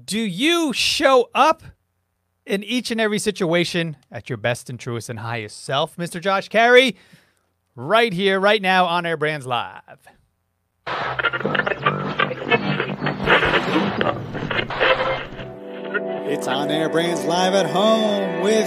Do 0.00 0.18
you 0.18 0.72
show 0.72 1.28
up 1.34 1.62
in 2.46 2.64
each 2.64 2.90
and 2.90 2.98
every 2.98 3.18
situation 3.18 3.98
at 4.10 4.30
your 4.30 4.38
best 4.38 4.70
and 4.70 4.80
truest 4.80 5.10
and 5.10 5.18
highest 5.18 5.64
self, 5.64 5.96
Mr. 5.96 6.18
Josh 6.18 6.48
Carey? 6.48 6.96
Right 7.76 8.12
here, 8.12 8.40
right 8.40 8.62
now 8.62 8.86
on 8.86 9.04
Air 9.04 9.18
Brands 9.18 9.46
Live. 9.46 9.82
It's 16.26 16.46
on 16.48 16.70
Air 16.70 16.88
Brands 16.88 17.24
Live 17.24 17.52
at 17.52 17.66
home 17.66 18.40
with 18.40 18.66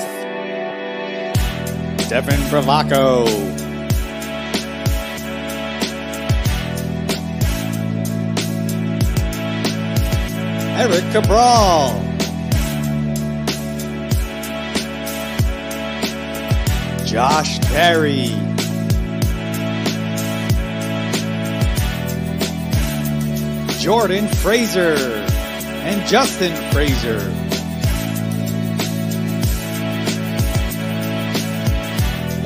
Devin 2.07 2.39
Bravaco. 2.51 3.74
Eric 10.77 11.05
Cabral. 11.13 12.01
Josh 17.05 17.59
Carey. 17.69 18.27
Jordan 23.79 24.27
Fraser 24.27 24.95
and 25.85 26.05
Justin 26.07 26.53
Fraser. 26.73 27.19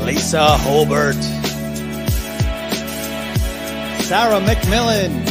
Lisa 0.05 0.55
Holbert. 0.59 1.16
Sarah 4.03 4.39
McMillan. 4.41 5.28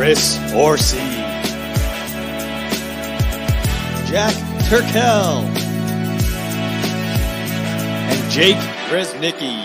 Chris 0.00 0.38
Horsey. 0.50 0.96
Jack 4.08 4.32
Turkel. 4.64 5.42
And 8.08 8.30
Jake 8.32 8.56
Resnicki. 8.88 9.60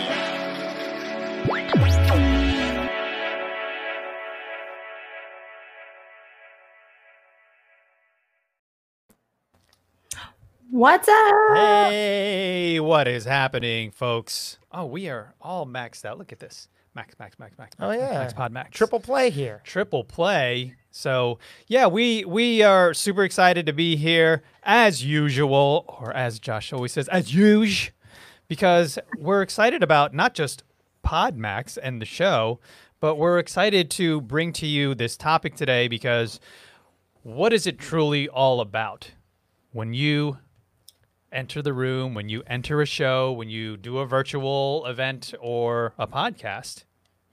What's 10.70 11.08
up? 11.08 11.56
Hey, 11.56 12.78
what 12.78 13.08
is 13.08 13.24
happening, 13.24 13.90
folks? 13.90 14.58
Oh, 14.70 14.84
we 14.84 15.08
are 15.08 15.32
all 15.40 15.64
maxed 15.64 16.04
out. 16.04 16.18
Look 16.18 16.30
at 16.30 16.40
this. 16.40 16.68
Max, 16.96 17.14
max, 17.18 17.38
max, 17.38 17.58
max. 17.58 17.76
Oh 17.78 17.90
max, 17.90 18.00
yeah, 18.00 18.18
Max 18.18 18.32
Pod 18.32 18.52
Max. 18.52 18.70
triple 18.70 19.00
play 19.00 19.28
here. 19.28 19.60
triple 19.64 20.02
play. 20.02 20.74
So 20.90 21.38
yeah, 21.68 21.86
we 21.86 22.24
we 22.24 22.62
are 22.62 22.94
super 22.94 23.22
excited 23.22 23.66
to 23.66 23.74
be 23.74 23.96
here 23.96 24.42
as 24.62 25.04
usual, 25.04 25.84
or 26.00 26.10
as 26.16 26.40
Josh 26.40 26.72
always 26.72 26.92
says, 26.92 27.06
as 27.08 27.34
usual, 27.34 27.92
because 28.48 28.98
we're 29.18 29.42
excited 29.42 29.82
about 29.82 30.14
not 30.14 30.32
just 30.32 30.62
Pod 31.02 31.36
Max 31.36 31.76
and 31.76 32.00
the 32.00 32.06
show, 32.06 32.60
but 32.98 33.16
we're 33.16 33.38
excited 33.38 33.90
to 33.90 34.22
bring 34.22 34.54
to 34.54 34.66
you 34.66 34.94
this 34.94 35.18
topic 35.18 35.54
today 35.54 35.88
because 35.88 36.40
what 37.22 37.52
is 37.52 37.66
it 37.66 37.78
truly 37.78 38.26
all 38.26 38.62
about 38.62 39.10
when 39.72 39.92
you 39.92 40.38
enter 41.30 41.60
the 41.60 41.74
room, 41.74 42.14
when 42.14 42.30
you 42.30 42.42
enter 42.46 42.80
a 42.80 42.86
show, 42.86 43.30
when 43.32 43.50
you 43.50 43.76
do 43.76 43.98
a 43.98 44.06
virtual 44.06 44.86
event 44.86 45.34
or 45.40 45.92
a 45.98 46.06
podcast? 46.06 46.84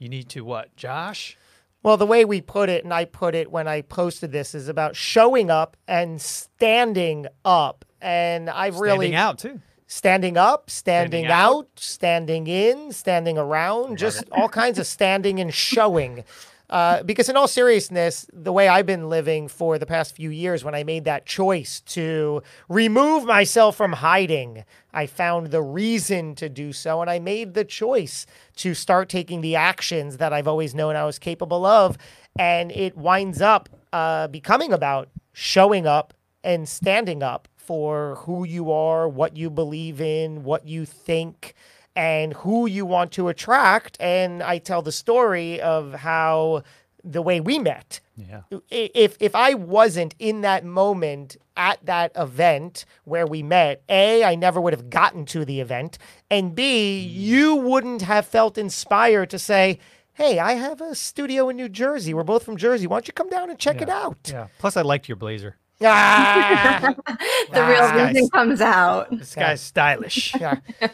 You 0.04 0.10
need 0.10 0.28
to 0.32 0.42
what, 0.44 0.76
Josh? 0.76 1.38
Well, 1.82 1.96
the 1.96 2.06
way 2.06 2.26
we 2.26 2.42
put 2.42 2.68
it, 2.68 2.84
and 2.84 2.94
I 2.94 3.06
put 3.06 3.36
it 3.36 3.50
when 3.50 3.70
I 3.70 3.84
posted 3.84 4.34
this, 4.34 4.54
is 4.54 4.68
about 4.68 4.98
showing 4.98 5.50
up 5.50 5.78
and 5.88 6.22
standing 6.22 7.26
up. 7.46 7.86
And 8.02 8.50
I've 8.50 8.80
really 8.80 9.08
Standing 9.08 9.16
out 9.16 9.40
too. 9.40 9.62
standing 9.88 10.36
up, 10.38 10.70
standing, 10.70 11.24
Standing 11.24 11.32
out. 11.32 11.56
out, 11.56 11.68
standing 11.78 12.48
in, 12.48 12.92
standing 12.92 13.38
around, 13.38 13.98
just 13.98 14.26
all 14.34 14.50
kinds 14.50 14.78
of 14.78 14.86
standing 14.88 15.40
and 15.40 15.54
showing. 15.54 16.26
Uh, 16.74 17.04
because 17.04 17.30
in 17.30 17.38
all 17.38 17.48
seriousness, 17.48 18.26
the 18.34 18.52
way 18.52 18.68
I've 18.68 18.88
been 18.88 19.08
living 19.08 19.48
for 19.48 19.78
the 19.78 19.86
past 19.86 20.16
few 20.16 20.32
years, 20.32 20.64
when 20.64 20.74
I 20.74 20.84
made 20.84 21.06
that 21.06 21.24
choice 21.24 21.82
to 21.82 22.42
remove 22.68 23.26
myself 23.26 23.76
from 23.76 23.94
hiding, 23.94 24.66
I 24.92 25.06
found 25.06 25.52
the 25.52 25.62
reason 25.62 26.34
to 26.34 26.50
do 26.50 26.74
so, 26.74 27.00
and 27.02 27.12
I 27.12 27.20
made 27.20 27.54
the 27.54 27.64
choice 27.64 28.26
to 28.56 28.74
start 28.74 29.08
taking 29.08 29.42
the 29.42 29.56
actions 29.56 30.18
that 30.18 30.34
I've 30.34 30.48
always 30.48 30.74
known 30.74 30.96
I 30.96 31.06
was 31.06 31.20
capable 31.20 31.64
of, 31.64 31.96
and 32.40 32.72
it 32.72 32.98
winds 32.98 33.40
up 33.40 33.70
uh, 33.94 34.26
becoming 34.30 34.74
about 34.74 35.10
showing 35.32 35.86
up 35.86 36.16
and 36.44 36.68
standing 36.68 37.22
up 37.22 37.48
for 37.56 38.16
who 38.22 38.46
you 38.46 38.72
are, 38.72 39.08
what 39.08 39.38
you 39.38 39.52
believe 39.52 40.02
in, 40.02 40.44
what 40.44 40.68
you 40.68 40.86
think, 40.86 41.54
and 41.96 42.34
who 42.34 42.66
you 42.66 42.86
want 42.86 43.12
to 43.14 43.28
attract. 43.28 43.98
And 44.00 44.42
I 44.44 44.58
tell 44.58 44.82
the 44.82 44.92
story 44.92 45.62
of 45.62 45.94
how 45.94 46.64
the 47.04 47.22
way 47.22 47.40
we 47.40 47.60
met. 47.60 48.00
Yeah. 48.16 48.42
If 48.70 49.18
if 49.20 49.36
I 49.36 49.54
wasn't 49.56 50.16
in 50.20 50.42
that 50.42 50.64
moment 50.64 51.38
at 51.58 51.86
that 51.86 52.12
event 52.16 52.86
where 53.04 53.28
we 53.28 53.44
met, 53.44 53.84
A, 53.90 54.24
I 54.24 54.36
never 54.36 54.62
would 54.62 54.74
have 54.74 54.90
gotten 54.90 55.26
to 55.28 55.44
the 55.46 55.60
event. 55.60 55.98
And 56.32 56.56
B, 56.56 57.00
you 57.00 57.56
wouldn't 57.56 58.04
have 58.04 58.26
felt 58.26 58.58
inspired 58.58 59.30
to 59.32 59.40
say, 59.40 59.80
Hey, 60.14 60.38
I 60.38 60.54
have 60.54 60.80
a 60.80 60.94
studio 60.94 61.50
in 61.50 61.58
New 61.58 61.70
Jersey. 61.70 62.14
We're 62.14 62.24
both 62.24 62.44
from 62.44 62.56
Jersey. 62.56 62.86
Why 62.86 62.98
don't 62.98 63.08
you 63.08 63.14
come 63.14 63.30
down 63.30 63.50
and 63.50 63.58
check 63.58 63.82
it 63.82 63.90
out? 63.90 64.30
Yeah. 64.32 64.48
Plus, 64.60 64.78
I 64.78 64.84
liked 64.84 65.10
your 65.10 65.16
blazer. 65.16 65.58
Ah! 65.82 66.94
the 67.52 67.62
real 67.66 67.80
Nice. 67.82 68.14
reason 68.16 68.30
comes 68.30 68.62
out. 68.62 69.10
This 69.12 69.36
guy's 69.36 69.62
stylish. 69.62 70.34
yeah. 70.40 70.56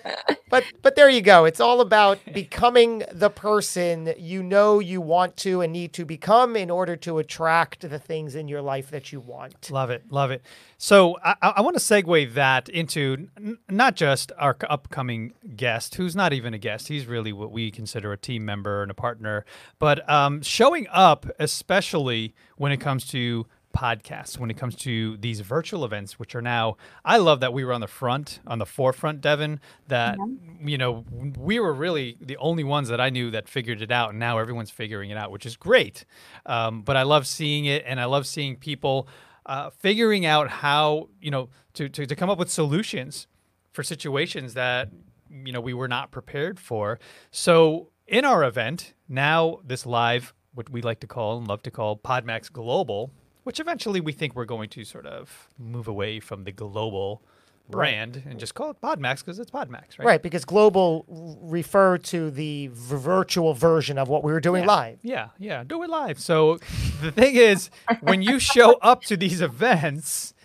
But 0.51 0.63
but 0.81 0.95
there 0.95 1.09
you 1.09 1.21
go. 1.21 1.45
It's 1.45 1.59
all 1.59 1.79
about 1.79 2.17
becoming 2.33 3.03
the 3.11 3.29
person 3.29 4.15
you 4.17 4.41
know 4.41 4.79
you 4.79 4.99
want 4.99 5.37
to 5.37 5.61
and 5.61 5.71
need 5.71 5.93
to 5.93 6.05
become 6.05 6.55
in 6.55 6.71
order 6.71 6.95
to 6.95 7.19
attract 7.19 7.87
the 7.87 7.99
things 7.99 8.33
in 8.33 8.47
your 8.47 8.63
life 8.63 8.89
that 8.89 9.11
you 9.11 9.19
want. 9.19 9.69
love 9.69 9.91
it. 9.91 10.05
Love 10.09 10.31
it. 10.31 10.41
So 10.79 11.19
I, 11.23 11.35
I 11.43 11.49
I 11.57 11.61
want 11.61 11.77
to 11.77 11.83
segue 11.83 12.33
that 12.33 12.67
into 12.67 13.27
n- 13.37 13.59
not 13.69 13.95
just 13.95 14.31
our 14.39 14.57
upcoming 14.67 15.33
guest, 15.55 15.93
who's 15.93 16.15
not 16.15 16.33
even 16.33 16.55
a 16.55 16.57
guest. 16.57 16.87
He's 16.87 17.05
really 17.05 17.31
what 17.31 17.51
we 17.51 17.69
consider 17.69 18.11
a 18.11 18.17
team 18.17 18.43
member 18.43 18.81
and 18.81 18.89
a 18.89 18.95
partner, 18.95 19.45
but 19.77 20.09
um, 20.09 20.41
showing 20.41 20.87
up, 20.91 21.27
especially 21.37 22.33
when 22.57 22.71
it 22.71 22.77
comes 22.77 23.05
to 23.09 23.45
podcasts, 23.75 24.37
when 24.37 24.49
it 24.49 24.57
comes 24.57 24.75
to 24.75 25.17
these 25.17 25.41
virtual 25.41 25.85
events, 25.85 26.17
which 26.17 26.35
are 26.35 26.41
now, 26.41 26.77
I 27.05 27.17
love 27.17 27.39
that 27.41 27.53
we 27.53 27.63
were 27.63 27.73
on 27.73 27.81
the 27.81 27.87
front, 27.87 28.39
on 28.47 28.59
the 28.59 28.65
forefront, 28.65 29.21
Devin, 29.21 29.59
that, 29.87 30.17
you 30.61 30.77
know, 30.77 31.05
we 31.37 31.59
were 31.59 31.73
really 31.73 32.17
the 32.19 32.37
only 32.37 32.63
ones 32.63 32.89
that 32.89 32.99
I 32.99 33.09
knew 33.09 33.31
that 33.31 33.47
figured 33.47 33.81
it 33.81 33.91
out. 33.91 34.09
And 34.09 34.19
now 34.19 34.39
everyone's 34.39 34.71
figuring 34.71 35.11
it 35.11 35.17
out, 35.17 35.31
which 35.31 35.45
is 35.45 35.55
great. 35.55 36.05
Um, 36.45 36.81
but 36.81 36.97
I 36.97 37.03
love 37.03 37.27
seeing 37.27 37.65
it 37.65 37.83
and 37.85 37.99
I 37.99 38.05
love 38.05 38.25
seeing 38.25 38.55
people 38.55 39.07
uh, 39.45 39.69
figuring 39.69 40.25
out 40.25 40.49
how, 40.49 41.09
you 41.21 41.31
know, 41.31 41.49
to, 41.73 41.89
to, 41.89 42.05
to 42.05 42.15
come 42.15 42.29
up 42.29 42.37
with 42.37 42.49
solutions 42.49 43.27
for 43.71 43.83
situations 43.83 44.55
that, 44.55 44.89
you 45.31 45.51
know, 45.51 45.61
we 45.61 45.73
were 45.73 45.87
not 45.87 46.11
prepared 46.11 46.59
for. 46.59 46.99
So 47.31 47.91
in 48.07 48.25
our 48.25 48.43
event, 48.43 48.93
now 49.07 49.59
this 49.63 49.85
live, 49.85 50.33
what 50.53 50.69
we 50.69 50.81
like 50.81 50.99
to 51.01 51.07
call 51.07 51.37
and 51.37 51.47
love 51.47 51.61
to 51.63 51.71
call 51.71 51.97
Podmax 51.97 52.51
Global, 52.51 53.11
which 53.49 53.59
eventually 53.59 53.99
we 53.99 54.11
think 54.11 54.35
we're 54.35 54.45
going 54.45 54.69
to 54.69 54.83
sort 54.83 55.07
of 55.07 55.49
move 55.57 55.87
away 55.87 56.19
from 56.19 56.43
the 56.43 56.51
global 56.51 57.19
brand 57.67 58.21
and 58.29 58.39
just 58.39 58.53
call 58.53 58.69
it 58.69 58.79
Podmax 58.79 59.25
because 59.25 59.39
it's 59.39 59.49
Podmax, 59.49 59.97
right? 59.97 60.05
Right, 60.05 60.21
because 60.21 60.45
global 60.45 61.03
refer 61.41 61.97
to 61.97 62.29
the 62.29 62.67
v- 62.67 62.95
virtual 62.95 63.55
version 63.55 63.97
of 63.97 64.07
what 64.07 64.23
we 64.23 64.31
were 64.31 64.39
doing 64.39 64.67
live. 64.67 64.99
Yeah, 65.01 65.29
yeah, 65.39 65.63
do 65.63 65.81
it 65.81 65.89
live. 65.89 66.19
So 66.19 66.59
the 67.01 67.11
thing 67.11 67.37
is, 67.37 67.71
when 68.01 68.21
you 68.21 68.37
show 68.37 68.73
up 68.83 69.01
to 69.05 69.17
these 69.17 69.41
events, 69.41 70.35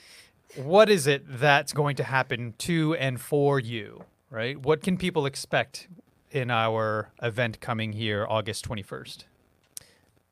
what 0.56 0.88
is 0.88 1.06
it 1.06 1.24
that's 1.26 1.74
going 1.74 1.96
to 1.96 2.04
happen 2.04 2.54
to 2.60 2.94
and 2.94 3.20
for 3.20 3.60
you, 3.60 4.04
right? 4.30 4.58
What 4.58 4.82
can 4.82 4.96
people 4.96 5.26
expect 5.26 5.88
in 6.30 6.50
our 6.50 7.12
event 7.22 7.60
coming 7.60 7.92
here 7.92 8.26
August 8.26 8.66
21st? 8.66 9.24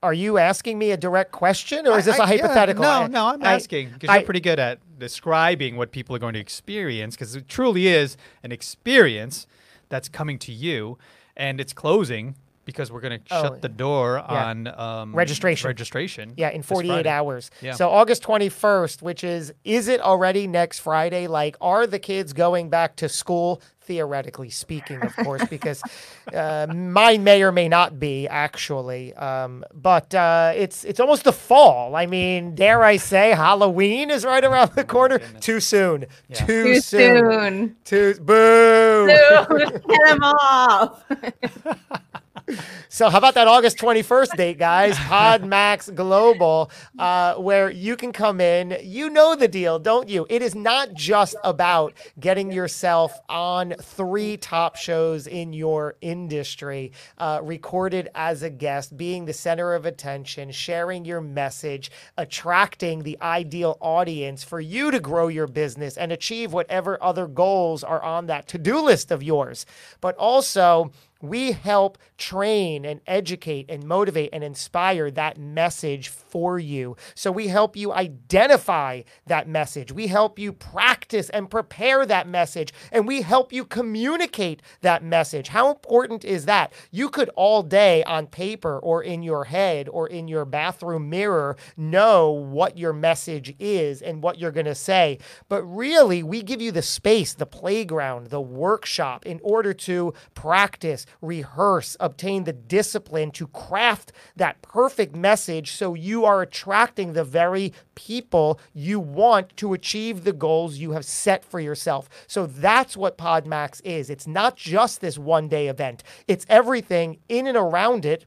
Are 0.02 0.12
you 0.12 0.38
asking 0.38 0.78
me 0.78 0.90
a 0.90 0.96
direct 0.96 1.30
question 1.30 1.86
or 1.86 1.96
is 1.98 2.06
this 2.06 2.18
a 2.18 2.22
a 2.22 2.26
hypothetical? 2.26 2.82
no, 2.82 3.06
no, 3.06 3.26
I'm 3.28 3.42
I- 3.42 3.52
asking 3.54 3.90
because 3.90 4.08
I- 4.10 4.16
you're 4.16 4.24
pretty 4.24 4.40
good 4.40 4.58
at 4.58 4.78
describing 4.98 5.76
what 5.76 5.92
people 5.92 6.14
are 6.16 6.18
going 6.18 6.34
to 6.34 6.40
experience 6.40 7.14
because 7.14 7.36
it 7.36 7.48
truly 7.48 7.86
is 7.86 8.16
an 8.42 8.50
experience 8.52 9.46
that's 9.88 10.08
coming 10.08 10.38
to 10.40 10.52
you 10.52 10.98
and 11.36 11.60
it's 11.60 11.72
closing 11.72 12.34
because 12.64 12.90
we're 12.92 13.00
going 13.00 13.18
to 13.20 13.24
Oh, 13.34 13.42
shut 13.42 13.62
the 13.62 13.68
door 13.68 14.18
on 14.18 14.66
um, 14.68 15.14
Registration. 15.14 15.68
Registration. 15.68 16.34
Yeah, 16.36 16.50
in 16.50 16.62
48 16.62 17.06
hours. 17.06 17.50
Yeah. 17.60 17.74
So 17.74 17.88
August 17.90 18.22
21st, 18.22 19.02
which 19.02 19.24
is, 19.24 19.52
is 19.64 19.88
it 19.88 20.00
already 20.00 20.46
next 20.46 20.80
Friday? 20.80 21.26
Like, 21.26 21.56
are 21.60 21.86
the 21.86 21.98
kids 21.98 22.32
going 22.32 22.70
back 22.70 22.96
to 22.96 23.08
school? 23.08 23.60
Theoretically 23.84 24.48
speaking, 24.48 25.02
of 25.02 25.14
course, 25.16 25.44
because 25.50 25.82
uh, 26.32 26.68
mine 26.72 27.24
may 27.24 27.42
or 27.42 27.50
may 27.50 27.68
not 27.68 27.98
be 27.98 28.28
actually. 28.28 29.12
Um, 29.14 29.64
but 29.74 30.14
uh, 30.14 30.52
it's 30.54 30.84
it's 30.84 31.00
almost 31.00 31.24
the 31.24 31.32
fall. 31.32 31.96
I 31.96 32.06
mean, 32.06 32.54
dare 32.54 32.84
I 32.84 32.96
say, 32.96 33.30
Halloween 33.30 34.08
is 34.12 34.24
right 34.24 34.44
around 34.44 34.76
the 34.76 34.84
corner. 34.84 35.18
Too 35.40 35.58
soon. 35.58 36.06
Too, 36.32 36.46
Too 36.46 36.80
soon. 36.80 37.26
soon. 37.26 37.76
Too 37.84 38.14
boo. 38.20 39.08
Dude, 39.08 39.82
get 39.88 40.08
him 40.08 40.22
off. 40.22 41.02
So 42.92 43.08
how 43.08 43.16
about 43.16 43.32
that 43.36 43.48
August 43.48 43.78
21st 43.78 44.36
date, 44.36 44.58
guys? 44.58 44.94
PodMax 44.96 45.94
Global, 45.94 46.70
uh, 46.98 47.36
where 47.36 47.70
you 47.70 47.96
can 47.96 48.12
come 48.12 48.38
in. 48.38 48.76
You 48.82 49.08
know 49.08 49.34
the 49.34 49.48
deal, 49.48 49.78
don't 49.78 50.10
you? 50.10 50.26
It 50.28 50.42
is 50.42 50.54
not 50.54 50.92
just 50.92 51.34
about 51.42 51.94
getting 52.20 52.52
yourself 52.52 53.18
on 53.30 53.72
three 53.80 54.36
top 54.36 54.76
shows 54.76 55.26
in 55.26 55.54
your 55.54 55.96
industry, 56.02 56.92
uh, 57.16 57.40
recorded 57.42 58.10
as 58.14 58.42
a 58.42 58.50
guest, 58.50 58.94
being 58.94 59.24
the 59.24 59.32
center 59.32 59.72
of 59.72 59.86
attention, 59.86 60.50
sharing 60.50 61.06
your 61.06 61.22
message, 61.22 61.90
attracting 62.18 63.04
the 63.04 63.16
ideal 63.22 63.78
audience 63.80 64.44
for 64.44 64.60
you 64.60 64.90
to 64.90 65.00
grow 65.00 65.28
your 65.28 65.46
business 65.46 65.96
and 65.96 66.12
achieve 66.12 66.52
whatever 66.52 67.02
other 67.02 67.26
goals 67.26 67.82
are 67.82 68.02
on 68.02 68.26
that 68.26 68.46
to-do 68.48 68.82
list 68.82 69.10
of 69.10 69.22
yours. 69.22 69.64
But 70.02 70.14
also, 70.16 70.92
we 71.22 71.52
help 71.52 71.96
train 72.18 72.84
and 72.84 73.00
educate 73.06 73.66
and 73.70 73.84
motivate 73.84 74.30
and 74.32 74.44
inspire 74.44 75.10
that 75.12 75.38
message 75.38 76.08
for 76.08 76.58
you. 76.58 76.96
So 77.14 77.30
we 77.30 77.48
help 77.48 77.76
you 77.76 77.92
identify 77.92 79.02
that 79.26 79.48
message. 79.48 79.92
We 79.92 80.08
help 80.08 80.38
you 80.38 80.52
practice 80.52 81.30
and 81.30 81.48
prepare 81.48 82.04
that 82.06 82.26
message. 82.26 82.74
And 82.90 83.06
we 83.06 83.22
help 83.22 83.52
you 83.52 83.64
communicate 83.64 84.62
that 84.80 85.04
message. 85.04 85.48
How 85.48 85.70
important 85.70 86.24
is 86.24 86.44
that? 86.46 86.72
You 86.90 87.08
could 87.08 87.30
all 87.36 87.62
day 87.62 88.02
on 88.04 88.26
paper 88.26 88.78
or 88.78 89.02
in 89.02 89.22
your 89.22 89.44
head 89.44 89.88
or 89.88 90.08
in 90.08 90.26
your 90.26 90.44
bathroom 90.44 91.08
mirror 91.08 91.56
know 91.76 92.30
what 92.30 92.76
your 92.76 92.92
message 92.92 93.54
is 93.58 94.02
and 94.02 94.22
what 94.22 94.38
you're 94.38 94.50
going 94.50 94.66
to 94.66 94.74
say. 94.74 95.18
But 95.48 95.62
really, 95.62 96.22
we 96.22 96.42
give 96.42 96.60
you 96.60 96.72
the 96.72 96.82
space, 96.82 97.34
the 97.34 97.46
playground, 97.46 98.28
the 98.28 98.40
workshop 98.40 99.24
in 99.24 99.40
order 99.42 99.72
to 99.72 100.14
practice, 100.34 101.06
rehearse, 101.20 101.96
obtain 102.00 102.44
the 102.44 102.52
discipline 102.52 103.30
to 103.32 103.46
craft 103.48 104.12
that 104.36 104.62
perfect 104.62 105.14
message 105.14 105.72
so 105.72 105.94
you 105.94 106.24
are 106.24 106.42
attracting 106.42 107.12
the 107.12 107.24
very 107.24 107.72
people 107.94 108.58
you 108.72 108.98
want 108.98 109.56
to 109.56 109.72
achieve 109.72 110.24
the 110.24 110.32
goals 110.32 110.78
you 110.78 110.92
have 110.92 111.04
set 111.04 111.44
for 111.44 111.60
yourself. 111.60 112.08
So 112.26 112.46
that's 112.46 112.96
what 112.96 113.18
PodMax 113.18 113.80
is. 113.84 114.10
It's 114.10 114.26
not 114.26 114.56
just 114.56 115.00
this 115.00 115.18
one 115.18 115.48
day 115.48 115.68
event, 115.68 116.02
it's 116.26 116.46
everything 116.48 117.18
in 117.28 117.46
and 117.46 117.56
around 117.56 118.04
it 118.04 118.26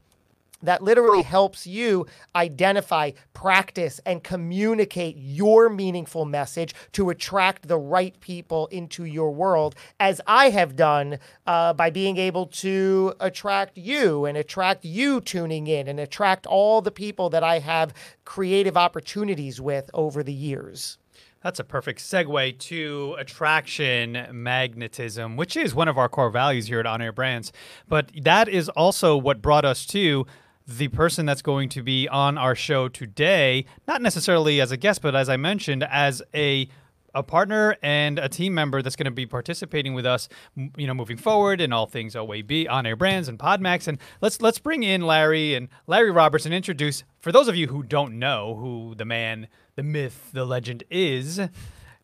that 0.62 0.82
literally 0.82 1.22
helps 1.22 1.66
you 1.66 2.06
identify, 2.34 3.12
practice, 3.32 4.00
and 4.06 4.22
communicate 4.22 5.16
your 5.16 5.68
meaningful 5.68 6.24
message 6.24 6.74
to 6.92 7.10
attract 7.10 7.68
the 7.68 7.78
right 7.78 8.18
people 8.20 8.66
into 8.68 9.04
your 9.04 9.30
world, 9.32 9.74
as 10.00 10.20
I 10.26 10.50
have 10.50 10.76
done 10.76 11.18
uh, 11.46 11.72
by 11.72 11.90
being 11.90 12.16
able 12.16 12.46
to 12.46 13.14
attract 13.20 13.76
you 13.76 14.24
and 14.24 14.36
attract 14.36 14.84
you 14.84 15.20
tuning 15.20 15.66
in 15.66 15.88
and 15.88 16.00
attract 16.00 16.46
all 16.46 16.80
the 16.80 16.90
people 16.90 17.30
that 17.30 17.44
I 17.44 17.58
have 17.58 17.94
creative 18.24 18.76
opportunities 18.76 19.60
with 19.60 19.90
over 19.94 20.22
the 20.22 20.32
years. 20.32 20.98
That's 21.42 21.60
a 21.60 21.64
perfect 21.64 22.00
segue 22.00 22.58
to 22.58 23.14
attraction 23.18 24.26
magnetism, 24.32 25.36
which 25.36 25.56
is 25.56 25.76
one 25.76 25.86
of 25.86 25.96
our 25.96 26.08
core 26.08 26.30
values 26.30 26.66
here 26.66 26.80
at 26.80 26.86
On 26.86 27.00
Air 27.00 27.12
Brands. 27.12 27.52
But 27.88 28.10
that 28.20 28.48
is 28.48 28.68
also 28.70 29.16
what 29.16 29.42
brought 29.42 29.64
us 29.64 29.86
to 29.86 30.26
the 30.66 30.88
person 30.88 31.26
that's 31.26 31.42
going 31.42 31.68
to 31.70 31.82
be 31.82 32.08
on 32.08 32.36
our 32.36 32.54
show 32.54 32.88
today, 32.88 33.66
not 33.86 34.02
necessarily 34.02 34.60
as 34.60 34.72
a 34.72 34.76
guest, 34.76 35.00
but 35.00 35.14
as 35.14 35.28
I 35.28 35.36
mentioned, 35.36 35.84
as 35.84 36.22
a 36.34 36.68
a 37.14 37.22
partner 37.22 37.78
and 37.82 38.18
a 38.18 38.28
team 38.28 38.52
member 38.52 38.82
that's 38.82 38.94
going 38.94 39.06
to 39.06 39.10
be 39.10 39.24
participating 39.24 39.94
with 39.94 40.04
us, 40.04 40.28
you 40.76 40.86
know, 40.86 40.92
moving 40.92 41.16
forward 41.16 41.62
in 41.62 41.72
all 41.72 41.86
things 41.86 42.14
OAB, 42.14 42.68
on 42.68 42.84
air 42.84 42.94
brands, 42.94 43.26
and 43.26 43.38
Podmax. 43.38 43.88
And 43.88 43.98
let's 44.20 44.42
let's 44.42 44.58
bring 44.58 44.82
in 44.82 45.00
Larry 45.00 45.54
and 45.54 45.68
Larry 45.86 46.10
Roberts 46.10 46.44
and 46.44 46.54
introduce 46.54 47.04
for 47.18 47.32
those 47.32 47.48
of 47.48 47.56
you 47.56 47.68
who 47.68 47.82
don't 47.82 48.18
know 48.18 48.56
who 48.56 48.94
the 48.94 49.06
man, 49.06 49.48
the 49.76 49.82
myth, 49.82 50.30
the 50.34 50.44
legend 50.44 50.84
is. 50.90 51.40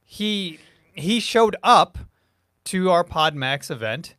He 0.02 0.58
he 0.94 1.20
showed 1.20 1.56
up 1.62 1.98
to 2.64 2.90
our 2.90 3.04
Podmax 3.04 3.70
event 3.70 4.14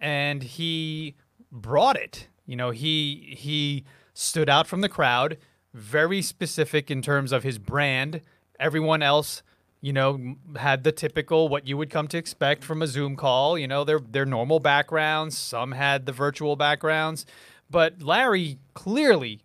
and 0.00 0.42
he 0.42 1.14
brought 1.52 1.96
it. 1.96 2.28
You 2.48 2.56
know, 2.56 2.70
he 2.70 3.34
he 3.36 3.84
stood 4.14 4.48
out 4.48 4.66
from 4.66 4.80
the 4.80 4.88
crowd, 4.88 5.36
very 5.74 6.22
specific 6.22 6.90
in 6.90 7.02
terms 7.02 7.30
of 7.30 7.42
his 7.42 7.58
brand. 7.58 8.22
Everyone 8.58 9.02
else, 9.02 9.42
you 9.82 9.92
know, 9.92 10.36
had 10.56 10.82
the 10.82 10.90
typical 10.90 11.48
what 11.50 11.68
you 11.68 11.76
would 11.76 11.90
come 11.90 12.08
to 12.08 12.16
expect 12.16 12.64
from 12.64 12.80
a 12.80 12.86
Zoom 12.86 13.16
call, 13.16 13.58
you 13.58 13.68
know, 13.68 13.84
their 13.84 14.00
their 14.00 14.24
normal 14.24 14.60
backgrounds, 14.60 15.36
some 15.36 15.72
had 15.72 16.06
the 16.06 16.12
virtual 16.12 16.56
backgrounds, 16.56 17.26
but 17.70 18.00
Larry 18.02 18.58
clearly 18.72 19.40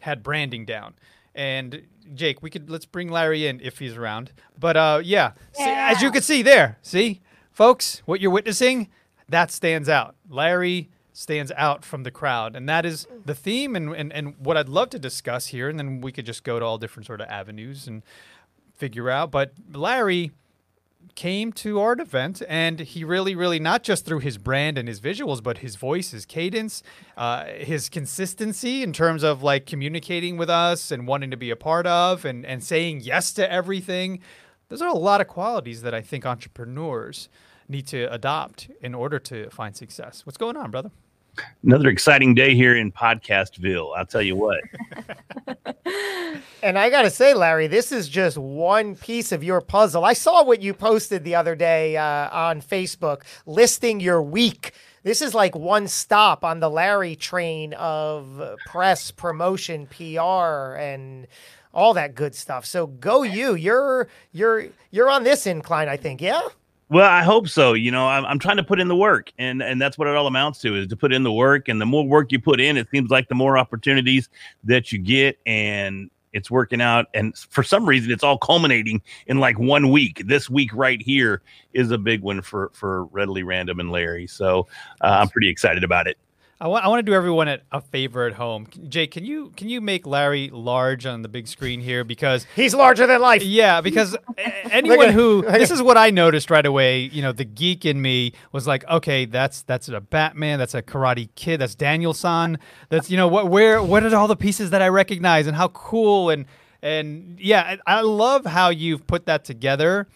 had 0.00 0.22
branding 0.22 0.64
down. 0.64 0.94
And 1.34 1.82
Jake, 2.14 2.42
we 2.42 2.48
could 2.48 2.70
let's 2.70 2.86
bring 2.86 3.10
Larry 3.10 3.46
in 3.46 3.60
if 3.60 3.78
he's 3.78 3.94
around. 3.94 4.32
But 4.58 4.78
uh 4.78 5.02
yeah, 5.04 5.32
See, 5.52 5.64
as 5.66 6.00
you 6.00 6.10
can 6.10 6.22
see 6.22 6.40
there, 6.40 6.78
see? 6.80 7.20
Folks, 7.52 8.00
what 8.06 8.20
you're 8.22 8.30
witnessing, 8.30 8.88
that 9.28 9.50
stands 9.50 9.88
out. 9.90 10.14
Larry 10.30 10.88
stands 11.18 11.50
out 11.56 11.84
from 11.84 12.04
the 12.04 12.12
crowd. 12.12 12.54
And 12.54 12.68
that 12.68 12.86
is 12.86 13.08
the 13.24 13.34
theme 13.34 13.74
and, 13.74 13.92
and, 13.92 14.12
and 14.12 14.36
what 14.38 14.56
I'd 14.56 14.68
love 14.68 14.90
to 14.90 15.00
discuss 15.00 15.48
here. 15.48 15.68
And 15.68 15.76
then 15.76 16.00
we 16.00 16.12
could 16.12 16.24
just 16.24 16.44
go 16.44 16.60
to 16.60 16.64
all 16.64 16.78
different 16.78 17.08
sort 17.08 17.20
of 17.20 17.26
avenues 17.26 17.88
and 17.88 18.04
figure 18.76 19.10
out. 19.10 19.32
But 19.32 19.52
Larry 19.72 20.30
came 21.16 21.52
to 21.52 21.80
our 21.80 22.00
event 22.00 22.42
and 22.48 22.78
he 22.78 23.02
really 23.02 23.34
really 23.34 23.58
not 23.58 23.82
just 23.82 24.04
through 24.04 24.20
his 24.20 24.36
brand 24.36 24.76
and 24.76 24.86
his 24.86 25.00
visuals 25.00 25.42
but 25.42 25.58
his 25.58 25.74
voice 25.74 26.10
his 26.10 26.26
cadence 26.26 26.82
uh, 27.16 27.44
his 27.44 27.88
consistency 27.88 28.82
in 28.82 28.92
terms 28.92 29.22
of 29.22 29.42
like 29.42 29.64
communicating 29.64 30.36
with 30.36 30.50
us 30.50 30.90
and 30.90 31.06
wanting 31.06 31.30
to 31.30 31.36
be 31.36 31.50
a 31.50 31.56
part 31.56 31.86
of 31.86 32.24
and, 32.24 32.44
and 32.44 32.62
saying 32.62 33.00
yes 33.00 33.32
to 33.32 33.50
everything 33.50 34.20
those 34.68 34.82
are 34.82 34.88
a 34.88 34.98
lot 34.98 35.20
of 35.20 35.26
qualities 35.28 35.82
that 35.82 35.94
i 35.94 36.00
think 36.00 36.26
entrepreneurs 36.26 37.28
need 37.68 37.86
to 37.86 38.12
adopt 38.12 38.68
in 38.80 38.94
order 38.94 39.18
to 39.18 39.48
find 39.50 39.76
success 39.76 40.26
what's 40.26 40.38
going 40.38 40.56
on 40.56 40.70
brother 40.70 40.90
Another 41.62 41.88
exciting 41.88 42.34
day 42.34 42.54
here 42.54 42.76
in 42.76 42.92
Podcastville. 42.92 43.96
I'll 43.96 44.06
tell 44.06 44.22
you 44.22 44.36
what. 44.36 44.60
And 46.62 46.76
I 46.76 46.90
got 46.90 47.02
to 47.02 47.10
say, 47.10 47.34
Larry, 47.34 47.68
this 47.68 47.92
is 47.92 48.08
just 48.08 48.36
one 48.36 48.96
piece 48.96 49.30
of 49.30 49.44
your 49.44 49.60
puzzle. 49.60 50.04
I 50.04 50.12
saw 50.12 50.42
what 50.42 50.60
you 50.60 50.74
posted 50.74 51.22
the 51.22 51.36
other 51.36 51.54
day 51.54 51.96
uh, 51.96 52.28
on 52.30 52.60
Facebook 52.60 53.22
listing 53.46 54.00
your 54.00 54.20
week. 54.20 54.72
This 55.04 55.22
is 55.22 55.34
like 55.34 55.54
one 55.54 55.86
stop 55.86 56.44
on 56.44 56.58
the 56.58 56.68
Larry 56.68 57.14
train 57.14 57.74
of 57.74 58.56
press, 58.66 59.12
promotion, 59.12 59.86
PR, 59.86 60.74
and 60.76 61.28
all 61.72 61.94
that 61.94 62.16
good 62.16 62.34
stuff. 62.34 62.66
So 62.66 62.88
go 62.88 63.22
you. 63.22 63.54
You're 63.54 64.08
you're 64.32 64.66
you're 64.90 65.10
on 65.10 65.22
this 65.22 65.46
incline, 65.46 65.88
I 65.88 65.96
think. 65.96 66.20
Yeah. 66.20 66.40
Well, 66.90 67.08
I 67.08 67.22
hope 67.22 67.48
so. 67.48 67.74
You 67.74 67.90
know, 67.90 68.08
I'm, 68.08 68.24
I'm 68.24 68.38
trying 68.38 68.56
to 68.56 68.62
put 68.62 68.80
in 68.80 68.88
the 68.88 68.96
work, 68.96 69.30
and 69.38 69.62
and 69.62 69.80
that's 69.80 69.98
what 69.98 70.08
it 70.08 70.16
all 70.16 70.26
amounts 70.26 70.58
to 70.60 70.74
is 70.74 70.86
to 70.88 70.96
put 70.96 71.12
in 71.12 71.22
the 71.22 71.32
work. 71.32 71.68
And 71.68 71.80
the 71.80 71.86
more 71.86 72.06
work 72.06 72.32
you 72.32 72.40
put 72.40 72.60
in, 72.60 72.76
it 72.78 72.88
seems 72.90 73.10
like 73.10 73.28
the 73.28 73.34
more 73.34 73.58
opportunities 73.58 74.30
that 74.64 74.90
you 74.90 74.98
get, 74.98 75.38
and 75.44 76.10
it's 76.32 76.50
working 76.50 76.80
out. 76.80 77.06
And 77.12 77.36
for 77.36 77.62
some 77.62 77.84
reason, 77.86 78.10
it's 78.10 78.24
all 78.24 78.38
culminating 78.38 79.02
in 79.26 79.38
like 79.38 79.58
one 79.58 79.90
week. 79.90 80.22
This 80.26 80.48
week 80.48 80.70
right 80.74 81.00
here 81.02 81.42
is 81.74 81.90
a 81.90 81.98
big 81.98 82.22
one 82.22 82.40
for 82.40 82.70
for 82.72 83.04
Readily 83.06 83.42
Random 83.42 83.80
and 83.80 83.90
Larry. 83.90 84.26
So 84.26 84.66
uh, 85.02 85.18
I'm 85.20 85.28
pretty 85.28 85.50
excited 85.50 85.84
about 85.84 86.06
it. 86.06 86.16
I 86.60 86.66
want, 86.66 86.84
I 86.84 86.88
want 86.88 86.98
to 86.98 87.02
do 87.04 87.14
everyone 87.14 87.46
a, 87.46 87.60
a 87.70 87.80
favor 87.80 88.26
at 88.26 88.34
home 88.34 88.66
jake 88.88 89.12
can 89.12 89.24
you 89.24 89.52
can 89.56 89.68
you 89.68 89.80
make 89.80 90.06
larry 90.06 90.50
large 90.52 91.06
on 91.06 91.22
the 91.22 91.28
big 91.28 91.46
screen 91.46 91.80
here 91.80 92.02
because 92.02 92.46
He's 92.56 92.74
larger 92.74 93.06
than 93.06 93.20
life. 93.20 93.42
Yeah, 93.42 93.80
because 93.80 94.16
anyone 94.70 95.10
who 95.10 95.42
this 95.42 95.70
is 95.70 95.80
what 95.80 95.96
I 95.96 96.10
noticed 96.10 96.50
right 96.50 96.64
away. 96.66 97.02
You 97.02 97.22
know, 97.22 97.32
the 97.32 97.44
geek 97.44 97.84
in 97.84 98.02
me 98.02 98.32
was 98.52 98.66
like, 98.66 98.84
okay, 98.88 99.24
that's 99.24 99.62
that's 99.62 99.88
a 99.88 100.00
Batman, 100.00 100.58
that's 100.58 100.74
a 100.74 100.82
Karate 100.82 101.28
Kid, 101.34 101.60
that's 101.60 101.74
Daniel 101.74 102.14
San. 102.14 102.58
That's 102.88 103.10
you 103.10 103.16
know 103.16 103.28
what 103.28 103.48
where 103.48 103.82
what 103.82 104.04
are 104.04 104.16
all 104.16 104.28
the 104.28 104.36
pieces 104.36 104.70
that 104.70 104.82
I 104.82 104.88
recognize 104.88 105.46
and 105.46 105.56
how 105.56 105.68
cool 105.68 106.30
and 106.30 106.46
and 106.82 107.38
yeah, 107.40 107.78
I 107.86 107.98
I 107.98 108.00
love 108.00 108.44
how 108.46 108.70
you've 108.70 109.06
put 109.06 109.26
that 109.26 109.44
together 109.44 110.08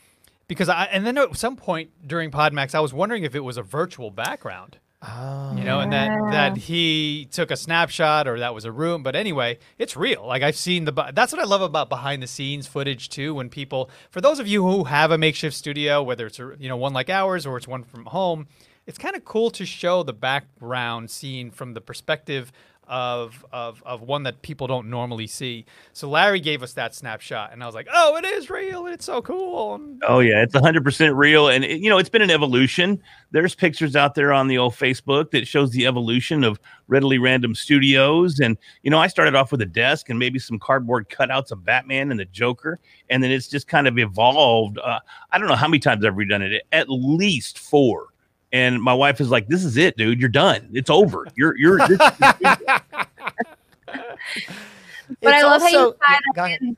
because 0.49 0.69
I 0.69 0.85
and 0.87 1.07
then 1.07 1.19
at 1.19 1.37
some 1.37 1.57
point 1.57 1.91
during 2.07 2.31
Podmax, 2.31 2.75
I 2.75 2.81
was 2.81 2.93
wondering 2.93 3.23
if 3.23 3.35
it 3.35 3.41
was 3.41 3.57
a 3.57 3.63
virtual 3.63 4.11
background. 4.11 4.79
Oh. 5.05 5.55
you 5.57 5.65
know, 5.65 5.81
and 5.81 5.93
that 5.93 6.11
that 6.31 6.57
he 6.57 7.27
took 7.33 7.51
a 7.51 7.57
snapshot 7.57 8.29
or 8.29 8.39
that 8.39 8.55
was 8.55 8.65
a 8.65 8.71
room. 8.71 9.03
But 9.03 9.17
anyway, 9.17 9.59
it's 9.77 9.97
real. 9.97 10.25
Like 10.25 10.43
I've 10.43 10.57
seen 10.57 10.85
the. 10.85 10.93
That's 11.13 11.33
what 11.33 11.41
I 11.41 11.45
love 11.45 11.61
about 11.61 11.89
behind 11.89 12.23
the 12.23 12.29
scenes 12.29 12.69
footage 12.69 13.09
too. 13.09 13.35
When 13.35 13.49
people, 13.49 13.91
for 14.11 14.21
those 14.21 14.39
of 14.39 14.47
you 14.47 14.63
who 14.63 14.85
have 14.85 15.11
a 15.11 15.19
makeshift 15.19 15.57
studio, 15.57 16.03
whether 16.03 16.27
it's 16.27 16.39
a, 16.39 16.55
you 16.59 16.69
know 16.69 16.77
one 16.77 16.93
like 16.93 17.11
ours 17.11 17.47
or 17.47 17.57
it's 17.57 17.67
one 17.67 17.83
from 17.83 18.05
home, 18.07 18.47
it's 18.87 18.99
kind 18.99 19.17
of 19.17 19.25
cool 19.25 19.51
to 19.51 19.67
show 19.67 20.05
the 20.05 20.13
background 20.13 21.11
scene 21.11 21.51
from 21.51 21.75
the 21.75 21.81
perspective. 21.81 22.53
Of, 22.89 23.47
of 23.53 23.81
of 23.87 24.03
one 24.03 24.25
that 24.25 24.43
people 24.43 24.67
don't 24.67 24.91
normally 24.91 25.27
see. 25.29 25.65
So 25.93 26.11
Larry 26.11 26.41
gave 26.41 26.63
us 26.65 26.73
that 26.75 26.95
snapshot, 26.95 27.53
and 27.53 27.63
I 27.63 27.67
was 27.67 27.75
like, 27.77 27.87
"Oh, 27.91 28.17
it 28.17 28.25
is 28.25 28.51
real, 28.51 28.87
it's 28.87 29.05
so 29.07 29.23
cool." 29.23 29.81
Oh 30.03 30.19
yeah, 30.19 30.43
it's 30.43 30.53
100% 30.55 31.17
real 31.17 31.49
and 31.49 31.65
it- 31.65 31.81
you 31.81 31.89
know, 31.89 31.97
it's 31.99 32.09
been 32.11 32.23
an 32.23 32.31
evolution. 32.31 33.01
There's 33.31 33.55
pictures 33.55 33.95
out 33.95 34.15
there 34.17 34.33
on 34.33 34.49
the 34.49 34.59
old 34.59 34.75
Facebook 34.75 35.31
that 35.31 35.47
shows 35.47 35.71
the 35.71 35.87
evolution 35.87 36.43
of 36.45 36.59
Readily 36.89 37.19
Random 37.19 37.55
Studios 37.55 38.41
and 38.41 38.59
you 38.83 38.91
know, 38.91 38.99
I 38.99 39.07
started 39.07 39.37
off 39.37 39.53
with 39.53 39.63
a 39.63 39.67
desk 39.67 40.11
and 40.11 40.19
maybe 40.19 40.39
some 40.41 40.59
cardboard 40.59 41.09
cutouts 41.09 41.53
of 41.53 41.65
Batman 41.65 42.11
and 42.11 42.19
the 42.21 42.25
Joker 42.27 42.81
and 43.09 43.23
then 43.23 43.31
it's 43.31 43.49
just 43.49 43.69
kind 43.69 43.87
of 43.87 43.97
evolved. 43.97 44.77
Uh, 44.79 44.99
I 45.31 45.39
don't 45.39 45.49
know 45.49 45.55
how 45.55 45.69
many 45.69 45.79
times 45.79 46.05
I've 46.05 46.15
redone 46.15 46.43
it. 46.43 46.67
At 46.73 46.91
least 46.91 47.59
4. 47.61 48.09
And 48.53 48.83
my 48.83 48.93
wife 48.93 49.21
is 49.21 49.31
like, 49.31 49.49
"This 49.49 49.65
is 49.65 49.77
it, 49.77 49.97
dude. 49.97 50.21
You're 50.21 50.29
done. 50.29 50.69
It's 50.73 50.91
over. 50.91 51.27
You're 51.37 51.57
you're 51.57 51.79
this, 51.89 51.99
But 55.21 55.35
I 55.35 55.39
It's 55.39 55.45
love 55.45 55.63
how 55.63 55.69
you 55.69 55.95
tie 56.05 56.19
Go 56.35 56.45
ahead. 56.45 56.77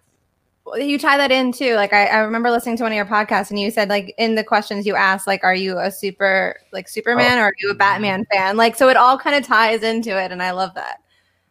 You 0.76 0.98
tie 0.98 1.18
that 1.18 1.30
in 1.30 1.52
too. 1.52 1.74
Like 1.74 1.92
I, 1.92 2.06
I 2.06 2.18
remember 2.18 2.50
listening 2.50 2.76
to 2.78 2.82
one 2.84 2.92
of 2.92 2.96
your 2.96 3.04
podcasts, 3.04 3.50
and 3.50 3.58
you 3.58 3.70
said 3.70 3.88
like 3.88 4.14
in 4.18 4.34
the 4.34 4.44
questions 4.44 4.86
you 4.86 4.94
asked, 4.94 5.26
like, 5.26 5.44
are 5.44 5.54
you 5.54 5.78
a 5.78 5.90
super 5.90 6.56
like 6.72 6.86
oh. 6.88 6.90
Superman 6.90 7.38
or 7.38 7.44
are 7.44 7.54
you 7.58 7.70
a 7.70 7.74
Batman 7.74 8.24
fan? 8.32 8.56
Like, 8.56 8.76
so 8.76 8.88
it 8.88 8.96
all 8.96 9.18
kind 9.18 9.36
of 9.36 9.44
ties 9.44 9.82
into 9.82 10.18
it, 10.18 10.32
and 10.32 10.42
I 10.42 10.52
love 10.52 10.74
that. 10.74 11.00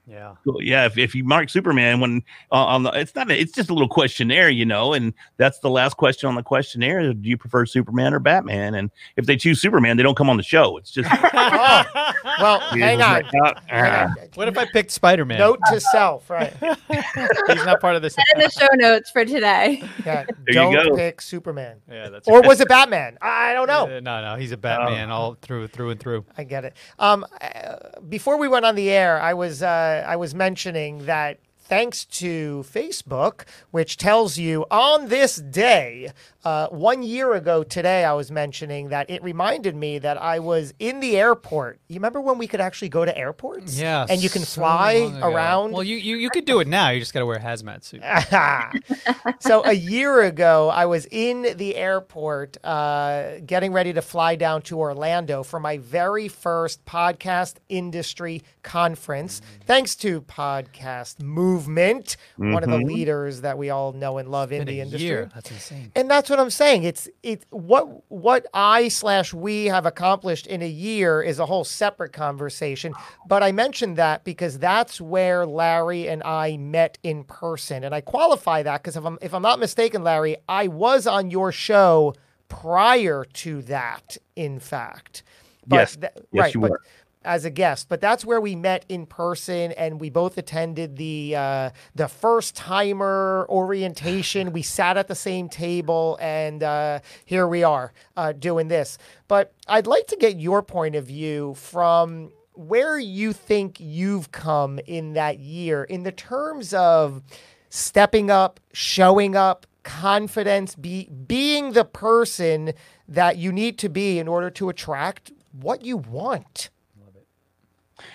Yeah, 0.05 0.35
Cool. 0.43 0.61
Yeah, 0.61 0.85
if, 0.85 0.97
if 0.97 1.15
you 1.15 1.23
mark 1.23 1.49
Superman 1.49 2.01
when 2.01 2.23
uh, 2.51 2.55
on 2.55 2.83
the, 2.83 2.91
it's 2.91 3.15
not, 3.15 3.31
a, 3.31 3.39
it's 3.39 3.53
just 3.53 3.69
a 3.69 3.73
little 3.73 3.87
questionnaire, 3.87 4.49
you 4.49 4.65
know, 4.65 4.93
and 4.93 5.13
that's 5.37 5.59
the 5.59 5.69
last 5.69 5.95
question 5.95 6.27
on 6.27 6.35
the 6.35 6.43
questionnaire. 6.43 7.13
Do 7.13 7.29
you 7.29 7.37
prefer 7.37 7.65
Superman 7.65 8.13
or 8.13 8.19
Batman? 8.19 8.75
And 8.75 8.91
if 9.15 9.25
they 9.25 9.37
choose 9.37 9.61
Superman, 9.61 9.95
they 9.95 10.03
don't 10.03 10.17
come 10.17 10.29
on 10.29 10.35
the 10.35 10.43
show. 10.43 10.75
It's 10.77 10.91
just 10.91 11.09
Oh, 11.11 11.83
well, 12.39 12.59
hang 12.59 13.01
on. 13.01 13.23
Hang 13.67 14.09
on. 14.09 14.15
what 14.35 14.49
if 14.49 14.57
I 14.57 14.65
picked 14.65 14.91
Spider 14.91 15.23
Man? 15.23 15.39
Note 15.39 15.59
to 15.71 15.79
self, 15.79 16.29
right? 16.29 16.53
he's 16.89 17.65
not 17.65 17.79
part 17.79 17.95
of 17.95 18.01
this. 18.01 18.17
In 18.35 18.41
the 18.41 18.49
show 18.49 18.67
notes 18.73 19.09
for 19.09 19.23
today. 19.23 19.83
Yeah, 20.05 20.25
you 20.47 20.53
don't 20.53 20.97
pick 20.97 21.21
Superman. 21.21 21.77
Yeah, 21.89 22.09
that's 22.09 22.27
Or 22.27 22.41
was 22.41 22.59
it 22.59 22.67
Batman? 22.67 23.17
I 23.21 23.53
don't 23.53 23.67
know. 23.67 23.85
Uh, 23.85 23.99
no, 24.01 24.21
no, 24.21 24.35
he's 24.35 24.51
a 24.51 24.57
Batman 24.57 25.11
all 25.11 25.35
through 25.41 25.67
through 25.69 25.91
and 25.91 25.99
through. 25.99 26.25
I 26.37 26.43
get 26.43 26.65
it. 26.65 26.75
Um, 26.99 27.25
uh, 27.41 27.75
before 28.09 28.37
we 28.37 28.47
went 28.47 28.65
on 28.65 28.75
the 28.75 28.89
air, 28.89 29.21
I 29.21 29.33
was 29.33 29.63
uh, 29.63 29.92
Uh, 29.93 30.05
I 30.07 30.15
was 30.15 30.33
mentioning 30.33 31.05
that 31.05 31.39
thanks 31.73 32.05
to 32.05 32.63
Facebook, 32.71 33.45
which 33.71 33.97
tells 33.97 34.37
you 34.37 34.63
on 34.69 35.07
this 35.07 35.37
day, 35.37 36.11
uh, 36.43 36.67
one 36.67 37.01
year 37.01 37.33
ago 37.33 37.63
today, 37.63 38.03
I 38.03 38.13
was 38.13 38.29
mentioning 38.29 38.89
that 38.89 39.09
it 39.09 39.23
reminded 39.23 39.75
me 39.75 39.97
that 39.99 40.21
I 40.21 40.39
was 40.39 40.73
in 40.77 40.99
the 40.99 41.17
airport. 41.17 41.79
You 41.87 41.95
remember 41.95 42.19
when 42.19 42.37
we 42.37 42.47
could 42.47 42.59
actually 42.59 42.89
go 42.89 43.05
to 43.05 43.17
airports? 43.17 43.79
Yeah, 43.79 44.05
and 44.07 44.21
you 44.21 44.29
can 44.29 44.43
so 44.43 44.59
fly 44.61 45.19
around. 45.23 45.71
Well, 45.71 45.83
you, 45.83 45.95
you 45.95 46.17
you 46.17 46.29
could 46.29 46.45
do 46.45 46.59
it 46.59 46.67
now. 46.67 46.89
You 46.89 46.99
just 46.99 47.13
got 47.13 47.21
to 47.21 47.25
wear 47.25 47.37
a 47.37 47.41
hazmat 47.41 47.83
suit. 47.83 48.03
so 49.39 49.63
a 49.65 49.73
year 49.73 50.21
ago, 50.21 50.69
I 50.69 50.85
was 50.85 51.07
in 51.09 51.55
the 51.57 51.75
airport 51.75 52.57
uh, 52.63 53.39
getting 53.45 53.71
ready 53.71 53.93
to 53.93 54.01
fly 54.01 54.35
down 54.35 54.61
to 54.63 54.77
Orlando 54.77 55.43
for 55.43 55.59
my 55.59 55.77
very 55.77 56.27
first 56.27 56.83
podcast 56.85 57.55
industry 57.69 58.43
conference. 58.63 59.41
Thanks 59.65 59.95
to 59.97 60.21
Podcast 60.21 61.21
Movement, 61.67 62.17
one 62.37 62.63
of 62.63 62.69
the 62.69 62.77
mm-hmm. 62.77 62.87
leaders 62.87 63.41
that 63.41 63.57
we 63.57 63.69
all 63.69 63.93
know 63.93 64.17
and 64.17 64.29
love 64.29 64.51
in 64.51 64.65
the 64.65 64.79
industry. 64.79 65.07
year, 65.07 65.29
that's 65.33 65.51
insane. 65.51 65.91
And 65.95 66.09
that's 66.09 66.29
what 66.29 66.39
I'm 66.39 66.49
saying. 66.49 66.83
It's 66.83 67.09
it 67.21 67.45
what 67.49 68.09
what 68.09 68.45
I 68.53 68.87
slash 68.87 69.33
we 69.33 69.65
have 69.65 69.85
accomplished 69.85 70.47
in 70.47 70.61
a 70.61 70.67
year 70.67 71.21
is 71.21 71.39
a 71.39 71.45
whole 71.45 71.63
separate 71.63 72.13
conversation. 72.13 72.93
But 73.27 73.43
I 73.43 73.51
mentioned 73.51 73.97
that 73.97 74.23
because 74.23 74.59
that's 74.59 74.99
where 75.01 75.45
Larry 75.45 76.07
and 76.07 76.23
I 76.23 76.57
met 76.57 76.97
in 77.03 77.23
person, 77.23 77.83
and 77.83 77.93
I 77.93 78.01
qualify 78.01 78.63
that 78.63 78.81
because 78.81 78.97
if 78.97 79.05
I'm 79.05 79.17
if 79.21 79.33
I'm 79.33 79.41
not 79.41 79.59
mistaken, 79.59 80.03
Larry, 80.03 80.37
I 80.47 80.67
was 80.67 81.07
on 81.07 81.31
your 81.31 81.51
show 81.51 82.13
prior 82.49 83.25
to 83.33 83.61
that. 83.63 84.17
In 84.35 84.59
fact, 84.59 85.23
Yes. 85.67 85.95
th- 85.95 86.11
Yes, 86.31 86.41
right, 86.41 86.53
you 86.53 86.61
but 86.61 86.71
were. 86.71 86.81
As 87.25 87.45
a 87.45 87.49
guest. 87.49 87.89
But 87.89 88.01
that's 88.01 88.25
where 88.25 88.41
we 88.41 88.55
met 88.55 88.85
in 88.89 89.05
person, 89.05 89.71
and 89.73 89.99
we 89.99 90.09
both 90.09 90.37
attended 90.37 90.97
the 90.97 91.35
uh, 91.35 91.69
the 91.95 92.07
first 92.07 92.55
timer 92.55 93.45
orientation. 93.49 94.53
We 94.53 94.61
sat 94.61 94.97
at 94.97 95.07
the 95.07 95.15
same 95.15 95.49
table, 95.49 96.17
and 96.21 96.63
uh, 96.63 96.99
here 97.25 97.47
we 97.47 97.63
are 97.63 97.93
uh, 98.17 98.33
doing 98.33 98.67
this. 98.67 98.97
But 99.27 99.53
I'd 99.67 99.87
like 99.87 100.07
to 100.07 100.15
get 100.15 100.37
your 100.37 100.61
point 100.61 100.95
of 100.95 101.05
view 101.05 101.55
from 101.55 102.31
where 102.53 102.99
you 102.99 103.33
think 103.33 103.79
you've 103.79 104.31
come 104.31 104.79
in 104.85 105.13
that 105.13 105.39
year 105.39 105.83
in 105.83 106.03
the 106.03 106.11
terms 106.11 106.73
of 106.73 107.23
stepping 107.69 108.29
up, 108.29 108.59
showing 108.73 109.35
up, 109.35 109.65
confidence, 109.83 110.75
be 110.75 111.09
being 111.09 111.73
the 111.73 111.85
person 111.85 112.73
that 113.07 113.37
you 113.37 113.51
need 113.51 113.77
to 113.79 113.89
be 113.89 114.19
in 114.19 114.27
order 114.27 114.49
to 114.49 114.69
attract 114.69 115.31
what 115.51 115.83
you 115.83 115.97
want. 115.97 116.69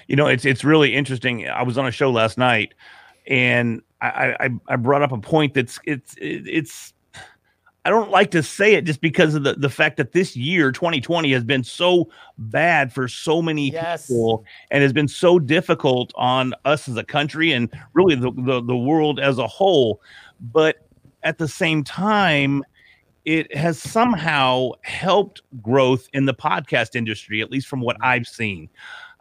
You 0.06 0.16
know, 0.16 0.26
it's 0.26 0.44
it's 0.44 0.64
really 0.64 0.94
interesting. 0.94 1.48
I 1.48 1.62
was 1.62 1.78
on 1.78 1.86
a 1.86 1.90
show 1.90 2.10
last 2.10 2.38
night, 2.38 2.74
and 3.26 3.82
I 4.00 4.36
I, 4.40 4.50
I 4.68 4.76
brought 4.76 5.02
up 5.02 5.12
a 5.12 5.18
point 5.18 5.54
that's 5.54 5.78
it's 5.84 6.14
it's. 6.18 6.92
I 7.84 7.90
don't 7.90 8.10
like 8.10 8.30
to 8.32 8.42
say 8.42 8.74
it 8.74 8.82
just 8.82 9.00
because 9.00 9.34
of 9.34 9.44
the, 9.44 9.54
the 9.54 9.70
fact 9.70 9.96
that 9.96 10.12
this 10.12 10.36
year, 10.36 10.72
2020, 10.72 11.32
has 11.32 11.42
been 11.42 11.64
so 11.64 12.10
bad 12.36 12.92
for 12.92 13.08
so 13.08 13.40
many 13.40 13.70
Yes. 13.70 14.08
people 14.08 14.44
and 14.70 14.82
has 14.82 14.92
been 14.92 15.08
so 15.08 15.38
difficult 15.38 16.12
on 16.16 16.52
us 16.66 16.86
as 16.86 16.96
a 16.98 17.04
country 17.04 17.50
and 17.50 17.70
really 17.94 18.14
the, 18.14 18.30
the, 18.32 18.60
the 18.60 18.76
world 18.76 19.18
as 19.18 19.38
a 19.38 19.46
whole. 19.46 20.02
But 20.38 20.86
at 21.22 21.38
the 21.38 21.48
same 21.48 21.82
time, 21.82 22.62
it 23.24 23.54
has 23.54 23.78
somehow 23.78 24.70
helped 24.82 25.42
growth 25.60 26.08
in 26.14 26.24
the 26.24 26.32
podcast 26.32 26.96
industry, 26.96 27.42
at 27.42 27.50
least 27.50 27.68
from 27.68 27.80
what 27.80 27.96
mm-hmm. 27.96 28.06
I've 28.06 28.26
seen. 28.26 28.70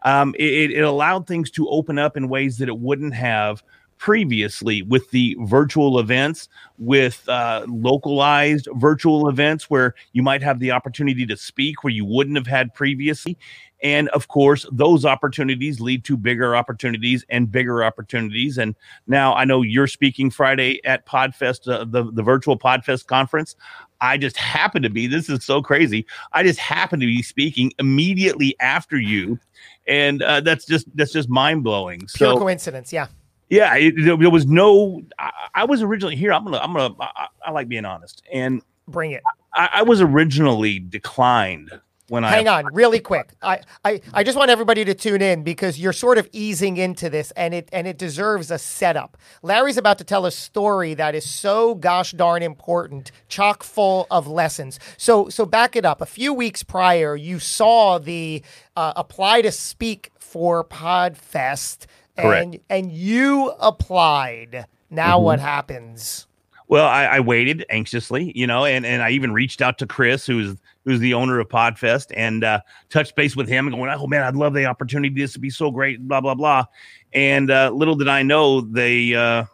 Um, 0.04 0.36
it, 0.38 0.72
it 0.72 0.82
allowed 0.82 1.27
things 1.27 1.51
to 1.51 1.68
open 1.70 1.98
up 1.98 2.18
in 2.18 2.30
ways 2.30 2.58
that 2.58 2.70
it 2.70 2.80
wouldn't 2.80 3.13
have 3.13 3.63
previously 3.98 4.84
with 4.84 5.10
the 5.12 5.36
virtual 5.42 6.00
events, 6.00 6.50
with 6.77 7.27
uh, 7.27 7.66
localized 7.68 8.68
virtual 8.75 9.27
events 9.27 9.70
where 9.70 9.96
you 10.13 10.22
might 10.22 10.44
have 10.44 10.60
the 10.60 10.72
opportunity 10.72 11.25
to 11.25 11.36
speak 11.36 11.84
where 11.84 11.94
you 11.94 12.06
wouldn't 12.06 12.38
have 12.38 12.48
had 12.48 12.74
previously. 12.74 13.38
And 13.84 14.10
of 14.10 14.27
course, 14.27 14.66
those 14.72 15.06
opportunities 15.06 15.80
lead 15.80 16.04
to 16.06 16.18
bigger 16.18 16.56
opportunities 16.56 17.24
and 17.30 17.51
bigger 17.51 17.84
opportunities. 17.84 18.58
And 18.58 18.75
now 19.06 19.36
I 19.36 19.46
know 19.46 19.62
you're 19.62 19.88
speaking 19.88 20.32
Friday 20.32 20.84
at 20.84 21.06
Podfest, 21.06 21.72
uh, 21.72 21.86
the, 21.86 22.12
the 22.12 22.24
virtual 22.24 22.58
Podfest 22.58 23.06
conference. 23.06 23.56
I 24.01 24.18
just 24.18 24.38
happen 24.38 24.82
to 24.84 24.89
be, 24.89 25.08
this 25.08 25.30
is 25.30 25.44
so 25.44 25.62
crazy. 25.62 26.06
I 26.34 26.44
just 26.44 26.60
happen 26.60 27.00
to 27.00 27.06
be 27.06 27.22
speaking 27.22 27.74
immediately 27.80 28.56
after 28.60 28.98
you. 28.98 29.39
And 29.88 30.22
uh, 30.22 30.42
that's 30.42 30.66
just 30.66 30.86
that's 30.96 31.13
just 31.13 31.30
mind 31.30 31.63
blowing. 31.63 32.00
Pure 32.13 32.34
So 32.34 32.38
coincidence, 32.38 32.92
yeah. 32.92 33.08
yeah, 33.50 33.74
it, 33.75 33.94
there, 33.98 34.30
was 34.30 34.46
no. 34.46 35.01
I, 35.18 35.32
I 35.56 35.63
was 35.63 35.82
originally 35.82 36.18
here. 36.18 36.34
I'm 36.34 36.44
gonna. 36.44 36.58
I'm 36.58 36.74
gonna. 36.74 36.94
I, 37.00 37.27
I 37.46 37.51
like 37.51 37.70
being 37.70 37.86
honest, 37.86 38.22
and 38.32 38.62
Bring 38.88 39.12
it. 39.12 39.24
I, 39.54 39.70
I 39.74 39.82
was 39.84 40.01
originally 40.01 40.80
declined 40.80 41.72
when 42.10 42.24
I. 42.24 42.32
Hang 42.32 42.48
on, 42.48 42.66
really 42.74 43.00
quick. 43.00 43.32
I, 43.42 43.62
I, 43.84 44.02
I 44.14 44.24
just 44.24 44.38
want 44.38 44.50
everybody 44.50 44.86
to 44.86 44.94
tune 44.94 45.22
in 45.22 45.44
because 45.44 45.80
you're 45.80 45.94
sort 45.94 46.18
of 46.18 46.30
easing 46.32 46.78
into 46.78 47.10
this 47.10 47.32
and 47.32 47.54
it 47.54 47.70
and 47.72 47.88
it 47.88 47.98
deserves 47.98 48.52
a 48.52 48.58
setup. 48.58 49.18
Larry's 49.42 49.78
about 49.78 49.98
to 49.98 50.04
tell 50.04 50.26
a 50.26 50.32
story 50.32 50.94
that 50.94 51.16
is 51.16 51.30
so 51.30 51.76
gosh 51.76 52.12
darn 52.12 52.44
important, 52.44 53.12
chock 53.28 53.64
full 53.64 54.08
of 54.12 54.28
lessons. 54.28 54.80
So 54.98 55.30
so 55.30 55.46
back 55.46 55.76
it 55.76 55.86
up. 55.86 56.02
A 56.02 56.06
few 56.06 56.34
weeks 56.34 56.64
prior, 56.64 57.16
you 57.16 57.40
saw 57.40 57.98
the 57.98 58.44
uh, 58.76 58.94
apply 58.96 59.42
to 59.42 59.52
speak 59.52 60.12
for 60.20 60.64
Podfest 60.64 61.86
Correct. 62.18 62.44
and 62.44 62.60
and 62.70 62.92
you 62.92 63.54
applied. 63.60 64.66
Now 64.90 65.20
what 65.20 65.40
happens? 65.40 66.26
Well, 66.69 66.86
I, 66.86 67.05
I 67.05 67.19
waited 67.21 67.65
anxiously, 67.69 68.33
you 68.36 68.45
know, 68.45 68.65
and, 68.65 68.86
and 68.86 69.01
I 69.01 69.12
even 69.12 69.31
reached 69.31 69.62
out 69.62 69.77
to 69.79 69.88
Chris, 69.88 70.25
who's 70.25 70.57
who's 70.83 71.00
the 71.00 71.13
owner 71.13 71.39
of 71.39 71.47
Podfest, 71.47 72.12
and 72.15 72.43
uh, 72.43 72.62
touched 72.89 73.15
base 73.15 73.36
with 73.36 73.47
him 73.47 73.67
and 73.67 73.75
going, 73.75 73.89
"Oh 73.89 74.07
man, 74.07 74.24
I'd 74.24 74.36
love 74.36 74.53
the 74.53 74.65
opportunity. 74.65 75.13
This 75.13 75.33
would 75.33 75.41
be 75.41 75.50
so 75.50 75.71
great." 75.71 76.05
Blah 76.07 76.21
blah 76.21 76.36
blah. 76.36 76.65
And 77.13 77.51
uh, 77.51 77.71
little 77.74 77.95
did 77.95 78.09
I 78.09 78.24
know 78.24 78.62
they 78.62 79.13
uh, 79.13 79.45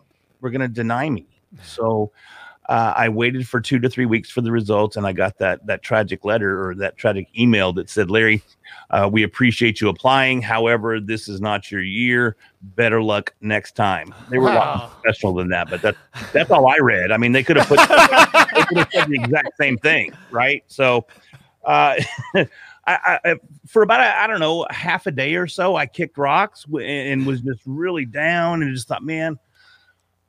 were 0.42 0.50
going 0.50 0.62
to 0.62 0.68
deny 0.68 1.10
me. 1.10 1.28
So 1.64 2.12
Uh, 2.70 2.94
I 2.96 3.10
waited 3.10 3.48
for 3.48 3.60
two 3.60 3.80
to 3.80 3.90
three 3.90 4.06
weeks 4.06 4.30
for 4.30 4.42
the 4.42 4.52
results, 4.52 4.96
and 4.96 5.06
I 5.06 5.12
got 5.12 5.38
that 5.40 5.66
that 5.68 5.82
tragic 5.82 6.24
letter 6.24 6.68
or 6.68 6.76
that 6.76 6.98
tragic 6.98 7.28
email 7.38 7.74
that 7.74 7.90
said, 7.90 8.10
"Larry, 8.10 8.42
uh, 8.90 9.10
we 9.12 9.24
appreciate 9.24 9.82
you 9.82 9.90
applying. 9.90 10.42
However, 10.42 11.00
this 11.00 11.28
is 11.28 11.42
not 11.42 11.72
your 11.72 11.82
year. 11.82 12.38
Better 12.62 13.02
luck 13.02 13.34
next 13.42 13.76
time." 13.76 14.14
They 14.30 14.38
were 14.38 14.50
a 14.50 14.56
lot 14.56 14.78
more 14.78 14.88
professional 14.90 15.34
than 15.34 15.50
that, 15.50 15.70
but 15.70 15.82
that's 15.82 15.98
that's 16.32 16.52
all 16.52 16.68
I 16.68 16.78
read. 16.78 17.12
I 17.12 17.18
mean, 17.18 17.34
they 17.34 17.44
could 17.44 17.58
have 17.58 17.68
put 17.68 17.80
they 17.80 18.64
could 18.64 18.78
have 18.78 18.90
said 18.94 19.10
the 19.10 19.22
exact 19.22 19.58
same 19.58 19.78
thing, 19.78 20.14
right? 20.32 20.64
So, 20.68 21.06
uh, 21.66 21.96
I, 22.86 23.20
I, 23.26 23.36
for 23.68 23.82
about 23.82 24.02
I 24.02 24.24
I 24.24 24.28
don't 24.28 24.40
know 24.40 24.66
half 24.70 25.06
a 25.06 25.12
day 25.12 25.36
or 25.36 25.48
so, 25.48 25.76
I 25.76 25.86
kicked 25.86 26.18
rocks 26.18 26.66
and 26.82 27.26
was 27.26 27.42
just 27.42 27.62
really 27.66 28.06
down 28.06 28.62
and 28.62 28.74
just 28.74 28.88
thought, 28.88 29.04
man. 29.04 29.38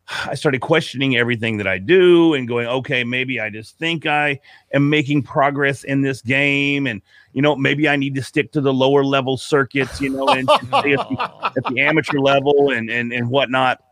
I 0.26 0.34
started 0.34 0.60
questioning 0.60 1.16
everything 1.16 1.56
that 1.58 1.66
I 1.66 1.78
do 1.78 2.34
and 2.34 2.46
going, 2.46 2.66
okay, 2.66 3.04
maybe 3.04 3.40
I 3.40 3.50
just 3.50 3.78
think 3.78 4.06
I 4.06 4.40
am 4.72 4.88
making 4.90 5.22
progress 5.22 5.84
in 5.84 6.02
this 6.02 6.20
game, 6.22 6.86
and 6.86 7.00
you 7.32 7.42
know, 7.42 7.56
maybe 7.56 7.88
I 7.88 7.96
need 7.96 8.14
to 8.16 8.22
stick 8.22 8.52
to 8.52 8.60
the 8.60 8.72
lower 8.72 9.04
level 9.04 9.36
circuits, 9.36 10.00
you 10.00 10.10
know, 10.10 10.28
and 10.28 10.48
at 10.50 10.60
the, 10.70 11.52
at 11.56 11.64
the 11.64 11.80
amateur 11.80 12.18
level 12.18 12.70
and 12.70 12.90
and 12.90 13.12
and 13.12 13.28
whatnot. 13.28 13.82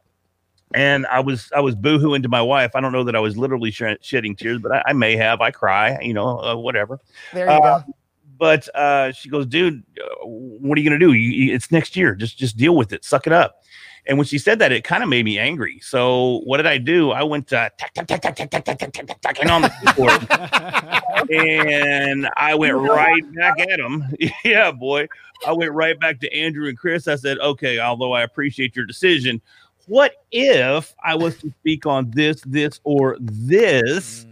And 0.74 1.06
I 1.06 1.20
was 1.20 1.50
I 1.54 1.60
was 1.60 1.74
boohooing 1.76 2.22
to 2.22 2.28
my 2.30 2.40
wife. 2.40 2.70
I 2.74 2.80
don't 2.80 2.92
know 2.92 3.04
that 3.04 3.14
I 3.16 3.20
was 3.20 3.36
literally 3.36 3.70
sh- 3.70 3.82
shedding 4.00 4.34
tears, 4.36 4.58
but 4.60 4.72
I, 4.72 4.82
I 4.86 4.92
may 4.94 5.16
have. 5.16 5.40
I 5.42 5.50
cry, 5.50 5.98
you 6.00 6.14
know, 6.14 6.40
uh, 6.40 6.56
whatever. 6.56 6.98
There 7.34 7.46
you 7.46 7.52
Uh, 7.52 7.80
go. 7.80 7.94
But 8.38 8.74
uh, 8.74 9.12
she 9.12 9.28
goes, 9.28 9.46
dude, 9.46 9.82
uh, 10.02 10.26
what 10.26 10.76
are 10.76 10.80
you 10.80 10.88
gonna 10.88 10.98
do? 10.98 11.12
You, 11.12 11.30
you- 11.30 11.54
it's 11.54 11.70
next 11.70 11.94
year. 11.94 12.14
Just 12.14 12.38
just 12.38 12.56
deal 12.56 12.74
with 12.74 12.92
it. 12.92 13.04
Suck 13.04 13.26
it 13.26 13.32
up. 13.34 13.62
And 14.06 14.18
when 14.18 14.26
she 14.26 14.38
said 14.38 14.58
that, 14.58 14.72
it 14.72 14.82
kind 14.82 15.02
of 15.02 15.08
made 15.08 15.24
me 15.24 15.38
angry. 15.38 15.78
So 15.80 16.40
what 16.44 16.56
did 16.56 16.66
I 16.66 16.78
do? 16.78 17.12
I 17.12 17.22
went 17.22 17.52
uh, 17.52 17.70
tack, 17.78 17.94
tack, 17.94 18.06
tack, 18.06 18.20
tack, 18.20 18.34
tack, 18.34 18.50
tack, 18.50 18.64
tack, 18.64 18.78
tack, 18.78 18.92
tack, 18.92 19.20
tack, 19.20 19.50
on 19.50 19.62
the 19.62 19.72
keyboard, 19.84 21.30
and 21.30 22.28
I 22.36 22.54
went 22.54 22.74
right 22.74 23.34
back 23.34 23.60
at 23.60 23.78
him. 23.78 24.04
yeah, 24.44 24.72
boy. 24.72 25.06
I 25.46 25.52
went 25.52 25.72
right 25.72 25.98
back 25.98 26.20
to 26.20 26.32
Andrew 26.34 26.68
and 26.68 26.76
Chris. 26.76 27.06
I 27.06 27.16
said, 27.16 27.38
okay, 27.38 27.78
although 27.78 28.12
I 28.12 28.22
appreciate 28.22 28.74
your 28.74 28.86
decision, 28.86 29.40
what 29.86 30.24
if 30.32 30.94
I 31.04 31.14
was 31.14 31.38
to 31.38 31.52
speak 31.60 31.86
on 31.86 32.10
this, 32.10 32.40
this, 32.42 32.80
or 32.84 33.16
this? 33.20 34.26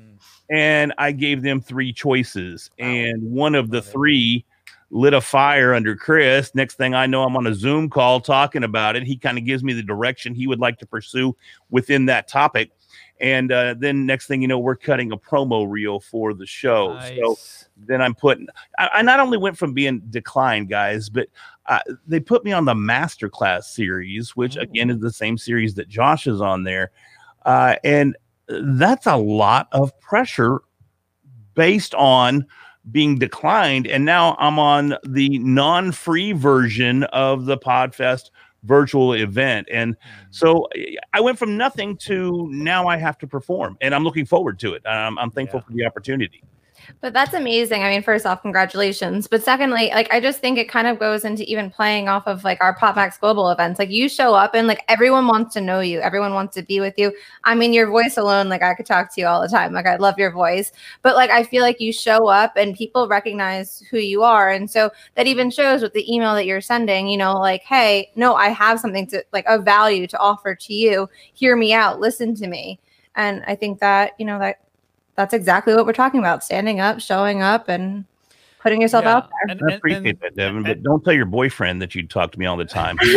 and 0.50 0.92
I 0.98 1.12
gave 1.12 1.42
them 1.42 1.60
three 1.60 1.92
choices, 1.92 2.70
and 2.78 3.22
one 3.22 3.54
of 3.54 3.70
the 3.70 3.80
three 3.80 4.44
lit 4.90 5.14
a 5.14 5.20
fire 5.20 5.72
under 5.74 5.96
Chris. 5.96 6.54
Next 6.54 6.74
thing 6.74 6.94
I 6.94 7.06
know, 7.06 7.22
I'm 7.22 7.36
on 7.36 7.46
a 7.46 7.54
Zoom 7.54 7.88
call 7.88 8.20
talking 8.20 8.64
about 8.64 8.96
it. 8.96 9.04
He 9.04 9.16
kind 9.16 9.38
of 9.38 9.44
gives 9.44 9.62
me 9.62 9.72
the 9.72 9.82
direction 9.82 10.34
he 10.34 10.46
would 10.46 10.58
like 10.58 10.78
to 10.78 10.86
pursue 10.86 11.36
within 11.70 12.06
that 12.06 12.28
topic, 12.28 12.72
and 13.20 13.52
uh, 13.52 13.74
then 13.78 14.06
next 14.06 14.26
thing 14.26 14.42
you 14.42 14.48
know, 14.48 14.58
we're 14.58 14.76
cutting 14.76 15.12
a 15.12 15.16
promo 15.16 15.68
reel 15.68 16.00
for 16.00 16.34
the 16.34 16.46
show. 16.46 16.98
So 17.16 17.38
then 17.86 18.02
I'm 18.02 18.14
putting. 18.14 18.48
I, 18.78 18.90
I 18.94 19.02
not 19.02 19.20
only 19.20 19.38
went 19.38 19.56
from 19.56 19.72
being 19.72 20.00
declined, 20.10 20.68
guys, 20.68 21.08
but 21.08 21.28
uh, 21.66 21.80
they 22.06 22.20
put 22.20 22.44
me 22.44 22.52
on 22.52 22.64
the 22.64 22.74
masterclass 22.74 23.64
series, 23.64 24.34
which 24.34 24.56
again 24.56 24.90
is 24.90 24.98
the 24.98 25.12
same 25.12 25.38
series 25.38 25.74
that 25.74 25.88
Josh 25.88 26.26
is 26.26 26.40
on 26.40 26.64
there, 26.64 26.90
uh, 27.44 27.76
and 27.84 28.16
that's 28.48 29.06
a 29.06 29.16
lot 29.16 29.68
of 29.70 29.98
pressure 30.00 30.62
based 31.54 31.94
on 31.94 32.46
being 32.90 33.18
declined. 33.18 33.86
And 33.86 34.04
now 34.04 34.36
I'm 34.38 34.58
on 34.58 34.96
the 35.04 35.38
non-free 35.38 36.32
version 36.32 37.04
of 37.04 37.44
the 37.46 37.58
Podfest 37.58 38.30
virtual 38.64 39.14
event, 39.14 39.66
and 39.72 39.96
so 40.30 40.68
I 41.14 41.20
went 41.20 41.38
from 41.38 41.56
nothing 41.56 41.96
to 41.98 42.46
now 42.50 42.88
I 42.88 42.98
have 42.98 43.16
to 43.18 43.26
perform, 43.26 43.78
and 43.80 43.94
I'm 43.94 44.04
looking 44.04 44.26
forward 44.26 44.58
to 44.58 44.74
it. 44.74 44.84
Um, 44.86 45.18
I'm 45.18 45.30
thankful 45.30 45.60
Yeah. 45.60 45.66
for 45.66 45.72
the 45.72 45.86
opportunity. 45.86 46.42
But 47.00 47.12
that's 47.12 47.34
amazing. 47.34 47.82
I 47.82 47.90
mean, 47.90 48.02
first 48.02 48.26
off, 48.26 48.42
congratulations. 48.42 49.26
But 49.26 49.42
secondly, 49.42 49.90
like 49.94 50.12
I 50.12 50.20
just 50.20 50.40
think 50.40 50.58
it 50.58 50.68
kind 50.68 50.86
of 50.86 50.98
goes 50.98 51.24
into 51.24 51.44
even 51.50 51.70
playing 51.70 52.08
off 52.08 52.26
of 52.26 52.44
like 52.44 52.60
our 52.60 52.76
PodMax 52.76 53.20
Global 53.20 53.50
events. 53.50 53.78
Like 53.78 53.90
you 53.90 54.08
show 54.08 54.34
up 54.34 54.54
and 54.54 54.66
like 54.66 54.82
everyone 54.88 55.26
wants 55.26 55.54
to 55.54 55.60
know 55.60 55.80
you. 55.80 56.00
Everyone 56.00 56.34
wants 56.34 56.54
to 56.56 56.62
be 56.62 56.80
with 56.80 56.94
you. 56.96 57.12
I 57.44 57.54
mean, 57.54 57.72
your 57.72 57.88
voice 57.88 58.16
alone, 58.16 58.48
like 58.48 58.62
I 58.62 58.74
could 58.74 58.86
talk 58.86 59.14
to 59.14 59.20
you 59.20 59.26
all 59.26 59.40
the 59.40 59.48
time. 59.48 59.72
Like 59.72 59.86
I 59.86 59.96
love 59.96 60.18
your 60.18 60.30
voice. 60.30 60.72
But 61.02 61.16
like 61.16 61.30
I 61.30 61.42
feel 61.42 61.62
like 61.62 61.80
you 61.80 61.92
show 61.92 62.28
up 62.28 62.56
and 62.56 62.76
people 62.76 63.08
recognize 63.08 63.82
who 63.90 63.98
you 63.98 64.22
are. 64.22 64.50
And 64.50 64.70
so 64.70 64.90
that 65.14 65.26
even 65.26 65.50
shows 65.50 65.82
with 65.82 65.92
the 65.92 66.12
email 66.12 66.34
that 66.34 66.46
you're 66.46 66.60
sending, 66.60 67.08
you 67.08 67.16
know, 67.16 67.38
like, 67.38 67.62
hey, 67.62 68.10
no, 68.16 68.34
I 68.34 68.48
have 68.48 68.80
something 68.80 69.06
to 69.08 69.24
like 69.32 69.44
a 69.48 69.58
value 69.60 70.06
to 70.08 70.18
offer 70.18 70.54
to 70.54 70.74
you. 70.74 71.08
Hear 71.34 71.56
me 71.56 71.72
out, 71.72 72.00
listen 72.00 72.34
to 72.36 72.46
me. 72.46 72.80
And 73.16 73.42
I 73.46 73.54
think 73.54 73.80
that, 73.80 74.12
you 74.18 74.24
know, 74.24 74.38
that 74.38 74.60
that's 75.16 75.34
exactly 75.34 75.74
what 75.74 75.86
we're 75.86 75.92
talking 75.92 76.20
about 76.20 76.42
standing 76.44 76.80
up 76.80 77.00
showing 77.00 77.42
up 77.42 77.68
and 77.68 78.04
putting 78.62 78.80
yourself 78.82 79.04
Yeah. 79.04 79.16
out 79.16 79.30
there 79.30 79.56
And- 79.56 79.62
I 79.70 79.74
appreciate 79.76 80.06
and- 80.06 80.20
that, 80.20 80.36
Devin, 80.36 80.62
but 80.62 80.72
and- 80.72 80.84
don't 80.84 81.02
tell 81.04 81.12
your 81.14 81.24
boyfriend 81.26 81.80
that 81.82 81.94
you 81.94 82.06
talk 82.06 82.32
to 82.32 82.38
me 82.38 82.46
all 82.46 82.56
the 82.56 82.64
time. 82.66 82.96
he 82.98 83.12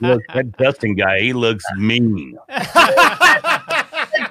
looks, 0.00 0.24
that 0.34 0.56
Dustin 0.56 0.94
guy, 0.94 1.20
he 1.20 1.32
looks 1.32 1.64
mean. 1.76 2.36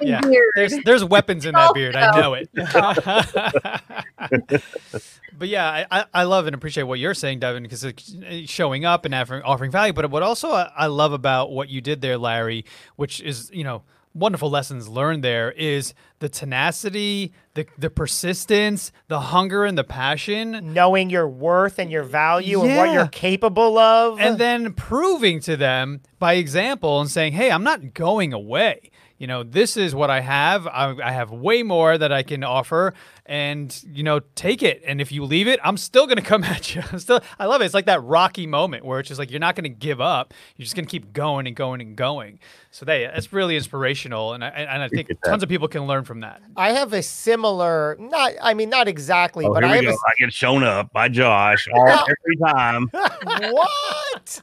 Yeah. 0.00 0.20
Weird. 0.26 0.50
There's 0.56 0.74
there's 0.84 1.04
weapons 1.04 1.46
in 1.46 1.54
that 1.54 1.72
beard. 1.72 1.94
I 1.96 2.20
know 2.20 2.34
it. 2.34 2.50
but 5.38 5.48
yeah, 5.48 5.68
I, 5.70 5.86
I, 5.90 6.04
I 6.12 6.22
love 6.24 6.46
and 6.46 6.54
appreciate 6.54 6.84
what 6.84 6.98
you're 6.98 7.14
saying, 7.14 7.40
Devin, 7.40 7.62
because 7.62 7.84
it's 7.84 8.14
uh, 8.14 8.42
showing 8.46 8.84
up 8.84 9.04
and 9.04 9.14
offering, 9.14 9.42
offering 9.42 9.70
value. 9.70 9.92
But 9.92 10.10
what 10.10 10.22
also 10.22 10.50
I, 10.50 10.70
I 10.76 10.86
love 10.86 11.12
about 11.12 11.52
what 11.52 11.68
you 11.68 11.80
did 11.80 12.00
there, 12.00 12.18
Larry, 12.18 12.64
which 12.96 13.20
is 13.20 13.50
you 13.52 13.64
know 13.64 13.82
wonderful 14.16 14.50
lessons 14.50 14.88
learned 14.88 15.22
there, 15.22 15.52
is 15.52 15.94
the 16.18 16.28
tenacity, 16.28 17.32
the 17.54 17.66
the 17.78 17.90
persistence, 17.90 18.92
the 19.08 19.20
hunger, 19.20 19.64
and 19.64 19.76
the 19.76 19.84
passion. 19.84 20.72
Knowing 20.72 21.10
your 21.10 21.28
worth 21.28 21.78
and 21.78 21.90
your 21.90 22.02
value 22.02 22.62
and 22.62 22.76
what 22.76 22.92
you're 22.92 23.06
capable 23.08 23.78
of. 23.78 24.18
and 24.20 24.38
then 24.38 24.72
proving 24.74 25.40
to 25.40 25.56
them 25.56 26.00
by 26.18 26.34
example 26.34 27.00
and 27.00 27.10
saying, 27.10 27.34
"Hey, 27.34 27.50
I'm 27.50 27.64
not 27.64 27.94
going 27.94 28.32
away. 28.32 28.90
You 29.18 29.26
know, 29.26 29.42
this 29.42 29.76
is 29.76 29.94
what 29.94 30.10
I 30.10 30.20
have. 30.20 30.66
I, 30.66 30.94
I 31.02 31.10
have 31.12 31.30
way 31.30 31.62
more 31.62 31.96
that 31.96 32.12
I 32.12 32.22
can 32.22 32.44
offer, 32.44 32.92
and 33.24 33.82
you 33.90 34.02
know, 34.02 34.20
take 34.34 34.62
it. 34.62 34.82
And 34.86 35.00
if 35.00 35.10
you 35.10 35.24
leave 35.24 35.48
it, 35.48 35.58
I'm 35.64 35.76
still 35.78 36.06
going 36.06 36.16
to 36.22 36.22
come 36.22 36.44
at 36.44 36.74
you. 36.74 36.82
I'm 36.92 36.98
still, 36.98 37.20
I 37.38 37.46
love 37.46 37.62
it. 37.62 37.64
It's 37.64 37.74
like 37.74 37.86
that 37.86 38.02
Rocky 38.02 38.46
moment 38.46 38.84
where 38.84 39.00
it's 39.00 39.08
just 39.08 39.18
like 39.18 39.30
you're 39.30 39.40
not 39.40 39.56
going 39.56 39.64
to 39.64 39.70
give 39.70 40.00
up. 40.00 40.34
You're 40.56 40.64
just 40.64 40.76
going 40.76 40.84
to 40.84 40.90
keep 40.90 41.12
going 41.14 41.46
and 41.46 41.56
going 41.56 41.80
and 41.80 41.96
going. 41.96 42.40
So 42.70 42.84
they, 42.84 43.04
that's 43.04 43.32
really 43.32 43.56
inspirational, 43.56 44.34
and 44.34 44.44
I, 44.44 44.48
and 44.48 44.82
I 44.82 44.88
think 44.88 45.08
tons 45.24 45.42
of 45.42 45.48
people 45.48 45.66
can 45.66 45.86
learn 45.86 46.04
from 46.04 46.20
that. 46.20 46.42
I 46.56 46.72
have 46.72 46.92
a 46.92 47.02
similar, 47.02 47.96
not, 47.98 48.32
I 48.42 48.52
mean, 48.52 48.68
not 48.68 48.86
exactly, 48.86 49.46
Oh, 49.46 49.54
but 49.54 49.64
here 49.64 49.72
I 49.72 49.80
we 49.80 49.86
have 49.86 49.94
go. 49.94 50.00
I 50.06 50.12
get 50.18 50.32
shown 50.32 50.62
up 50.62 50.92
by 50.92 51.08
Josh 51.08 51.68
all, 51.72 51.88
every 51.88 52.36
time. 52.44 52.88
what? 52.92 54.42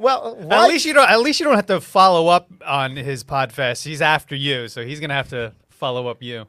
Well, 0.00 0.36
At 0.50 0.68
least 0.68 0.84
you 0.86 0.92
don't. 0.94 1.08
At 1.10 1.20
least 1.20 1.40
you 1.40 1.44
don't 1.44 1.56
have 1.56 1.66
to 1.66 1.80
follow 1.80 2.28
up 2.28 2.50
on 2.66 2.96
his 2.96 3.22
Podfest. 3.22 3.84
He's 3.84 4.00
after 4.02 4.34
you, 4.34 4.66
so 4.68 4.84
he's 4.84 4.98
gonna 5.00 5.14
have 5.14 5.28
to 5.30 5.52
follow 5.68 6.08
up 6.08 6.22
you. 6.22 6.46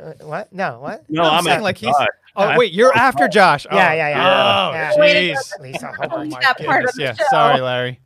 Uh, 0.00 0.12
what? 0.22 0.52
No, 0.52 0.78
what? 0.80 1.08
No, 1.08 1.22
I'm 1.22 1.38
I'm, 1.38 1.44
saying 1.44 1.62
like 1.62 1.78
he's- 1.78 1.94
Josh. 1.96 2.06
Oh 2.34 2.44
I- 2.44 2.56
wait, 2.58 2.72
you're 2.72 2.94
after 2.96 3.28
Josh. 3.28 3.66
Oh, 3.70 3.76
Yeah, 3.76 3.92
yeah, 3.92 4.08
yeah. 4.08 4.68
Oh, 4.68 4.72
Yeah. 4.72 4.96
Way 5.00 5.30
jeez. 5.32 5.60
Lisa, 5.60 5.92
Oh 6.10 6.24
my 6.24 6.40
that 6.40 6.58
part 6.64 6.84
of 6.84 6.92
goodness. 6.92 6.94
the 6.94 7.02
Yeah, 7.02 7.14
show. 7.14 7.24
sorry, 7.30 7.60
Larry. 7.60 8.00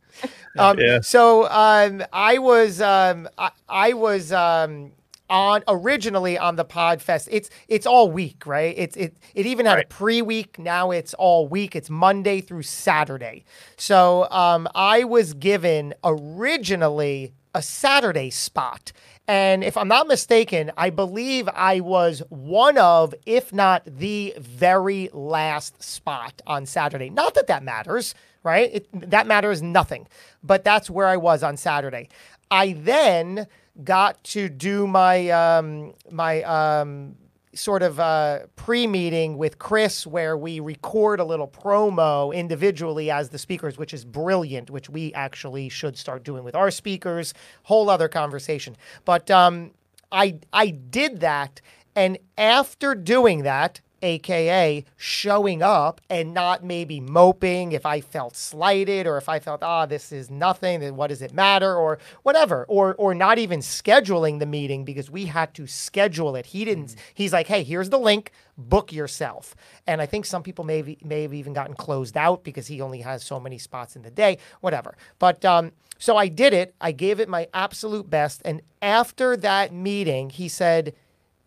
Um, 0.57 0.77
Yeah. 0.79 0.99
So 1.01 1.47
um, 1.49 2.03
I 2.11 2.37
was 2.39 2.81
um, 2.81 3.29
I, 3.37 3.51
I 3.69 3.93
was 3.93 4.31
um, 4.33 4.91
on 5.29 5.63
originally 5.67 6.37
on 6.37 6.55
the 6.55 6.65
Podfest. 6.65 7.27
It's 7.31 7.49
it's 7.67 7.85
all 7.85 8.09
week, 8.11 8.45
right? 8.45 8.73
It's 8.77 8.95
it 8.95 9.17
it 9.35 9.45
even 9.45 9.65
had 9.65 9.79
a 9.79 9.87
pre 9.87 10.21
week. 10.21 10.57
Now 10.59 10.91
it's 10.91 11.13
all 11.13 11.47
week. 11.47 11.75
It's 11.75 11.89
Monday 11.89 12.41
through 12.41 12.63
Saturday. 12.63 13.43
So 13.75 14.27
um, 14.31 14.67
I 14.75 15.03
was 15.03 15.33
given 15.33 15.93
originally 16.03 17.33
a 17.53 17.61
Saturday 17.61 18.29
spot. 18.29 18.91
And 19.27 19.63
if 19.63 19.75
I'm 19.75 19.89
not 19.89 20.07
mistaken, 20.07 20.71
I 20.77 20.89
believe 20.89 21.49
I 21.53 21.81
was 21.81 22.23
one 22.29 22.77
of, 22.77 23.13
if 23.25 23.51
not 23.51 23.83
the 23.85 24.33
very 24.37 25.09
last 25.11 25.83
spot 25.83 26.41
on 26.47 26.65
Saturday. 26.65 27.09
Not 27.09 27.33
that 27.33 27.47
that 27.47 27.61
matters, 27.61 28.15
right? 28.43 28.69
It, 28.75 29.09
that 29.09 29.27
matters 29.27 29.61
nothing. 29.61 30.07
But 30.43 30.63
that's 30.63 30.89
where 30.89 31.07
I 31.07 31.17
was 31.17 31.43
on 31.43 31.57
Saturday. 31.57 32.07
I 32.49 32.73
then 32.73 33.47
got 33.83 34.23
to 34.25 34.49
do 34.49 34.87
my 34.87 35.29
um, 35.29 35.93
my 36.11 36.43
um, 36.43 37.15
sort 37.53 37.81
of 37.81 37.99
uh, 37.99 38.39
pre-meeting 38.55 39.37
with 39.37 39.57
Chris, 39.57 40.05
where 40.05 40.37
we 40.37 40.59
record 40.59 41.19
a 41.19 41.25
little 41.25 41.47
promo 41.47 42.33
individually 42.33 43.09
as 43.09 43.29
the 43.29 43.37
speakers, 43.37 43.77
which 43.77 43.93
is 43.93 44.05
brilliant. 44.05 44.69
Which 44.69 44.89
we 44.89 45.13
actually 45.13 45.69
should 45.69 45.97
start 45.97 46.23
doing 46.23 46.43
with 46.43 46.55
our 46.55 46.71
speakers. 46.71 47.33
Whole 47.63 47.89
other 47.89 48.07
conversation. 48.07 48.75
But 49.05 49.29
um, 49.31 49.71
I 50.11 50.39
I 50.53 50.69
did 50.69 51.19
that, 51.21 51.61
and 51.95 52.17
after 52.37 52.95
doing 52.95 53.43
that, 53.43 53.81
aka 54.01 54.83
showing 54.95 55.61
up 55.61 56.01
and 56.09 56.33
not 56.33 56.63
maybe 56.63 56.99
moping 56.99 57.71
if 57.71 57.85
I 57.85 58.01
felt 58.01 58.35
slighted 58.35 59.07
or 59.07 59.17
if 59.17 59.29
I 59.29 59.39
felt 59.39 59.63
ah 59.63 59.85
this 59.85 60.11
is 60.11 60.29
nothing. 60.29 60.79
Then 60.81 60.95
what 60.95 61.07
does 61.07 61.21
it 61.21 61.33
matter? 61.33 61.77
or 61.77 61.99
whatever. 62.23 62.65
Or 62.67 62.95
or 62.95 63.13
not 63.13 63.37
even 63.37 63.59
scheduling 63.59 64.39
the 64.39 64.45
meeting 64.45 64.83
because 64.83 65.09
we 65.09 65.25
had 65.25 65.53
to 65.55 65.67
schedule 65.67 66.35
it. 66.35 66.47
He 66.47 66.65
didn't 66.65 66.95
he's 67.13 67.33
like 67.33 67.47
hey 67.47 67.63
here's 67.63 67.89
the 67.89 67.99
link. 67.99 68.31
Book 68.57 68.91
yourself. 68.91 69.55
And 69.85 70.01
I 70.01 70.07
think 70.07 70.25
some 70.25 70.41
people 70.41 70.65
may 70.65 70.77
have, 70.77 71.03
may 71.03 71.21
have 71.21 71.33
even 71.33 71.53
gotten 71.53 71.75
closed 71.75 72.17
out 72.17 72.43
because 72.43 72.67
he 72.67 72.81
only 72.81 73.01
has 73.01 73.23
so 73.23 73.39
many 73.39 73.57
spots 73.57 73.95
in 73.95 74.01
the 74.01 74.11
day 74.11 74.37
whatever. 74.61 74.97
But 75.19 75.45
um 75.45 75.71
so 75.99 76.15
I 76.15 76.27
did 76.27 76.53
it. 76.53 76.75
I 76.79 76.91
gave 76.91 77.19
it 77.19 77.27
my 77.27 77.47
absolute 77.55 78.07
best. 78.09 78.41
And 78.45 78.61
after 78.81 79.37
that 79.37 79.73
meeting 79.73 80.29
he 80.29 80.47
said 80.47 80.93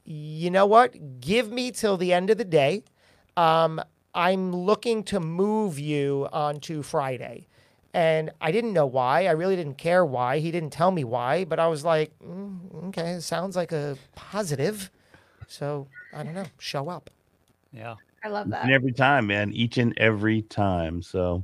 you 0.05 0.51
know 0.51 0.67
what? 0.67 1.21
Give 1.21 1.51
me 1.51 1.71
till 1.71 1.97
the 1.97 2.13
end 2.13 2.31
of 2.31 2.39
the 2.39 2.45
day. 2.45 2.85
Um, 3.37 3.81
I'm 4.15 4.55
looking 4.55 5.05
to 5.05 5.21
move 5.21 5.79
you 5.79 6.29
onto 6.33 6.83
Friday. 6.83 7.47
And 7.93 8.31
I 8.41 8.53
didn't 8.53 8.73
know 8.73 8.87
why. 8.87 9.27
I 9.27 9.33
really 9.33 9.57
didn't 9.57 9.79
care 9.79 10.05
why. 10.05 10.39
He 10.39 10.51
didn't 10.51 10.71
tell 10.71 10.91
me 10.93 11.03
why, 11.03 11.45
but 11.45 11.59
I 11.59 11.67
was 11.67 11.85
like, 11.85 12.13
mm, 12.21 12.89
okay, 12.89 13.11
it 13.13 13.23
sounds 13.23 13.57
like 13.57 13.73
a 13.73 13.97
positive. 14.15 14.91
So 15.49 15.89
I 16.13 16.23
don't 16.23 16.35
know. 16.35 16.47
Show 16.59 16.89
up. 16.89 17.11
Yeah. 17.73 17.97
I 18.23 18.29
love 18.29 18.49
that. 18.51 18.65
And 18.65 18.73
every 18.73 18.93
time, 18.93 19.27
man, 19.27 19.53
each 19.53 19.79
and 19.79 19.97
every 19.99 20.43
time. 20.43 21.03
So 21.03 21.43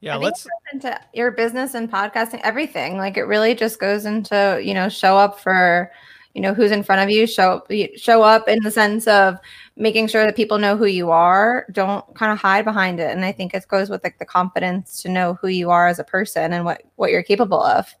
Yeah. 0.00 0.16
I 0.16 0.18
Let's. 0.18 0.46
into 0.72 1.00
your 1.14 1.30
business 1.30 1.74
and 1.74 1.90
podcasting, 1.90 2.40
everything. 2.42 2.98
Like 2.98 3.16
it 3.16 3.22
really 3.24 3.54
just 3.54 3.78
goes 3.78 4.04
into, 4.04 4.60
you 4.62 4.74
know, 4.74 4.88
show 4.90 5.16
up 5.16 5.40
for, 5.40 5.90
you 6.34 6.40
know, 6.42 6.52
who's 6.52 6.72
in 6.72 6.82
front 6.82 7.00
of 7.00 7.10
you, 7.10 7.26
show 7.26 7.52
up, 7.52 7.70
show 7.96 8.22
up 8.22 8.48
in 8.48 8.58
the 8.62 8.70
sense 8.70 9.06
of 9.06 9.38
making 9.76 10.08
sure 10.08 10.24
that 10.24 10.36
people 10.36 10.58
know 10.58 10.76
who 10.76 10.86
you 10.86 11.10
are. 11.10 11.66
Don't 11.72 12.04
kind 12.14 12.32
of 12.32 12.38
hide 12.38 12.64
behind 12.64 13.00
it. 13.00 13.10
And 13.10 13.24
I 13.24 13.32
think 13.32 13.54
it 13.54 13.66
goes 13.68 13.88
with 13.88 14.02
like 14.02 14.18
the 14.18 14.24
confidence 14.24 15.00
to 15.02 15.08
know 15.08 15.34
who 15.34 15.48
you 15.48 15.70
are 15.70 15.86
as 15.86 15.98
a 15.98 16.04
person 16.04 16.52
and 16.52 16.64
what 16.64 16.82
what 16.96 17.10
you're 17.10 17.22
capable 17.22 17.62
of. 17.62 17.94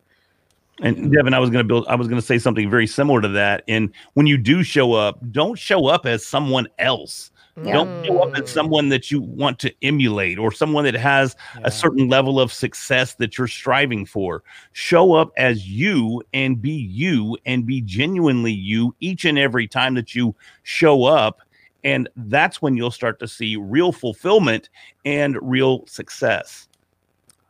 And 0.80 1.12
Devin, 1.12 1.34
I 1.34 1.38
was 1.38 1.50
going 1.50 1.62
to 1.62 1.68
build, 1.68 1.86
I 1.86 1.94
was 1.94 2.08
going 2.08 2.20
to 2.20 2.26
say 2.26 2.38
something 2.38 2.68
very 2.68 2.88
similar 2.88 3.20
to 3.20 3.28
that. 3.28 3.62
And 3.68 3.92
when 4.14 4.26
you 4.26 4.36
do 4.36 4.64
show 4.64 4.92
up, 4.92 5.20
don't 5.30 5.56
show 5.56 5.86
up 5.86 6.04
as 6.04 6.26
someone 6.26 6.66
else. 6.80 7.30
Yeah. 7.62 7.72
Don't 7.74 8.04
show 8.06 8.18
up 8.20 8.36
as 8.36 8.50
someone 8.50 8.88
that 8.88 9.12
you 9.12 9.20
want 9.20 9.60
to 9.60 9.72
emulate 9.82 10.38
or 10.38 10.50
someone 10.50 10.84
that 10.84 10.94
has 10.94 11.36
Yeah. 11.54 11.62
a 11.64 11.70
certain 11.70 12.08
level 12.08 12.40
of 12.40 12.52
success 12.52 13.14
that 13.14 13.38
you're 13.38 13.46
striving 13.46 14.06
for. 14.06 14.42
Show 14.72 15.14
up 15.14 15.30
as 15.36 15.68
you 15.68 16.22
and 16.32 16.60
be 16.60 16.72
you 16.72 17.38
and 17.46 17.64
be 17.64 17.80
genuinely 17.80 18.52
you 18.52 18.94
each 18.98 19.24
and 19.24 19.38
every 19.38 19.68
time 19.68 19.94
that 19.94 20.14
you 20.16 20.34
show 20.64 21.04
up. 21.04 21.40
And 21.84 22.08
that's 22.16 22.60
when 22.60 22.76
you'll 22.76 22.90
start 22.90 23.20
to 23.20 23.28
see 23.28 23.56
real 23.56 23.92
fulfillment 23.92 24.68
and 25.04 25.38
real 25.40 25.86
success. 25.86 26.68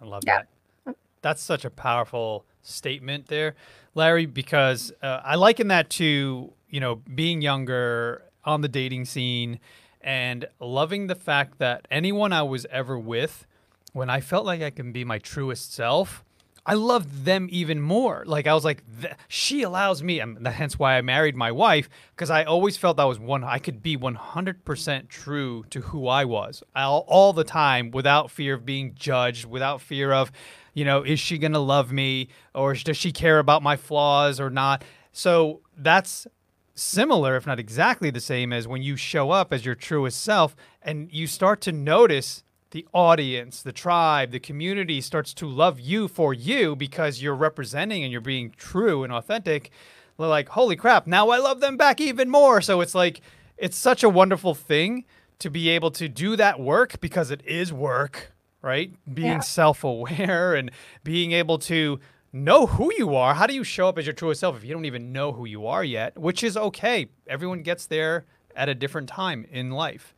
I 0.03 0.05
love 0.05 0.23
Yeah. 0.27 0.43
that. 0.85 0.97
That's 1.23 1.43
such 1.43 1.65
a 1.65 1.71
powerful 1.71 2.45
statement 2.61 3.29
there, 3.29 3.55
Larry, 3.95 4.27
because 4.27 4.93
uh, 5.03 5.21
I 5.25 5.37
liken 5.37 5.69
that 5.69 5.89
to, 5.91 6.53
you 6.69 6.81
know, 6.81 6.97
being 7.15 7.41
younger 7.41 8.25
on 8.45 8.61
the 8.61 8.69
dating 8.69 9.07
scene 9.07 9.59
and 10.05 10.47
loving 10.61 11.09
the 11.09 11.17
fact 11.17 11.59
that 11.59 11.89
anyone 11.91 12.33
I 12.33 12.43
was 12.43 12.67
ever 12.71 12.97
with, 12.97 13.47
when 13.93 14.11
I 14.11 14.21
felt 14.21 14.47
like 14.47 14.63
I 14.63 14.71
can 14.71 14.93
be 14.93 15.05
my 15.05 15.19
truest 15.19 15.73
self, 15.73 16.23
I 16.67 16.75
loved 16.75 17.25
them 17.25 17.49
even 17.51 17.81
more. 17.81 18.25
Like 18.27 18.47
I 18.47 18.55
was 18.55 18.65
like, 18.65 18.83
she 19.29 19.63
allows 19.63 20.03
me, 20.03 20.21
and 20.21 20.47
hence 20.47 20.79
why 20.79 20.97
I 20.97 21.03
married 21.03 21.37
my 21.37 21.53
wife, 21.53 21.91
because 22.15 22.31
I 22.31 22.45
always 22.45 22.77
felt 22.77 22.99
I 22.99 23.05
was 23.05 23.19
one. 23.19 23.45
I 23.45 23.59
could 23.59 23.83
be 23.83 23.97
one 23.97 24.15
hundred 24.15 24.65
percent 24.65 25.11
true 25.11 25.65
to 25.71 25.81
who 25.81 26.09
I 26.09 26.25
was 26.25 26.63
all, 26.75 27.05
all 27.07 27.33
the 27.33 27.45
time, 27.45 27.91
without 27.91 28.31
fear 28.31 28.55
of 28.55 28.65
being 28.65 28.95
judged, 28.95 29.45
without 29.45 29.81
fear 29.81 30.13
of, 30.13 30.33
you 30.73 30.85
know, 30.85 31.03
is 31.03 31.21
she 31.21 31.37
gonna 31.39 31.59
love 31.59 31.93
me 31.93 32.29
or 32.55 32.75
does 32.75 32.97
she 32.97 33.13
care 33.13 33.39
about 33.39 33.63
my 33.63 33.77
flaws 33.77 34.41
or 34.41 34.49
not? 34.49 34.85
So 35.13 35.61
that's 35.77 36.27
similar, 36.75 37.37
if 37.37 37.47
not 37.47 37.59
exactly 37.61 38.11
the 38.11 38.21
same, 38.21 38.53
as 38.53 38.67
when 38.69 38.83
you 38.83 38.97
show 38.97 39.31
up 39.31 39.53
as 39.53 39.65
your 39.65 39.75
truest 39.75 40.21
self 40.23 40.57
and 40.83 41.13
you 41.13 41.27
start 41.27 41.61
to 41.63 41.73
notice 41.73 42.43
the 42.71 42.87
audience, 42.93 43.63
the 43.63 43.73
tribe, 43.73 44.33
the 44.33 44.41
community 44.41 45.01
starts 45.01 45.33
to 45.35 45.47
love 45.47 45.79
you 45.79 46.09
for 46.09 46.35
you 46.35 46.75
because 46.75 47.23
you're 47.23 47.35
representing 47.35 48.03
and 48.03 48.11
you're 48.11 48.21
being 48.21 48.51
true 48.57 49.05
and 49.05 49.13
authentic. 49.13 49.71
They're 50.19 50.27
like, 50.27 50.49
holy 50.51 50.75
crap, 50.77 51.07
now 51.07 51.31
I 51.31 51.39
love 51.39 51.61
them 51.61 51.77
back 51.77 52.01
even 52.01 52.29
more. 52.29 52.61
So 52.61 52.81
it's 52.81 52.95
like, 52.95 53.21
it's 53.57 53.77
such 53.77 54.03
a 54.03 54.09
wonderful 54.09 54.55
thing 54.55 55.05
to 55.39 55.51
be 55.51 55.69
able 55.69 55.93
to 55.93 56.09
do 56.09 56.35
that 56.37 56.59
work 56.59 57.01
because 57.01 57.31
it 57.31 57.43
is 57.47 57.73
work, 57.73 58.33
right? 58.63 58.93
Being 59.13 59.29
Yeah. 59.29 59.41
self 59.41 59.85
aware 59.85 60.55
and 60.55 60.73
being 61.05 61.31
able 61.33 61.59
to 61.59 62.01
know 62.35 62.67
who 62.67 62.93
you 62.99 63.15
are. 63.15 63.35
How 63.35 63.47
do 63.47 63.55
you 63.55 63.65
show 63.65 63.89
up 63.89 63.97
as 63.97 64.07
your 64.07 64.13
truest 64.13 64.41
self 64.41 64.57
if 64.57 64.65
you 64.65 64.75
don't 64.75 64.85
even 64.85 65.13
know 65.13 65.33
who 65.33 65.45
you 65.47 65.67
are 65.67 65.85
yet? 65.85 66.19
Which 66.19 66.43
is 66.43 66.57
okay. 66.57 67.07
Everyone 67.29 67.63
gets 67.63 67.87
there 67.87 68.27
at 68.57 68.69
a 68.69 68.75
different 68.75 69.09
time 69.09 69.47
in 69.51 69.71
life. 69.71 70.15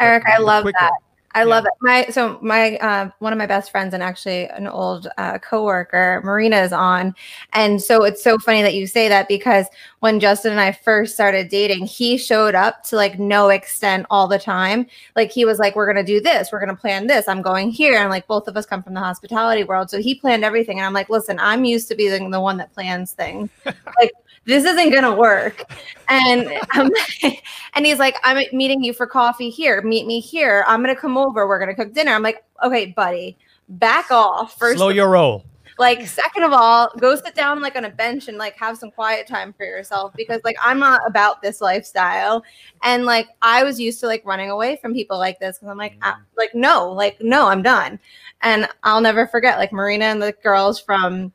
Eric, 0.00 0.24
I 0.26 0.38
love 0.38 0.62
quicker- 0.62 0.78
that. 0.80 0.92
I 1.38 1.42
Yeah. 1.42 1.50
love 1.50 1.64
it. 1.66 1.72
My 1.80 2.06
so 2.10 2.38
my 2.42 2.76
uh, 2.78 3.10
one 3.20 3.32
of 3.32 3.38
my 3.38 3.46
best 3.46 3.70
friends 3.70 3.94
and 3.94 4.02
actually 4.02 4.46
an 4.48 4.66
old 4.66 5.06
uh, 5.18 5.38
coworker, 5.38 6.20
Marina, 6.24 6.56
is 6.60 6.72
on, 6.72 7.14
and 7.52 7.80
so 7.80 8.02
it's 8.02 8.22
so 8.22 8.38
funny 8.38 8.60
that 8.62 8.74
you 8.74 8.86
say 8.88 9.08
that 9.08 9.28
because 9.28 9.66
when 10.00 10.18
Justin 10.18 10.50
and 10.52 10.60
I 10.60 10.72
first 10.72 11.14
started 11.14 11.48
dating, 11.48 11.86
he 11.86 12.18
showed 12.18 12.54
up 12.56 12.82
to 12.84 12.96
like 12.96 13.18
no 13.18 13.50
extent 13.50 14.06
all 14.10 14.26
the 14.26 14.38
time. 14.38 14.86
Like 15.14 15.30
he 15.30 15.44
was 15.44 15.58
like, 15.60 15.76
"We're 15.76 15.86
gonna 15.86 16.02
do 16.04 16.20
this. 16.20 16.50
We're 16.50 16.60
gonna 16.60 16.74
plan 16.76 17.06
this. 17.06 17.28
I'm 17.28 17.42
going 17.42 17.70
here." 17.70 18.00
And 18.00 18.10
like 18.10 18.26
both 18.26 18.48
of 18.48 18.56
us 18.56 18.66
come 18.66 18.82
from 18.82 18.94
the 18.94 19.00
hospitality 19.00 19.62
world, 19.62 19.90
so 19.90 20.00
he 20.00 20.16
planned 20.16 20.44
everything. 20.44 20.78
And 20.78 20.86
I'm 20.86 20.92
like, 20.92 21.08
"Listen, 21.08 21.38
I'm 21.38 21.64
used 21.64 21.86
to 21.88 21.94
being 21.94 22.30
the 22.30 22.40
one 22.40 22.56
that 22.56 22.74
plans 22.74 23.12
things. 23.12 23.48
like 24.00 24.12
this 24.44 24.64
isn't 24.64 24.92
gonna 24.92 25.14
work." 25.14 25.64
And 26.08 26.48
um, 26.76 26.90
and 27.74 27.84
he's 27.86 27.98
like, 27.98 28.16
I'm 28.24 28.44
meeting 28.52 28.82
you 28.82 28.92
for 28.92 29.06
coffee 29.06 29.50
here. 29.50 29.82
Meet 29.82 30.06
me 30.06 30.20
here. 30.20 30.64
I'm 30.66 30.80
gonna 30.80 30.96
come 30.96 31.18
over. 31.18 31.46
We're 31.46 31.58
gonna 31.58 31.74
cook 31.74 31.92
dinner. 31.92 32.12
I'm 32.12 32.22
like, 32.22 32.44
okay, 32.64 32.86
buddy, 32.86 33.36
back 33.68 34.10
off. 34.10 34.58
First, 34.58 34.78
Slow 34.78 34.88
your 34.88 35.10
roll. 35.10 35.44
like, 35.78 36.06
second 36.06 36.44
of 36.44 36.52
all, 36.52 36.90
go 36.98 37.14
sit 37.14 37.34
down 37.34 37.60
like 37.60 37.76
on 37.76 37.84
a 37.84 37.90
bench 37.90 38.28
and 38.28 38.38
like 38.38 38.56
have 38.56 38.78
some 38.78 38.90
quiet 38.90 39.26
time 39.26 39.52
for 39.52 39.64
yourself 39.66 40.12
because 40.16 40.40
like 40.44 40.56
I'm 40.62 40.78
not 40.78 41.02
about 41.06 41.42
this 41.42 41.60
lifestyle. 41.60 42.42
And 42.82 43.04
like 43.04 43.28
I 43.42 43.62
was 43.64 43.78
used 43.78 44.00
to 44.00 44.06
like 44.06 44.22
running 44.24 44.50
away 44.50 44.76
from 44.76 44.94
people 44.94 45.18
like 45.18 45.38
this 45.40 45.58
because 45.58 45.70
I'm 45.70 45.78
like, 45.78 45.96
ah, 46.02 46.18
like 46.36 46.54
no, 46.54 46.90
like 46.90 47.20
no, 47.20 47.48
I'm 47.48 47.62
done. 47.62 47.98
And 48.40 48.66
I'll 48.82 49.00
never 49.00 49.26
forget 49.26 49.58
like 49.58 49.72
Marina 49.72 50.06
and 50.06 50.22
the 50.22 50.32
girls 50.42 50.80
from 50.80 51.32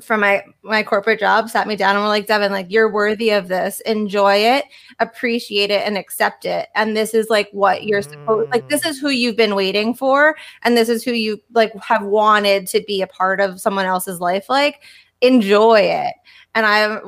from 0.00 0.20
my 0.20 0.44
my 0.62 0.84
corporate 0.84 1.18
job 1.18 1.50
sat 1.50 1.66
me 1.66 1.74
down 1.74 1.96
and 1.96 2.04
were 2.04 2.08
like 2.08 2.28
devin 2.28 2.52
like 2.52 2.70
you're 2.70 2.92
worthy 2.92 3.30
of 3.30 3.48
this. 3.48 3.80
Enjoy 3.80 4.36
it. 4.36 4.64
Appreciate 5.00 5.70
it 5.70 5.84
and 5.84 5.98
accept 5.98 6.44
it. 6.44 6.68
And 6.76 6.96
this 6.96 7.12
is 7.12 7.28
like 7.28 7.48
what 7.50 7.84
you're 7.84 8.02
supposed 8.02 8.52
like 8.52 8.68
this 8.68 8.86
is 8.86 8.98
mm. 8.98 9.00
who 9.00 9.08
you've 9.08 9.36
been 9.36 9.56
waiting 9.56 9.94
for 9.94 10.36
and 10.62 10.76
this 10.76 10.88
is 10.88 11.02
who 11.02 11.12
you 11.12 11.40
like 11.52 11.74
have 11.82 12.04
wanted 12.04 12.68
to 12.68 12.82
be 12.86 13.02
a 13.02 13.08
part 13.08 13.40
of 13.40 13.60
someone 13.60 13.86
else's 13.86 14.20
life 14.20 14.48
like 14.48 14.82
enjoy 15.22 15.80
it. 15.80 16.14
And 16.54 16.66
i 16.66 16.98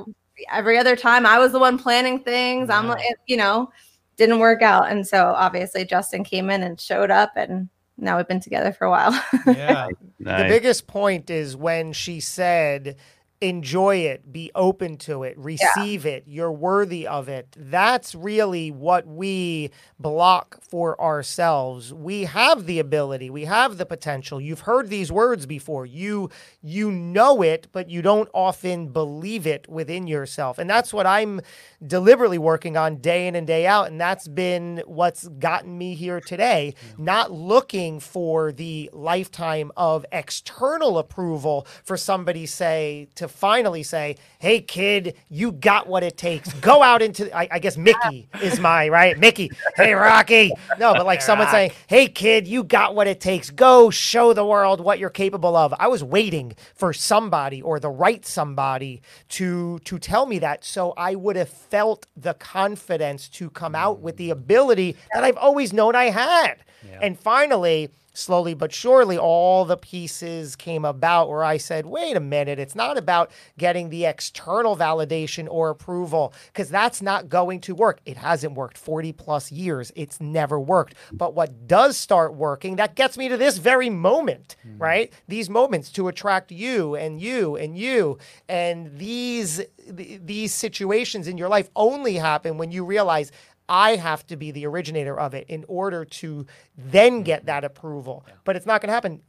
every 0.51 0.77
other 0.77 0.97
time 0.97 1.25
i 1.25 1.38
was 1.38 1.53
the 1.53 1.59
one 1.59 1.79
planning 1.79 2.18
things 2.18 2.68
i'm 2.68 2.88
like 2.88 3.05
you 3.27 3.37
know 3.37 3.71
didn't 4.16 4.40
work 4.40 4.61
out. 4.61 4.90
And 4.90 5.07
so 5.07 5.35
obviously 5.37 5.85
justin 5.85 6.25
came 6.25 6.51
in 6.51 6.64
and 6.64 6.81
showed 6.81 7.12
up 7.12 7.33
and 7.37 7.68
now 8.03 8.17
we've 8.17 8.29
been 8.29 8.41
together 8.41 8.73
for 8.73 8.85
a 8.85 8.91
while 8.91 9.12
Yeah. 9.47 9.88
The 10.19 10.47
biggest 10.49 10.87
point 10.87 11.31
is 11.31 11.57
when 11.57 11.93
she 11.93 12.21
said, 12.21 12.97
enjoy 13.42 13.96
it, 13.96 14.33
be 14.33 14.52
open 14.55 14.96
to 14.96 15.24
it, 15.24 15.37
receive 15.37 16.07
it, 16.07 16.22
you're 16.28 16.52
worthy 16.52 17.07
of 17.07 17.28
it. 17.28 17.48
That's 17.59 18.14
really 18.14 18.70
what 18.70 19.05
we 19.05 19.70
block 19.98 20.62
for 20.62 20.98
ourselves. 21.00 21.92
We 21.92 22.24
have 22.24 22.66
the 22.66 22.78
ability, 22.78 23.31
we 23.31 23.44
have 23.46 23.78
the 23.78 23.87
potential. 23.87 24.40
You've 24.40 24.61
heard 24.61 24.88
these 24.88 25.11
words 25.11 25.44
before. 25.46 25.85
You 25.85 26.31
you 26.62 26.92
know 26.92 27.42
it, 27.42 27.66
but 27.72 27.90
you 27.90 28.00
don't 28.00 28.28
often 28.33 28.88
believe 28.88 29.46
it 29.46 29.68
within 29.68 30.07
yourself. 30.07 30.59
And 30.59 30.70
that's 30.70 30.92
what 30.92 31.07
I'm 31.07 31.40
deliberately 31.85 32.38
working 32.38 32.76
on 32.76 32.96
day 32.96 33.26
in 33.26 33.35
and 33.35 33.46
day 33.46 33.66
out. 33.66 33.88
And 33.88 34.00
that's 34.00 34.28
been 34.28 34.83
what's 34.87 35.26
gotten 35.26 35.76
me 35.76 35.94
here 35.94 36.20
today. 36.20 36.74
Not 36.96 37.33
looking 37.33 37.98
for 37.98 38.52
the 38.52 38.88
lifetime 38.92 39.72
of 39.76 40.07
external 40.12 40.96
approval 40.98 41.66
for 41.83 41.96
somebody, 41.96 42.46
say, 42.46 43.09
to 43.16 43.26
finally 43.33 43.83
say, 43.83 44.16
"Hey, 44.38 44.61
kid, 44.61 45.14
you 45.29 45.53
got 45.53 45.87
what 45.88 46.03
it 46.03 46.16
takes. 46.16 46.53
Go 46.55 46.83
out 46.83 47.03
into." 47.03 47.35
I, 47.37 47.49
I 47.51 47.59
guess 47.59 47.77
Mickey 47.77 48.29
is 48.40 48.61
my 48.61 48.88
right. 48.88 49.18
Mickey, 49.18 49.51
hey 49.77 49.95
Rocky. 49.95 50.53
No, 50.79 50.92
but 50.95 51.07
like 51.07 51.23
someone 51.23 51.49
saying, 51.49 51.73
"Hey, 51.87 52.07
kid, 52.09 52.47
you 52.47 52.64
got 52.64 52.95
what 52.95 53.07
it 53.07 53.21
takes. 53.21 53.51
Go 53.51 53.90
show 53.90 54.33
the 54.33 54.45
world 54.45 54.81
what 54.81 54.99
you're 54.99 55.11
capable 55.11 55.57
of." 55.57 55.75
I 55.79 55.88
was 55.88 56.05
waiting 56.05 56.55
for 56.75 56.92
somebody 56.92 57.62
or 57.62 57.81
the 57.81 57.90
right 57.90 58.25
somebody 58.25 59.03
to 59.31 59.79
to 59.81 59.99
tell 59.99 60.27
me 60.27 60.38
that, 60.40 60.64
so 60.64 60.92
I 60.97 61.14
would 61.14 61.37
have 61.37 61.49
felt 61.49 62.07
the 62.16 62.35
confidence 62.35 63.29
to 63.31 63.51
come 63.51 63.75
out 63.75 64.01
with 64.01 64.16
the 64.16 64.31
ability 64.31 64.97
that 65.14 65.25
I've 65.25 65.37
always 65.37 65.73
known 65.73 65.95
I 65.95 66.07
had. 66.11 66.64
And 67.01 67.18
finally, 67.18 67.90
slowly 68.14 68.55
but 68.55 68.72
surely, 68.72 69.18
all 69.18 69.64
the 69.64 69.77
pieces 69.77 70.57
came 70.57 70.85
about 70.85 71.29
where 71.29 71.44
I 71.44 71.57
said, 71.57 71.87
wait 71.87 72.16
a 72.16 72.20
minute, 72.20 72.59
it's 72.59 72.75
not 72.75 72.98
about 72.98 73.31
getting 73.59 73.88
the 73.88 74.05
external 74.05 74.77
validation 74.77 75.48
or 75.51 75.70
approval, 75.70 76.33
because 76.46 76.68
that's 76.68 77.03
not 77.03 77.29
going 77.29 77.61
to 77.62 77.75
work. 77.75 78.01
It 78.05 78.16
hasn't 78.16 78.55
worked 78.55 78.79
40 78.79 79.12
plus 79.12 79.51
years, 79.51 79.92
it's 79.96 80.20
never 80.20 80.59
worked. 80.59 80.94
But 81.12 81.35
what 81.35 81.66
does 81.66 81.96
start 81.96 82.35
working, 82.35 82.77
that 82.77 82.94
gets 82.94 83.16
me 83.16 83.29
to 83.29 83.37
this 83.37 83.59
very 83.59 83.90
moment, 83.90 84.57
mm-hmm. 84.66 84.83
right? 84.83 85.12
These 85.29 85.48
moments 85.48 85.90
to 85.92 86.09
attract 86.09 86.53
you 86.53 86.94
and 86.94 87.20
you 87.20 87.57
and 87.57 87.77
you. 87.77 88.18
And 88.48 88.98
these, 88.98 89.62
th- 89.96 90.20
these 90.25 90.55
situations 90.55 91.29
in 91.29 91.38
your 91.38 91.48
life 91.48 91.70
only 91.77 92.14
happen 92.14 92.59
when 92.59 92.70
you 92.70 92.85
realize 92.85 93.33
I 93.72 93.96
have 93.96 94.26
to 94.26 94.37
be 94.37 94.50
the 94.50 94.66
originator 94.66 95.18
of 95.18 95.32
it 95.32 95.46
in 95.48 95.64
order 95.66 96.04
to 96.04 96.44
then 96.76 97.22
get 97.22 97.40
mm-hmm. 97.40 97.46
that 97.46 97.64
approval. 97.64 98.26
But 98.44 98.54
it's 98.54 98.66
not 98.66 98.82
going 98.82 98.88
to 98.88 98.92
happen 98.92 99.22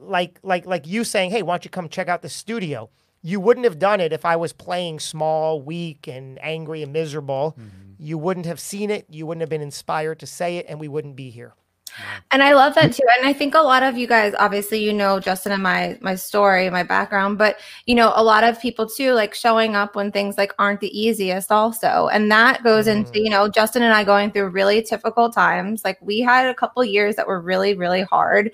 like 0.00 0.38
like 0.44 0.66
like 0.66 0.86
you 0.86 1.02
saying, 1.02 1.32
"Hey, 1.32 1.42
why 1.42 1.54
don't 1.54 1.64
you 1.64 1.70
come 1.70 1.88
check 1.88 2.08
out 2.08 2.22
the 2.22 2.28
studio?" 2.28 2.90
You 3.22 3.40
wouldn't 3.40 3.64
have 3.64 3.80
done 3.80 4.00
it 4.00 4.12
if 4.12 4.24
I 4.24 4.36
was 4.36 4.52
playing 4.52 5.00
small, 5.00 5.60
weak, 5.60 6.06
and 6.06 6.38
angry 6.40 6.84
and 6.84 6.92
miserable. 6.92 7.56
Mm-hmm. 7.58 7.94
You 7.98 8.16
wouldn't 8.16 8.46
have 8.46 8.60
seen 8.60 8.92
it. 8.92 9.06
You 9.10 9.26
wouldn't 9.26 9.40
have 9.40 9.50
been 9.50 9.60
inspired 9.60 10.20
to 10.20 10.26
say 10.26 10.58
it, 10.58 10.66
and 10.68 10.78
we 10.78 10.86
wouldn't 10.86 11.16
be 11.16 11.30
here. 11.30 11.54
And 12.30 12.42
I 12.42 12.52
love 12.52 12.74
that 12.74 12.92
too. 12.92 13.04
And 13.16 13.26
I 13.26 13.32
think 13.32 13.54
a 13.54 13.60
lot 13.60 13.82
of 13.82 13.96
you 13.96 14.06
guys, 14.06 14.34
obviously, 14.38 14.82
you 14.82 14.92
know 14.92 15.18
Justin 15.18 15.52
and 15.52 15.62
my 15.62 15.98
my 16.00 16.14
story, 16.14 16.68
my 16.70 16.82
background, 16.82 17.38
but 17.38 17.58
you 17.86 17.94
know, 17.94 18.12
a 18.14 18.22
lot 18.22 18.44
of 18.44 18.60
people 18.60 18.86
too, 18.88 19.12
like 19.12 19.34
showing 19.34 19.74
up 19.74 19.96
when 19.96 20.12
things 20.12 20.36
like 20.36 20.52
aren't 20.58 20.80
the 20.80 20.98
easiest 20.98 21.50
also. 21.50 22.08
And 22.12 22.30
that 22.30 22.62
goes 22.62 22.86
into, 22.86 23.20
you 23.20 23.30
know, 23.30 23.48
mm. 23.48 23.54
Justin 23.54 23.82
and 23.82 23.94
I 23.94 24.04
going 24.04 24.30
through 24.30 24.48
really 24.48 24.82
difficult 24.82 25.32
times. 25.32 25.84
Like 25.84 25.98
we 26.00 26.20
had 26.20 26.46
a 26.46 26.54
couple 26.54 26.84
years 26.84 27.16
that 27.16 27.26
were 27.26 27.40
really, 27.40 27.74
really 27.74 28.02
hard. 28.02 28.52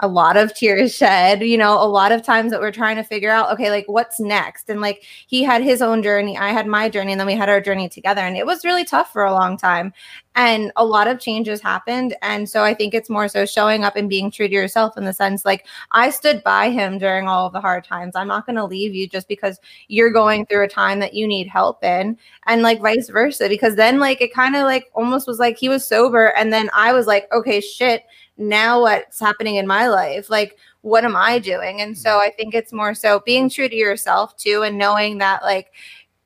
A 0.00 0.08
lot 0.08 0.36
of 0.36 0.54
tears 0.54 0.94
shed, 0.94 1.40
you 1.42 1.56
know, 1.56 1.82
a 1.82 1.88
lot 1.88 2.12
of 2.12 2.22
times 2.22 2.50
that 2.50 2.60
we're 2.60 2.70
trying 2.70 2.96
to 2.96 3.02
figure 3.02 3.30
out, 3.30 3.50
okay, 3.52 3.70
like 3.70 3.86
what's 3.86 4.20
next? 4.20 4.68
And 4.68 4.80
like 4.80 5.04
he 5.26 5.42
had 5.42 5.62
his 5.62 5.80
own 5.80 6.02
journey, 6.02 6.36
I 6.36 6.50
had 6.50 6.66
my 6.66 6.88
journey, 6.88 7.12
and 7.12 7.20
then 7.20 7.26
we 7.26 7.34
had 7.34 7.48
our 7.48 7.60
journey 7.60 7.88
together. 7.88 8.20
And 8.20 8.36
it 8.36 8.44
was 8.44 8.64
really 8.64 8.84
tough 8.84 9.12
for 9.12 9.24
a 9.24 9.32
long 9.32 9.56
time 9.56 9.92
and 10.36 10.70
a 10.76 10.84
lot 10.84 11.08
of 11.08 11.18
changes 11.18 11.60
happened 11.60 12.14
and 12.22 12.48
so 12.48 12.62
i 12.62 12.72
think 12.72 12.94
it's 12.94 13.10
more 13.10 13.26
so 13.26 13.44
showing 13.44 13.84
up 13.84 13.96
and 13.96 14.08
being 14.08 14.30
true 14.30 14.46
to 14.46 14.54
yourself 14.54 14.96
in 14.96 15.04
the 15.04 15.12
sense 15.12 15.44
like 15.44 15.66
i 15.92 16.10
stood 16.10 16.42
by 16.44 16.70
him 16.70 16.98
during 16.98 17.26
all 17.26 17.46
of 17.46 17.52
the 17.52 17.60
hard 17.60 17.82
times 17.82 18.14
i'm 18.14 18.28
not 18.28 18.46
going 18.46 18.56
to 18.56 18.64
leave 18.64 18.94
you 18.94 19.08
just 19.08 19.26
because 19.28 19.58
you're 19.88 20.12
going 20.12 20.46
through 20.46 20.62
a 20.62 20.68
time 20.68 21.00
that 21.00 21.14
you 21.14 21.26
need 21.26 21.48
help 21.48 21.82
in 21.82 22.16
and 22.46 22.62
like 22.62 22.80
vice 22.80 23.08
versa 23.08 23.48
because 23.48 23.74
then 23.74 23.98
like 23.98 24.20
it 24.20 24.32
kind 24.32 24.54
of 24.54 24.62
like 24.64 24.90
almost 24.94 25.26
was 25.26 25.38
like 25.38 25.56
he 25.56 25.68
was 25.68 25.84
sober 25.84 26.28
and 26.36 26.52
then 26.52 26.68
i 26.74 26.92
was 26.92 27.06
like 27.06 27.26
okay 27.32 27.60
shit 27.60 28.04
now 28.38 28.80
what's 28.80 29.18
happening 29.20 29.56
in 29.56 29.66
my 29.66 29.88
life 29.88 30.28
like 30.30 30.58
what 30.82 31.04
am 31.04 31.16
i 31.16 31.38
doing 31.38 31.80
and 31.80 31.96
so 31.96 32.18
i 32.18 32.30
think 32.30 32.54
it's 32.54 32.72
more 32.72 32.94
so 32.94 33.20
being 33.26 33.48
true 33.48 33.68
to 33.68 33.76
yourself 33.76 34.36
too 34.36 34.62
and 34.62 34.76
knowing 34.78 35.18
that 35.18 35.42
like 35.42 35.72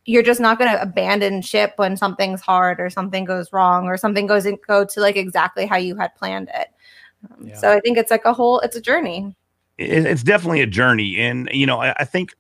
you're 0.07 0.23
just 0.23 0.41
not 0.41 0.59
going 0.59 0.71
to 0.71 0.83
abandon 0.83 1.41
ship 1.43 1.75
when 1.77 1.97
something's 1.97 2.41
hard 2.41 2.81
or 2.81 2.91
something 2.91 3.25
goes 3.25 3.53
wrong 3.53 3.87
or 3.87 3.97
something 3.97 4.27
goes 4.27 4.45
and 4.47 4.59
go 4.67 4.85
to 4.85 5.01
like 5.01 5.15
exactly 5.17 5.67
how 5.67 5.77
you 5.77 5.95
had 5.95 6.13
planned 6.17 6.51
it. 6.55 6.69
Um, 7.31 7.47
Yeah. 7.47 7.55
So 7.55 7.71
I 7.71 7.81
think 7.81 7.97
it's 7.99 8.11
like 8.11 8.25
a 8.25 8.33
whole, 8.33 8.61
it's 8.61 8.75
a 8.75 8.81
journey. 8.81 9.37
it, 9.79 10.07
it's 10.07 10.23
definitely 10.23 10.63
a 10.63 10.67
journey 10.67 11.19
and 11.19 11.49
you 11.53 11.67
know 11.67 11.81
I, 11.81 11.95
I 11.99 12.05
think 12.05 12.35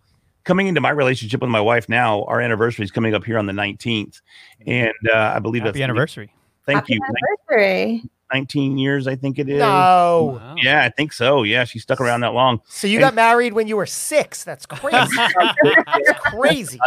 coming 0.44 0.66
into 0.66 0.80
my 0.80 0.90
relationship 0.90 1.42
with 1.42 1.50
my 1.50 1.60
wife 1.60 1.88
now 1.88 2.24
our 2.24 2.40
anniversary 2.40 2.84
is 2.84 2.90
coming 2.90 3.14
up 3.14 3.24
here 3.24 3.38
on 3.38 3.46
the 3.46 3.52
19th 3.52 4.20
and 4.66 4.92
uh, 5.14 5.34
i 5.36 5.38
believe 5.38 5.62
Happy 5.62 5.78
that's 5.78 5.82
anniversary. 5.84 6.34
thank 6.66 6.76
Happy 6.76 6.94
you 6.94 7.00
anniversary. 7.48 8.02
19 8.32 8.78
years 8.78 9.06
i 9.06 9.14
think 9.16 9.38
it 9.38 9.48
is 9.48 9.58
No. 9.58 10.38
Wow. 10.40 10.54
yeah 10.62 10.82
i 10.84 10.88
think 10.88 11.12
so 11.12 11.42
yeah 11.42 11.64
she 11.64 11.78
stuck 11.78 12.00
around 12.00 12.20
that 12.20 12.32
long 12.34 12.60
So 12.68 12.86
you 12.86 12.98
got 12.98 13.14
married 13.14 13.52
when 13.52 13.66
you 13.66 13.76
were 13.76 13.86
six. 13.86 14.44
That's 14.44 14.66
crazy. 14.66 15.16
That's 15.62 16.20
crazy. 16.20 16.78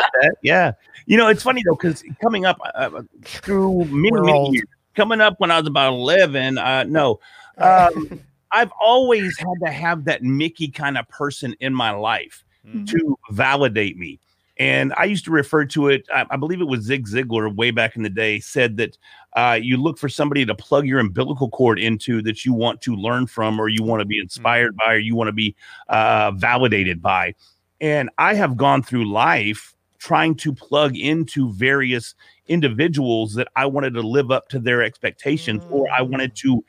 Yeah. 0.42 0.72
You 1.06 1.18
know, 1.18 1.28
it's 1.28 1.44
funny 1.44 1.62
though, 1.68 1.76
because 1.76 2.04
coming 2.22 2.46
up 2.46 2.58
uh, 2.76 3.02
through 3.26 3.86
many, 3.86 4.12
We're 4.12 4.24
many 4.24 4.50
years, 4.52 4.66
coming 4.96 5.20
up 5.22 5.36
when 5.40 5.52
I 5.52 5.60
was 5.60 5.68
about 5.68 5.94
11, 5.94 6.58
uh, 6.58 6.84
no, 6.86 7.20
um, 7.58 8.20
I've 8.52 8.72
always 8.80 9.38
had 9.38 9.54
to 9.66 9.72
have 9.72 10.06
that 10.06 10.24
Mickey 10.24 10.68
kind 10.70 10.98
of 10.98 11.08
person 11.10 11.56
in 11.60 11.74
my 11.74 11.92
life 11.92 12.44
Mhm. 12.66 12.88
to 12.92 13.18
validate 13.32 13.98
me. 13.98 14.20
And 14.64 14.94
I 14.96 15.04
used 15.04 15.26
to 15.26 15.32
refer 15.32 15.66
to 15.66 15.90
it, 15.90 16.08
I, 16.14 16.26
I 16.30 16.38
believe 16.38 16.62
it 16.62 16.68
was 16.70 16.86
Zig 16.86 17.06
Ziglar 17.06 17.54
way 17.54 17.72
back 17.72 17.98
in 17.98 18.04
the 18.04 18.10
day, 18.10 18.40
said 18.40 18.78
that 18.78 18.98
uh, 19.34 19.60
you 19.62 19.76
look 19.76 19.98
for 19.98 20.08
somebody 20.08 20.46
to 20.46 20.56
plug 20.56 20.88
your 20.88 21.00
umbilical 21.00 21.50
cord 21.50 21.80
into 21.80 22.22
that 22.22 22.46
you 22.46 22.54
want 22.54 22.80
to 22.84 22.96
learn 22.96 23.28
from, 23.28 23.60
or 23.60 23.68
you 23.68 23.84
want 23.84 24.00
to 24.00 24.06
be 24.06 24.18
inspired 24.18 24.74
by, 24.78 24.94
or 24.94 25.00
you 25.00 25.18
want 25.18 25.28
to 25.28 25.34
be 25.34 25.54
uh, 25.90 26.32
validated 26.32 27.02
by. 27.02 27.36
And 27.82 28.10
I 28.18 28.36
have 28.36 28.56
gone 28.56 28.84
through 28.84 29.12
life 29.12 29.76
trying 30.00 30.36
to 30.36 30.54
plug 30.54 30.96
into 30.96 31.52
various 31.52 32.16
individuals 32.48 33.34
that 33.34 33.50
I 33.58 33.66
wanted 33.66 33.94
to 33.96 34.02
live 34.02 34.32
up 34.32 34.48
to 34.50 34.60
their 34.60 34.82
expectations, 34.82 35.62
or 35.72 35.90
I 35.92 36.04
wanted 36.04 36.38
to 36.38 36.64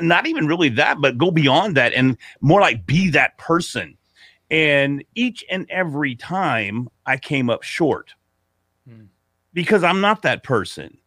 not 0.00 0.28
even 0.28 0.46
really 0.46 0.68
that, 0.68 1.00
but 1.00 1.18
go 1.18 1.32
beyond 1.32 1.76
that 1.76 1.92
and 1.92 2.16
more 2.40 2.60
like 2.60 2.86
be 2.86 3.10
that 3.10 3.36
person. 3.38 3.96
And 4.52 5.04
each 5.16 5.44
and 5.50 5.66
every 5.70 6.14
time 6.14 6.88
I 7.06 7.16
came 7.16 7.50
up 7.50 7.64
short 7.64 8.14
Hmm. 8.88 9.06
because 9.54 9.82
I'm 9.82 10.00
not 10.00 10.22
that 10.22 10.44
person. 10.44 10.98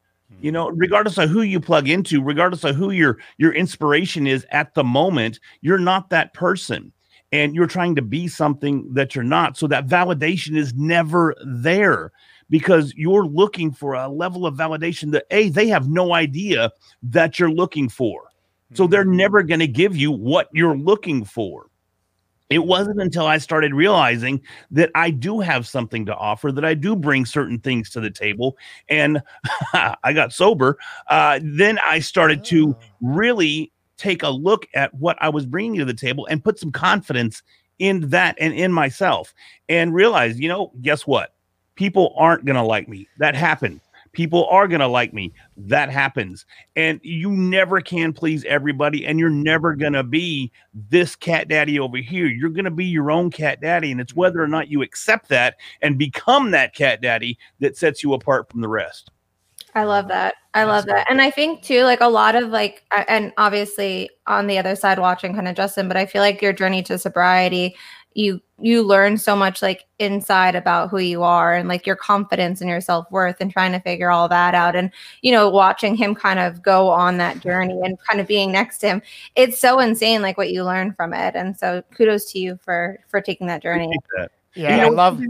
You 0.42 0.52
know, 0.52 0.70
regardless 0.70 1.18
of 1.18 1.30
who 1.30 1.44
you 1.44 1.62
plug 1.62 1.88
into, 1.88 2.22
regardless 2.22 2.64
of 2.66 2.76
who 2.76 2.92
your 2.92 3.20
your 3.38 3.54
inspiration 3.54 4.28
is 4.28 4.46
at 4.52 4.74
the 4.74 4.84
moment, 4.84 5.40
you're 5.62 5.78
not 5.80 6.10
that 6.10 6.34
person. 6.34 6.92
And 7.32 7.56
you're 7.56 7.68
trying 7.68 7.96
to 7.96 8.02
be 8.02 8.28
something 8.28 8.94
that 8.94 9.16
you're 9.16 9.24
not. 9.24 9.58
So 9.58 9.68
that 9.68 9.88
validation 9.88 10.58
is 10.58 10.74
never 10.76 11.36
there 11.46 12.12
because 12.50 12.94
you're 12.96 13.26
looking 13.26 13.72
for 13.72 13.94
a 13.94 14.08
level 14.10 14.46
of 14.46 14.56
validation 14.56 15.12
that 15.14 15.26
A, 15.32 15.50
they 15.50 15.68
have 15.68 15.90
no 15.90 16.14
idea 16.14 16.72
that 17.04 17.40
you're 17.40 17.52
looking 17.52 17.90
for. 17.90 18.24
So 18.74 18.88
they're 18.88 19.06
never 19.06 19.44
going 19.44 19.60
to 19.62 19.68
give 19.68 19.96
you 19.96 20.12
what 20.12 20.50
you're 20.54 20.78
looking 20.78 21.24
for. 21.26 21.68
It 22.56 22.64
wasn't 22.64 23.02
until 23.02 23.26
I 23.26 23.38
started 23.38 23.74
realizing 23.74 24.42
that 24.72 24.90
I 24.96 25.10
do 25.10 25.42
have 25.42 25.68
something 25.68 26.06
to 26.06 26.16
offer, 26.16 26.54
that 26.54 26.64
I 26.64 26.74
do 26.74 26.96
bring 26.96 27.26
certain 27.26 27.60
things 27.60 27.90
to 27.90 28.00
the 28.00 28.10
table, 28.10 28.58
and 28.88 29.22
I 29.74 30.14
got 30.14 30.32
sober. 30.32 30.78
Uh, 31.10 31.42
then 31.44 31.80
I 31.84 32.00
started 32.00 32.46
to 32.46 32.74
really 33.02 33.74
take 33.98 34.24
a 34.24 34.30
look 34.30 34.68
at 34.74 34.94
what 34.94 35.18
I 35.20 35.28
was 35.28 35.46
bringing 35.46 35.80
to 35.80 35.86
the 35.86 35.94
table 35.94 36.26
and 36.28 36.42
put 36.42 36.58
some 36.58 36.72
confidence 36.72 37.44
in 37.78 38.10
that 38.12 38.38
and 38.40 38.54
in 38.54 38.72
myself, 38.72 39.34
and 39.68 39.94
realize, 39.94 40.40
you 40.40 40.48
know, 40.48 40.72
guess 40.82 41.06
what? 41.06 41.34
People 41.76 42.14
aren't 42.16 42.46
going 42.46 42.56
to 42.56 42.64
like 42.64 42.88
me. 42.88 43.10
That 43.18 43.36
happened. 43.36 43.82
People 44.16 44.48
are 44.48 44.68
going 44.68 44.80
to 44.80 44.88
like 44.88 45.14
me. 45.14 45.34
That 45.58 45.92
happens. 45.92 46.46
And 46.76 47.00
you 47.04 47.30
never 47.30 47.82
can 47.82 48.14
please 48.14 48.44
everybody. 48.46 49.06
And 49.06 49.20
you're 49.20 49.30
never 49.30 49.76
going 49.76 49.94
to 49.94 50.04
be 50.04 50.52
this 50.74 51.16
cat 51.16 51.50
daddy 51.50 51.78
over 51.80 51.98
here. 51.98 52.26
You're 52.26 52.50
going 52.50 52.66
to 52.66 52.72
be 52.72 52.86
your 52.86 53.12
own 53.12 53.30
cat 53.30 53.62
daddy. 53.62 53.92
And 53.92 54.02
it's 54.02 54.16
whether 54.16 54.42
or 54.42 54.48
not 54.48 54.70
you 54.70 54.82
accept 54.82 55.30
that 55.30 55.58
and 55.82 56.00
become 56.00 56.52
that 56.52 56.74
cat 56.74 57.02
daddy 57.02 57.38
that 57.60 57.78
sets 57.78 58.02
you 58.02 58.14
apart 58.14 58.50
from 58.50 58.62
the 58.62 58.68
rest. 58.68 59.12
I 59.76 59.84
love 59.84 60.08
that. 60.08 60.36
I 60.54 60.64
love 60.64 60.86
that. 60.86 61.06
And 61.10 61.22
I 61.22 61.30
think 61.30 61.62
too, 61.62 61.84
like 61.84 62.00
a 62.00 62.08
lot 62.08 62.36
of 62.36 62.48
like, 62.48 62.84
and 63.10 63.34
obviously 63.38 64.10
on 64.26 64.48
the 64.48 64.58
other 64.58 64.74
side 64.74 65.00
watching 65.00 65.34
kind 65.34 65.50
of 65.50 65.56
Justin, 65.56 65.90
but 65.90 65.98
I 65.98 66.06
feel 66.06 66.22
like 66.22 66.42
your 66.42 66.54
journey 66.54 66.82
to 66.84 66.98
sobriety, 66.98 67.76
you 68.16 68.42
you 68.58 68.82
learn 68.82 69.18
so 69.18 69.36
much 69.36 69.62
like 69.62 69.84
inside 70.00 70.56
about 70.56 70.90
who 70.90 70.98
you 70.98 71.22
are 71.22 71.54
and 71.54 71.68
like 71.68 71.86
your 71.86 71.98
confidence 71.98 72.62
and 72.62 72.70
your 72.70 72.80
self-worth 72.80 73.36
and 73.42 73.52
trying 73.52 73.74
to 73.74 73.80
figure 73.82 74.10
all 74.10 74.30
that 74.30 74.56
out 74.56 74.76
and 74.76 74.90
you 75.22 75.32
know 75.32 75.50
watching 75.50 75.96
him 75.96 76.16
kind 76.16 76.40
of 76.40 76.64
go 76.64 76.90
on 76.90 77.18
that 77.18 77.42
journey 77.42 77.80
and 77.84 78.00
kind 78.00 78.22
of 78.22 78.28
being 78.28 78.52
next 78.52 78.78
to 78.78 78.88
him 78.88 79.02
it's 79.36 79.60
so 79.60 79.80
insane 79.80 80.22
like 80.22 80.38
what 80.38 80.52
you 80.52 80.64
learn 80.64 80.94
from 80.94 81.14
it 81.14 81.36
and 81.36 81.58
so 81.58 81.84
kudos 81.94 82.32
to 82.32 82.40
you 82.40 82.58
for 82.64 82.98
for 83.10 83.22
taking 83.22 83.46
that 83.46 83.62
journey 83.62 83.92
Yeah, 84.58 84.78
You 84.78 84.86
I 84.86 84.90
love. 84.90 85.22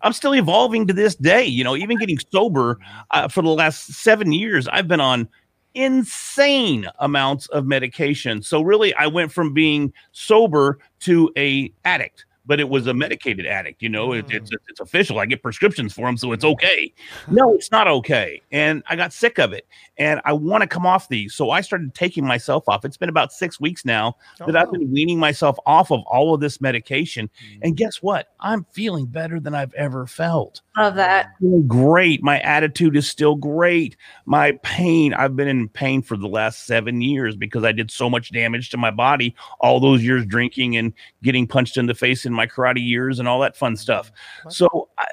I'm 0.00 0.14
still 0.14 0.34
evolving 0.34 0.86
to 0.86 0.94
this 0.94 1.14
day. 1.14 1.44
You 1.44 1.64
know, 1.64 1.76
even 1.76 1.98
getting 1.98 2.18
sober 2.32 2.78
uh, 3.10 3.28
for 3.28 3.42
the 3.42 3.50
last 3.50 3.92
seven 3.92 4.32
years, 4.32 4.66
I've 4.68 4.88
been 4.88 5.00
on 5.00 5.28
insane 5.74 6.86
amounts 6.98 7.46
of 7.48 7.66
medication. 7.66 8.40
So 8.40 8.62
really, 8.62 8.94
I 8.94 9.06
went 9.06 9.32
from 9.32 9.52
being 9.52 9.92
sober 10.12 10.78
to 11.00 11.30
a 11.36 11.70
addict. 11.84 12.24
But 12.50 12.58
it 12.58 12.68
was 12.68 12.88
a 12.88 12.92
medicated 12.92 13.46
addict. 13.46 13.80
You 13.80 13.88
know, 13.88 14.12
it, 14.12 14.26
mm. 14.26 14.34
it's 14.34 14.50
it's 14.68 14.80
official. 14.80 15.20
I 15.20 15.26
get 15.26 15.40
prescriptions 15.40 15.92
for 15.92 16.06
them, 16.06 16.16
so 16.16 16.32
it's 16.32 16.44
mm. 16.44 16.50
okay. 16.54 16.92
No, 17.28 17.54
it's 17.54 17.70
not 17.70 17.86
okay. 17.86 18.42
And 18.50 18.82
I 18.88 18.96
got 18.96 19.12
sick 19.12 19.38
of 19.38 19.52
it, 19.52 19.68
and 19.98 20.20
I 20.24 20.32
want 20.32 20.62
to 20.62 20.66
come 20.66 20.84
off 20.84 21.08
these. 21.08 21.32
So 21.32 21.50
I 21.50 21.60
started 21.60 21.94
taking 21.94 22.26
myself 22.26 22.64
off. 22.68 22.84
It's 22.84 22.96
been 22.96 23.08
about 23.08 23.32
six 23.32 23.60
weeks 23.60 23.84
now 23.84 24.16
Oh, 24.40 24.46
that 24.46 24.56
I've 24.56 24.68
oh. 24.68 24.72
been 24.72 24.90
weaning 24.90 25.20
myself 25.20 25.58
off 25.64 25.92
of 25.92 26.00
all 26.06 26.34
of 26.34 26.40
this 26.40 26.60
medication. 26.60 27.30
And 27.62 27.74
mm. 27.74 27.76
guess 27.76 28.02
what? 28.02 28.28
I'm 28.40 28.66
feeling 28.72 29.06
better 29.06 29.38
than 29.38 29.54
I've 29.54 29.74
ever 29.74 30.06
felt 30.06 30.62
Love 30.76 30.94
that. 30.96 31.28
great. 31.66 32.22
My 32.22 32.40
attitude 32.40 32.96
is 32.96 33.08
still 33.08 33.36
great. 33.36 33.96
My 34.24 34.52
pain, 34.62 35.14
I've 35.14 35.36
been 35.36 35.48
in 35.48 35.68
pain 35.68 36.02
for 36.02 36.16
the 36.16 36.28
last 36.28 36.66
seven 36.66 37.02
years 37.02 37.36
because 37.36 37.64
I 37.64 37.72
did 37.72 37.90
so 37.90 38.08
much 38.08 38.32
damage 38.32 38.70
to 38.70 38.76
my 38.76 38.90
body 38.90 39.34
all 39.60 39.78
those 39.78 40.02
years 40.02 40.24
drinking 40.24 40.76
and 40.76 40.92
getting 41.22 41.46
punched 41.46 41.76
in 41.76 41.86
the 41.86 41.94
face 41.94 42.24
in 42.24 42.32
my 42.32 42.39
karate 42.46 42.86
years 42.86 43.18
and 43.18 43.28
all 43.28 43.40
that 43.40 43.56
fun 43.56 43.76
stuff. 43.76 44.12
So, 44.48 44.88
I, 44.98 45.06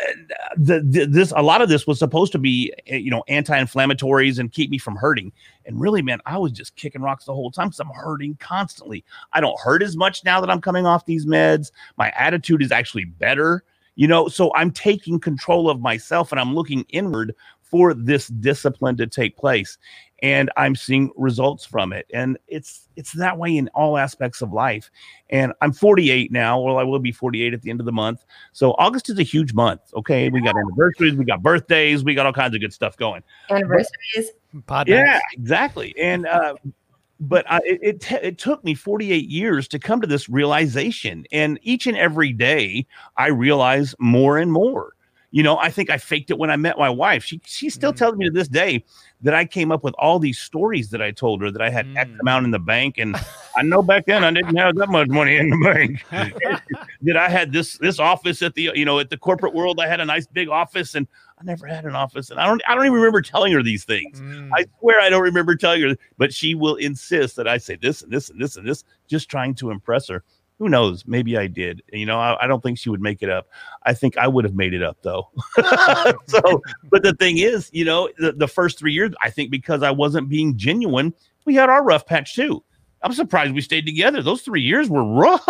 the, 0.55 0.81
the, 0.81 1.05
this 1.05 1.33
a 1.35 1.41
lot 1.41 1.61
of 1.61 1.69
this 1.69 1.87
was 1.87 1.99
supposed 1.99 2.31
to 2.33 2.39
be, 2.39 2.73
eh, 2.87 2.97
you 2.97 3.11
know, 3.11 3.23
anti-inflammatories 3.27 4.39
and 4.39 4.51
keep 4.51 4.69
me 4.69 4.77
from 4.77 4.95
hurting. 4.95 5.31
And 5.65 5.79
really, 5.79 6.01
man, 6.01 6.19
I 6.25 6.37
was 6.37 6.51
just 6.51 6.75
kicking 6.75 7.01
rocks 7.01 7.25
the 7.25 7.33
whole 7.33 7.51
time 7.51 7.67
because 7.67 7.79
I'm 7.79 7.89
hurting 7.89 8.37
constantly. 8.39 9.03
I 9.33 9.41
don't 9.41 9.59
hurt 9.59 9.83
as 9.83 9.95
much 9.95 10.23
now 10.23 10.41
that 10.41 10.49
I'm 10.49 10.61
coming 10.61 10.85
off 10.85 11.05
these 11.05 11.25
meds. 11.25 11.71
My 11.97 12.11
attitude 12.11 12.61
is 12.61 12.71
actually 12.71 13.05
better 13.05 13.63
you 13.97 14.07
know 14.07 14.29
so 14.29 14.51
i'm 14.55 14.71
taking 14.71 15.19
control 15.19 15.69
of 15.69 15.81
myself 15.81 16.31
and 16.31 16.39
i'm 16.39 16.53
looking 16.53 16.85
inward 16.89 17.35
for 17.61 17.93
this 17.93 18.27
discipline 18.27 18.95
to 18.95 19.05
take 19.05 19.35
place 19.35 19.77
and 20.21 20.51
i'm 20.58 20.75
seeing 20.75 21.12
results 21.15 21.65
from 21.65 21.93
it. 21.93 22.06
And 22.13 22.38
it's 22.47 22.89
it's 22.95 23.12
that 23.13 23.38
way 23.38 23.56
in 23.56 23.67
all 23.69 23.97
aspects 23.97 24.41
of 24.41 24.51
life. 24.51 24.89
And 25.30 25.53
i'm 25.62 25.73
48 25.73 26.32
now. 26.32 26.60
Well 26.60 26.77
i 26.77 26.84
will 26.84 26.99
be 26.99 27.12
48 27.12 27.53
at 27.53 27.62
the 27.62 27.69
end 27.69 27.80
of 27.80 27.86
the 27.86 27.91
month. 27.91 28.25
So 28.53 28.71
august 28.73 29.10
is 29.10 29.19
a 29.19 29.23
huge 29.23 29.53
month 29.53 29.82
okay? 29.95 30.30
We 30.30 30.41
got 30.41 30.56
anniversaries 30.56 31.15
we 31.15 31.25
got 31.25 31.41
birthdays 31.41 32.03
we 32.03 32.13
got 32.15 32.25
all 32.25 32.34
kinds 32.34 32.56
of 32.56 32.62
good 32.62 32.73
stuff 32.73 32.97
going. 32.97 33.23
Anniversaries. 33.49 34.32
Pod 34.65 34.88
yeah, 34.88 35.19
exactly. 35.34 35.93
And 35.99 36.25
uh, 36.25 36.56
but 37.19 37.45
I, 37.49 37.60
it 37.65 37.80
it, 37.82 38.01
t- 38.01 38.15
it 38.15 38.38
took 38.38 38.63
me 38.63 38.73
48 38.73 39.30
years 39.30 39.67
to 39.69 39.80
come 39.80 40.01
to 40.01 40.08
this 40.08 40.30
realization, 40.30 41.25
and 41.32 41.60
each 41.62 41.88
and 41.88 41.97
every 41.97 42.32
day 42.32 42.86
I 43.17 43.27
realize 43.27 43.95
more 43.99 44.38
and 44.38 44.51
more. 44.51 44.93
You 45.31 45.43
know, 45.43 45.57
I 45.57 45.69
think 45.69 45.89
I 45.89 45.97
faked 45.97 46.31
it 46.31 46.37
when 46.37 46.49
I 46.49 46.55
met 46.55 46.77
my 46.77 46.89
wife. 46.89 47.23
She 47.23 47.41
she 47.45 47.69
still 47.69 47.91
Mm. 47.91 47.97
tells 47.97 48.15
me 48.15 48.25
to 48.25 48.31
this 48.31 48.47
day 48.47 48.83
that 49.21 49.33
I 49.33 49.43
came 49.45 49.71
up 49.73 49.83
with 49.83 49.93
all 49.97 50.19
these 50.19 50.39
stories 50.39 50.89
that 50.91 51.01
I 51.01 51.11
told 51.11 51.41
her 51.41 51.51
that 51.51 51.61
I 51.61 51.69
had 51.69 51.85
X 51.97 52.09
Mm. 52.11 52.19
amount 52.21 52.45
in 52.45 52.51
the 52.51 52.59
bank, 52.59 52.97
and 52.97 53.13
I 53.57 53.63
know 53.63 53.81
back 53.83 54.05
then 54.05 54.23
I 54.23 54.31
didn't 54.31 54.55
have 54.55 54.75
that 54.75 54.89
much 54.89 55.09
money 55.09 55.35
in 55.35 55.49
the 55.49 55.57
bank. 55.57 56.05
that 57.01 57.17
I 57.17 57.27
had 57.29 57.51
this 57.51 57.77
this 57.79 57.99
office 57.99 58.41
at 58.41 58.53
the 58.55 58.71
you 58.73 58.85
know 58.85 58.99
at 58.99 59.09
the 59.09 59.17
corporate 59.17 59.53
world. 59.53 59.79
I 59.81 59.87
had 59.87 59.99
a 59.99 60.05
nice 60.05 60.27
big 60.27 60.47
office, 60.47 60.95
and 60.95 61.07
I 61.39 61.43
never 61.43 61.67
had 61.67 61.83
an 61.85 61.95
office, 61.95 62.29
and 62.31 62.39
I 62.39 62.47
don't 62.47 62.61
I 62.67 62.73
don't 62.73 62.85
even 62.85 62.95
remember 62.97 63.21
telling 63.21 63.51
her 63.51 63.61
these 63.61 63.83
things. 63.83 64.21
Mm. 64.21 64.49
I 64.55 64.65
swear 64.79 65.01
I 65.01 65.09
don't 65.09 65.23
remember 65.23 65.55
telling 65.55 65.81
her, 65.81 65.95
but 66.17 66.33
she 66.33 66.55
will 66.55 66.75
insist 66.75 67.35
that 67.35 67.49
I 67.49 67.57
say 67.57 67.75
this 67.75 68.01
and 68.01 68.11
this 68.13 68.29
and 68.29 68.39
this 68.41 68.55
and 68.55 68.65
this, 68.65 68.85
just 69.07 69.29
trying 69.29 69.55
to 69.55 69.71
impress 69.71 70.07
her. 70.07 70.23
Who 70.60 70.70
knows? 70.70 71.06
Maybe 71.06 71.38
I 71.38 71.48
did. 71.48 71.84
You 71.93 72.06
know, 72.06 72.17
I, 72.20 72.43
I 72.43 72.48
don't 72.48 72.63
think 72.63 72.80
she 72.80 72.89
would 72.89 73.02
make 73.02 73.22
it 73.22 73.30
up. 73.30 73.48
I 73.84 73.93
think 73.93 74.17
I 74.17 74.28
would 74.28 74.43
have 74.43 74.56
made 74.56 74.74
it 74.74 74.82
up 74.82 74.98
though. 75.04 75.30
so, 75.58 76.62
but 76.89 77.04
the 77.04 77.15
thing 77.20 77.38
is, 77.38 77.70
you 77.74 77.86
know, 77.86 78.10
the, 78.17 78.32
the 78.32 78.48
first 78.48 78.80
three 78.80 78.93
years, 78.93 79.13
I 79.22 79.30
think 79.30 79.52
because 79.52 79.84
I 79.84 79.91
wasn't 79.91 80.30
being 80.30 80.58
genuine, 80.58 81.13
we 81.46 81.54
had 81.54 81.70
our 81.70 81.84
rough 81.84 82.06
patch 82.06 82.36
too. 82.36 82.63
I'm 83.04 83.13
surprised 83.13 83.54
we 83.54 83.62
stayed 83.62 83.86
together. 83.86 84.24
Those 84.24 84.41
three 84.41 84.62
years 84.62 84.89
were 84.89 85.04
rough, 85.04 85.46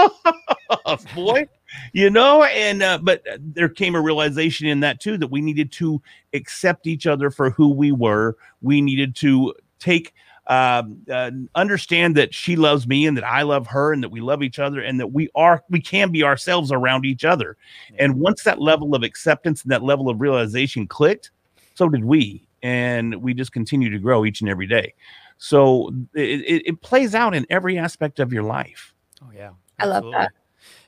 boy. 1.16 1.48
You 1.94 2.10
know, 2.10 2.44
and 2.44 2.84
uh, 2.84 3.00
but 3.02 3.24
there 3.40 3.70
came 3.70 3.96
a 3.96 4.02
realization 4.02 4.68
in 4.68 4.82
that 4.82 5.00
too 5.00 5.18
that 5.18 5.32
we 5.32 5.42
needed 5.42 5.72
to 5.74 6.02
accept 6.34 6.88
each 6.88 7.08
other 7.08 7.30
for 7.30 7.50
who 7.50 7.70
we 7.70 7.92
were. 7.92 8.38
We 8.62 8.82
needed 8.82 9.16
to 9.18 9.54
take 9.80 10.14
um, 10.48 11.00
uh, 11.12 11.32
understand 11.56 12.16
that 12.16 12.34
she 12.34 12.56
loves 12.56 12.88
me 12.88 13.06
and 13.06 13.18
that 13.18 13.26
I 13.26 13.42
love 13.42 13.68
her 13.68 13.92
and 13.94 14.02
that 14.02 14.10
we 14.10 14.22
love 14.22 14.42
each 14.42 14.60
other 14.60 14.82
and 14.82 15.00
that 15.00 15.12
we 15.12 15.30
are 15.36 15.64
we 15.70 15.82
can 15.82 16.12
be 16.12 16.24
ourselves 16.24 16.72
around 16.72 17.06
each 17.06 17.26
other. 17.26 17.58
And 18.00 18.20
once 18.20 18.44
that 18.44 18.62
level 18.62 18.96
of 18.96 19.04
acceptance 19.04 19.64
and 19.64 19.72
that 19.72 19.84
level 19.84 20.10
of 20.10 20.22
realization 20.22 20.88
clicked, 20.88 21.32
so 21.76 21.90
did 21.90 22.06
we, 22.06 22.48
and 22.64 23.16
we 23.22 23.34
just 23.34 23.52
continue 23.52 23.90
to 23.90 24.00
grow 24.00 24.26
each 24.26 24.42
and 24.42 24.50
every 24.50 24.68
day. 24.68 24.94
So 25.38 25.94
it, 26.14 26.42
it, 26.42 26.68
it 26.68 26.82
plays 26.82 27.14
out 27.14 27.36
in 27.36 27.46
every 27.50 27.78
aspect 27.78 28.20
of 28.20 28.34
your 28.34 28.44
life. 28.44 28.94
Oh 29.22 29.32
yeah, 29.36 29.52
I 29.80 29.86
love 29.86 30.06
that. 30.12 30.32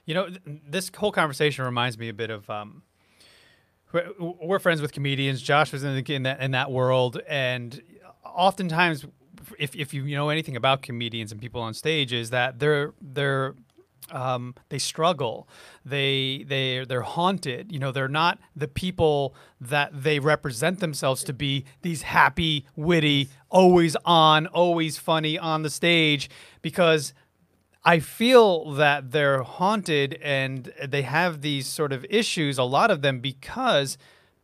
You 0.06 0.16
know, 0.16 0.30
th- 0.30 0.42
this 0.68 0.90
whole 0.96 1.12
conversation 1.12 1.66
reminds 1.66 1.98
me 1.98 2.10
a 2.10 2.14
bit 2.14 2.32
of 2.32 2.50
um, 2.50 2.82
we're, 3.92 4.10
we're 4.20 4.60
friends 4.60 4.82
with 4.82 4.92
comedians. 4.92 5.42
Josh 5.42 5.72
was 5.72 5.84
in, 5.84 5.96
the, 5.96 6.16
in 6.16 6.24
that 6.24 6.42
in 6.42 6.52
that 6.52 6.72
world, 6.72 7.20
and 7.28 7.80
oftentimes, 8.24 9.06
if 9.58 9.76
if 9.76 9.94
you 9.94 10.04
know 10.04 10.30
anything 10.30 10.56
about 10.56 10.82
comedians 10.82 11.32
and 11.32 11.42
people 11.42 11.62
on 11.62 11.74
stage, 11.74 12.14
is 12.14 12.30
that 12.30 12.60
they're 12.60 12.94
they're 13.02 13.56
um, 14.12 14.56
they 14.70 14.80
struggle. 14.80 15.48
They 15.86 16.46
they 16.48 16.86
they're 16.88 17.02
haunted. 17.02 17.72
You 17.72 17.80
know, 17.80 17.92
they're 17.92 18.08
not 18.08 18.40
the 18.56 18.68
people 18.68 19.36
that 19.62 20.04
they 20.04 20.20
represent 20.20 20.80
themselves 20.80 21.24
to 21.26 21.34
be. 21.34 21.66
These 21.82 22.04
happy, 22.04 22.66
witty, 22.76 23.30
always 23.50 23.96
on, 24.06 24.48
always 24.48 24.98
funny 24.98 25.38
on 25.38 25.64
the 25.64 25.70
stage, 25.70 26.30
because 26.62 27.14
I 27.84 28.00
feel 28.00 28.72
that 28.74 29.12
they're 29.12 29.42
haunted 29.42 30.20
and 30.22 30.72
they 30.86 31.04
have 31.04 31.42
these 31.42 31.66
sort 31.66 31.94
of 31.94 32.06
issues, 32.10 32.58
a 32.58 32.64
lot 32.64 32.92
of 32.92 33.02
them, 33.02 33.20
because 33.20 33.98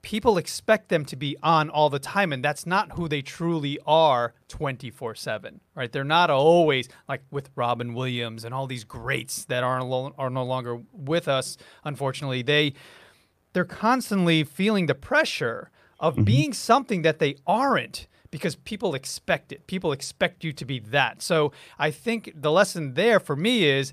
people 0.05 0.37
expect 0.37 0.89
them 0.89 1.03
to 1.03 1.15
be 1.15 1.35
on 1.41 1.67
all 1.67 1.89
the 1.89 1.97
time. 1.97 2.31
And 2.31 2.45
that's 2.45 2.67
not 2.67 2.91
who 2.91 3.07
they 3.07 3.23
truly 3.23 3.79
are 3.87 4.35
24 4.49 5.15
7, 5.15 5.59
right? 5.73 5.91
They're 5.91 6.03
not 6.03 6.29
always 6.29 6.87
like 7.09 7.23
with 7.31 7.49
Robin 7.55 7.95
Williams 7.95 8.45
and 8.45 8.53
all 8.53 8.67
these 8.67 8.83
greats 8.83 9.45
that 9.45 9.63
are, 9.63 9.83
lo- 9.83 10.13
are 10.15 10.29
no 10.29 10.43
longer 10.45 10.79
with 10.93 11.27
us, 11.27 11.57
unfortunately. 11.83 12.43
They, 12.43 12.73
they're 13.53 13.65
constantly 13.65 14.43
feeling 14.43 14.85
the 14.85 14.93
pressure 14.93 15.71
of 15.99 16.13
mm-hmm. 16.13 16.23
being 16.23 16.53
something 16.53 17.01
that 17.01 17.17
they 17.17 17.37
aren't 17.47 18.07
because 18.29 18.55
people 18.57 18.93
expect 18.93 19.51
it. 19.51 19.65
People 19.65 19.91
expect 19.91 20.43
you 20.43 20.53
to 20.53 20.65
be 20.65 20.77
that. 20.79 21.23
So 21.23 21.51
I 21.79 21.89
think 21.89 22.31
the 22.35 22.51
lesson 22.51 22.93
there 22.93 23.19
for 23.19 23.35
me 23.35 23.63
is 23.63 23.91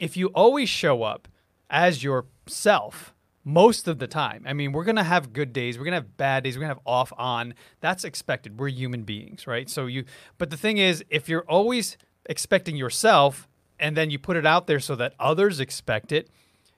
if 0.00 0.16
you 0.16 0.26
always 0.28 0.68
show 0.68 1.04
up 1.04 1.28
as 1.70 2.02
yourself 2.02 3.14
most 3.44 3.88
of 3.88 3.98
the 3.98 4.06
time. 4.06 4.44
I 4.46 4.52
mean, 4.52 4.72
we're 4.72 4.84
going 4.84 4.96
to 4.96 5.02
have 5.02 5.32
good 5.32 5.52
days, 5.52 5.78
we're 5.78 5.84
going 5.84 5.92
to 5.92 5.98
have 5.98 6.16
bad 6.16 6.44
days, 6.44 6.56
we're 6.56 6.60
going 6.60 6.74
to 6.74 6.76
have 6.76 6.86
off 6.86 7.12
on. 7.18 7.54
That's 7.80 8.04
expected. 8.04 8.58
We're 8.58 8.68
human 8.68 9.02
beings, 9.02 9.46
right? 9.46 9.68
So 9.68 9.86
you 9.86 10.04
but 10.38 10.50
the 10.50 10.56
thing 10.56 10.78
is 10.78 11.04
if 11.10 11.28
you're 11.28 11.44
always 11.48 11.96
expecting 12.26 12.76
yourself 12.76 13.48
and 13.80 13.96
then 13.96 14.10
you 14.10 14.18
put 14.18 14.36
it 14.36 14.46
out 14.46 14.66
there 14.66 14.78
so 14.78 14.94
that 14.96 15.14
others 15.18 15.58
expect 15.58 16.12
it, 16.12 16.30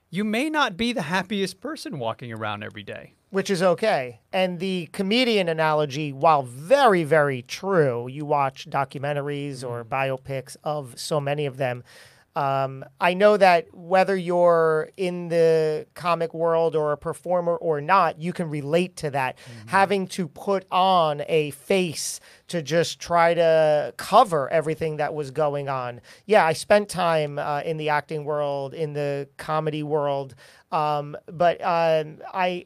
you 0.09 0.23
may 0.23 0.49
not 0.49 0.75
be 0.77 0.91
the 0.93 1.03
happiest 1.03 1.59
person 1.59 1.99
walking 1.99 2.31
around 2.33 2.63
every 2.63 2.83
day. 2.83 3.13
which 3.35 3.49
is 3.49 3.61
okay. 3.61 4.21
And 4.31 4.59
the 4.59 4.87
comedian 4.93 5.49
analogy, 5.49 6.13
while 6.13 6.43
very, 6.43 7.03
very 7.03 7.41
true, 7.41 8.07
you 8.07 8.25
watch 8.25 8.65
documentaries 8.69 9.61
or 9.61 9.83
mm. 9.83 9.89
biopics 9.89 10.55
of 10.63 10.97
so 10.97 11.19
many 11.19 11.45
of 11.45 11.57
them. 11.57 11.83
Um, 12.35 12.83
I 12.99 13.13
know 13.13 13.37
that 13.37 13.73
whether 13.73 14.15
you're 14.15 14.89
in 14.97 15.29
the 15.29 15.87
comic 15.93 16.33
world 16.33 16.75
or 16.75 16.91
a 16.91 16.97
performer 16.97 17.55
or 17.55 17.79
not, 17.79 18.19
you 18.19 18.33
can 18.33 18.49
relate 18.49 18.97
to 18.97 19.11
that. 19.11 19.37
Having 19.67 20.07
to 20.09 20.27
put 20.27 20.65
on 20.69 21.23
a 21.27 21.51
face 21.51 22.19
to 22.47 22.61
just 22.61 22.99
try 22.99 23.33
to 23.33 23.93
cover 23.97 24.49
everything 24.51 24.97
that 24.97 25.13
was 25.13 25.31
going 25.31 25.69
on. 25.69 26.01
Yeah, 26.25 26.45
I 26.45 26.53
spent 26.53 26.89
time 26.89 27.39
uh, 27.39 27.61
in 27.61 27.77
the 27.77 27.89
acting 27.89 28.25
world, 28.25 28.73
in 28.73 28.93
the 28.93 29.29
comedy 29.37 29.83
world, 29.83 30.35
um, 30.71 31.15
but 31.27 31.61
um, 31.63 32.19
I 32.33 32.65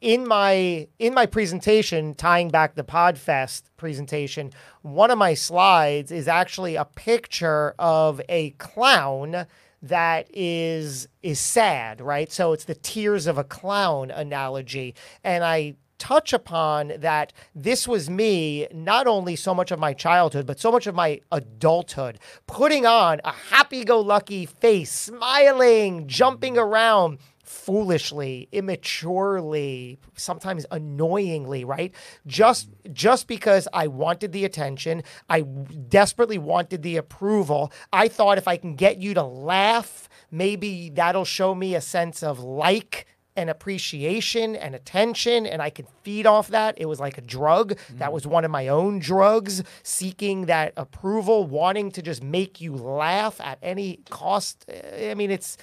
in 0.00 0.26
my 0.26 0.88
in 0.98 1.14
my 1.14 1.26
presentation 1.26 2.14
tying 2.14 2.48
back 2.48 2.74
the 2.74 2.84
podfest 2.84 3.62
presentation 3.76 4.50
one 4.82 5.10
of 5.10 5.18
my 5.18 5.34
slides 5.34 6.10
is 6.10 6.28
actually 6.28 6.76
a 6.76 6.84
picture 6.84 7.74
of 7.78 8.20
a 8.28 8.50
clown 8.50 9.46
that 9.82 10.26
is 10.34 11.08
is 11.22 11.38
sad 11.38 12.00
right? 12.00 12.32
So 12.32 12.52
it's 12.52 12.64
the 12.64 12.74
tears 12.74 13.26
of 13.26 13.38
a 13.38 13.44
clown 13.44 14.10
analogy. 14.10 14.94
And 15.22 15.44
i 15.44 15.76
touch 15.98 16.32
upon 16.32 16.92
that 16.98 17.32
this 17.54 17.88
was 17.88 18.08
me 18.08 18.68
not 18.72 19.08
only 19.08 19.34
so 19.34 19.52
much 19.52 19.72
of 19.72 19.78
my 19.80 19.92
childhood 19.92 20.46
but 20.46 20.60
so 20.60 20.70
much 20.70 20.86
of 20.86 20.94
my 20.94 21.20
adulthood 21.32 22.18
putting 22.46 22.86
on 22.86 23.20
a 23.24 23.32
happy-go-lucky 23.32 24.46
face 24.46 24.92
smiling 24.92 26.06
jumping 26.06 26.56
around 26.56 27.18
foolishly, 27.48 28.48
immaturely, 28.52 29.98
sometimes 30.14 30.66
annoyingly, 30.70 31.64
right? 31.64 31.94
Just 32.26 32.68
just 32.92 33.26
because 33.26 33.66
I 33.72 33.86
wanted 33.86 34.32
the 34.32 34.44
attention, 34.44 35.02
I 35.28 35.40
desperately 35.40 36.38
wanted 36.38 36.82
the 36.82 36.96
approval. 36.96 37.72
I 37.92 38.08
thought 38.08 38.38
if 38.38 38.46
I 38.46 38.58
can 38.58 38.74
get 38.74 38.98
you 38.98 39.14
to 39.14 39.22
laugh, 39.22 40.08
maybe 40.30 40.90
that'll 40.90 41.24
show 41.24 41.54
me 41.54 41.74
a 41.74 41.80
sense 41.80 42.22
of 42.22 42.38
like 42.38 43.06
and 43.34 43.48
appreciation 43.48 44.56
and 44.56 44.74
attention 44.74 45.46
and 45.46 45.62
I 45.62 45.70
could 45.70 45.86
feed 46.02 46.26
off 46.26 46.48
that. 46.48 46.74
It 46.76 46.86
was 46.86 46.98
like 46.98 47.18
a 47.18 47.20
drug. 47.20 47.78
That 47.94 48.10
mm. 48.10 48.12
was 48.12 48.26
one 48.26 48.44
of 48.44 48.50
my 48.50 48.66
own 48.66 48.98
drugs, 48.98 49.62
seeking 49.84 50.46
that 50.46 50.72
approval, 50.76 51.46
wanting 51.46 51.92
to 51.92 52.02
just 52.02 52.22
make 52.22 52.60
you 52.60 52.74
laugh 52.74 53.40
at 53.40 53.58
any 53.62 54.00
cost. 54.10 54.68
I 54.68 55.14
mean, 55.14 55.30
it's 55.30 55.56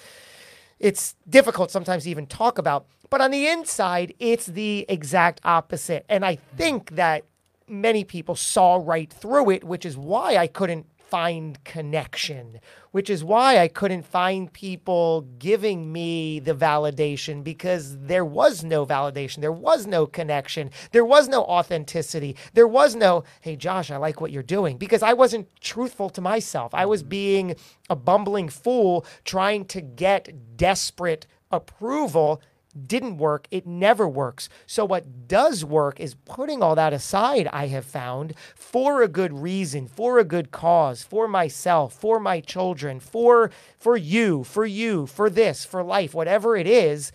it's 0.86 1.16
difficult 1.28 1.72
sometimes 1.72 2.04
to 2.04 2.12
even 2.12 2.28
talk 2.28 2.60
about. 2.60 2.86
But 3.10 3.20
on 3.20 3.32
the 3.32 3.48
inside, 3.48 4.14
it's 4.20 4.46
the 4.46 4.86
exact 4.88 5.42
opposite. 5.44 6.06
And 6.10 6.24
I 6.24 6.36
think 6.36 6.92
that 6.92 7.24
many 7.68 8.04
people 8.04 8.36
saw 8.36 8.76
right 8.76 9.12
through 9.12 9.50
it, 9.50 9.64
which 9.64 9.84
is 9.84 9.98
why 9.98 10.38
I 10.38 10.46
couldn't 10.46 10.86
find 11.00 11.64
connection, 11.64 12.60
which 12.96 13.10
is 13.10 13.26
why 13.26 13.58
I 13.58 13.68
couldn't 13.68 14.06
find 14.06 14.54
people 14.54 15.28
giving 15.38 15.91
me 15.91 16.39
the 16.39 16.56
validation 16.56 17.43
because 17.43 17.98
there 17.98 18.24
was 18.24 18.64
no 18.64 18.86
validation. 18.86 19.41
There 19.41 19.52
was 19.52 19.86
no 19.86 20.08
connection. 20.08 20.72
There 20.93 21.04
was 21.04 21.28
no 21.28 21.43
authenticity. 21.43 22.38
There 22.54 22.70
was 22.70 22.96
no, 22.96 23.26
hey, 23.41 23.58
Josh, 23.58 23.91
I 23.91 23.98
like 23.98 24.22
what 24.22 24.32
you're 24.32 24.43
doing 24.43 24.78
because 24.78 25.04
I 25.04 25.12
wasn't 25.12 25.50
truthful 25.60 26.10
to 26.12 26.22
myself. 26.22 26.74
I 26.74 26.86
was 26.86 27.04
mm. 27.04 27.10
being 27.10 27.56
a 27.89 27.98
bumbling 27.98 28.48
fool 28.48 29.06
trying 29.26 29.66
to 29.66 29.82
get 29.82 30.56
desperate 30.56 31.28
approval 31.52 32.41
didn't 32.76 33.17
work. 33.17 33.47
It 33.51 33.65
never 33.65 34.07
works. 34.07 34.49
So, 34.65 34.86
what 34.86 35.28
does 35.28 35.63
work 35.63 35.99
is 35.99 36.15
putting 36.15 36.61
all 36.61 36.76
that 36.76 36.93
aside, 36.93 37.47
I 37.51 37.67
have 37.67 37.86
found, 37.86 38.34
for 38.55 39.01
a 39.01 39.07
good 39.07 39.34
reason, 39.34 39.88
for 39.88 40.19
a 40.19 40.23
good 40.23 40.51
cause, 40.51 41.03
for 41.03 41.28
myself, 41.28 41.93
for 41.93 42.19
my 42.19 42.39
children, 42.39 42.99
for, 42.99 43.51
for 43.78 43.97
you, 43.97 44.43
for 44.43 44.65
you, 44.65 45.05
for 45.07 45.30
this, 45.30 45.65
for 45.65 45.84
life, 45.84 46.13
whatever 46.13 46.55
it 46.55 46.67
is, 46.67 47.11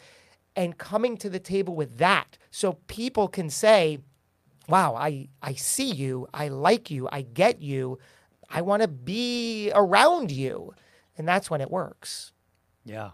and 0.57 0.79
coming 0.79 1.17
to 1.19 1.31
the 1.31 1.39
table 1.39 1.75
with 1.75 1.99
that. 1.99 2.39
So 2.51 2.75
people 2.87 3.29
can 3.29 3.51
say, 3.51 3.99
wow, 4.69 4.95
I, 4.95 5.29
I 5.43 5.55
see 5.55 5.91
you, 5.91 6.29
I 6.33 6.49
like 6.49 6.91
you, 6.91 7.09
I 7.11 7.23
get 7.23 7.61
you, 7.61 7.99
I 8.49 8.63
want 8.63 8.83
to 8.83 8.89
be 8.89 9.71
around 9.75 10.31
you. 10.31 10.75
And 11.17 11.29
that's 11.29 11.51
when 11.51 11.61
it 11.61 11.71
works. 11.71 12.33
Yeah. 12.85 13.11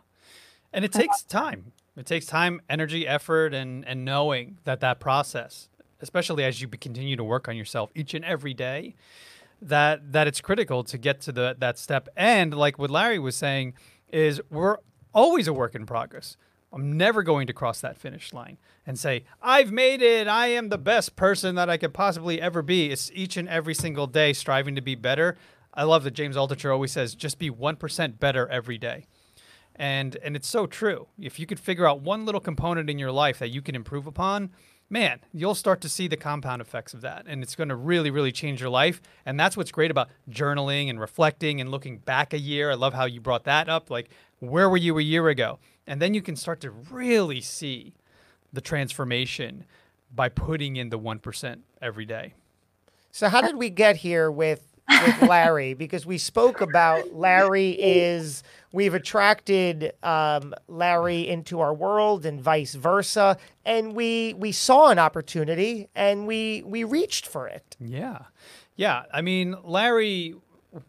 And 0.72 0.84
it 0.84 0.92
takes 0.92 1.22
time. 1.22 1.72
It 1.96 2.06
takes 2.06 2.26
time, 2.26 2.60
energy, 2.68 3.06
effort, 3.06 3.54
and 3.54 3.86
and 3.86 4.04
knowing 4.04 4.58
that 4.64 4.80
that 4.80 5.00
process, 5.00 5.68
especially 6.00 6.44
as 6.44 6.60
you 6.60 6.68
continue 6.68 7.16
to 7.16 7.24
work 7.24 7.48
on 7.48 7.56
yourself 7.56 7.90
each 7.94 8.12
and 8.14 8.24
every 8.24 8.54
day, 8.54 8.94
that 9.62 10.12
that 10.12 10.26
it's 10.26 10.40
critical 10.40 10.84
to 10.84 10.98
get 10.98 11.20
to 11.22 11.32
the 11.32 11.56
that 11.58 11.78
step. 11.78 12.08
And 12.16 12.54
like 12.54 12.78
what 12.78 12.90
Larry 12.90 13.18
was 13.18 13.36
saying, 13.36 13.74
is 14.08 14.40
we're 14.50 14.76
always 15.14 15.48
a 15.48 15.52
work 15.52 15.74
in 15.74 15.86
progress. 15.86 16.36
I'm 16.72 16.98
never 16.98 17.22
going 17.22 17.46
to 17.46 17.54
cross 17.54 17.80
that 17.80 17.96
finish 17.96 18.34
line 18.34 18.58
and 18.86 18.98
say, 18.98 19.24
I've 19.40 19.72
made 19.72 20.02
it. 20.02 20.28
I 20.28 20.48
am 20.48 20.68
the 20.68 20.76
best 20.76 21.16
person 21.16 21.54
that 21.54 21.70
I 21.70 21.78
could 21.78 21.94
possibly 21.94 22.40
ever 22.40 22.60
be. 22.60 22.90
It's 22.90 23.10
each 23.14 23.36
and 23.38 23.48
every 23.48 23.72
single 23.72 24.06
day 24.06 24.34
striving 24.34 24.74
to 24.74 24.82
be 24.82 24.94
better. 24.94 25.38
I 25.72 25.84
love 25.84 26.04
that 26.04 26.12
James 26.12 26.36
Altucher 26.36 26.72
always 26.72 26.92
says, 26.92 27.14
just 27.14 27.38
be 27.38 27.50
1% 27.50 28.18
better 28.18 28.48
every 28.48 28.78
day 28.78 29.06
and 29.76 30.16
and 30.16 30.36
it's 30.36 30.48
so 30.48 30.66
true. 30.66 31.06
If 31.20 31.38
you 31.38 31.46
could 31.46 31.60
figure 31.60 31.86
out 31.86 32.00
one 32.00 32.24
little 32.24 32.40
component 32.40 32.90
in 32.90 32.98
your 32.98 33.12
life 33.12 33.38
that 33.38 33.48
you 33.48 33.62
can 33.62 33.74
improve 33.74 34.06
upon 34.06 34.50
man 34.88 35.18
you'll 35.32 35.56
start 35.56 35.80
to 35.80 35.88
see 35.88 36.06
the 36.06 36.16
compound 36.16 36.62
effects 36.62 36.94
of 36.94 37.00
that. 37.00 37.24
And 37.26 37.42
it's 37.42 37.54
going 37.56 37.68
to 37.68 37.76
really 37.76 38.10
really 38.10 38.32
change 38.32 38.60
your 38.60 38.70
life. 38.70 39.00
And 39.24 39.38
that's 39.38 39.56
what's 39.56 39.72
great 39.72 39.90
about 39.90 40.08
journaling 40.30 40.88
and 40.88 41.00
reflecting 41.00 41.60
and 41.60 41.70
looking 41.70 41.98
back 41.98 42.32
a 42.32 42.38
year. 42.38 42.70
I 42.70 42.74
love 42.74 42.94
how 42.94 43.04
you 43.04 43.20
brought 43.20 43.44
that 43.44 43.68
up 43.68 43.90
like 43.90 44.10
where 44.38 44.68
were 44.68 44.76
you 44.76 44.98
a 44.98 45.02
year 45.02 45.28
ago? 45.28 45.58
And 45.86 46.00
then 46.00 46.14
you 46.14 46.22
can 46.22 46.36
start 46.36 46.60
to 46.60 46.70
really 46.70 47.40
see 47.40 47.94
the 48.52 48.60
transformation 48.60 49.64
by 50.14 50.28
putting 50.28 50.76
in 50.76 50.90
the 50.90 50.98
1% 50.98 51.60
every 51.82 52.04
day. 52.04 52.34
So 53.10 53.28
how 53.28 53.40
did 53.40 53.56
we 53.56 53.70
get 53.70 53.96
here 53.96 54.30
with 54.30 54.75
with 54.88 55.22
Larry? 55.22 55.74
Because 55.74 56.06
we 56.06 56.18
spoke 56.18 56.60
about 56.60 57.14
Larry 57.14 57.70
is 57.70 58.42
we've 58.72 58.94
attracted 58.94 59.92
um, 60.02 60.54
Larry 60.68 61.28
into 61.28 61.60
our 61.60 61.74
world 61.74 62.26
and 62.26 62.40
vice 62.40 62.74
versa, 62.74 63.36
and 63.64 63.94
we 63.94 64.34
we 64.34 64.52
saw 64.52 64.90
an 64.90 64.98
opportunity 64.98 65.88
and 65.94 66.26
we 66.26 66.62
we 66.64 66.84
reached 66.84 67.26
for 67.26 67.48
it. 67.48 67.76
Yeah. 67.80 68.22
Yeah. 68.76 69.04
I 69.12 69.22
mean, 69.22 69.56
Larry 69.64 70.34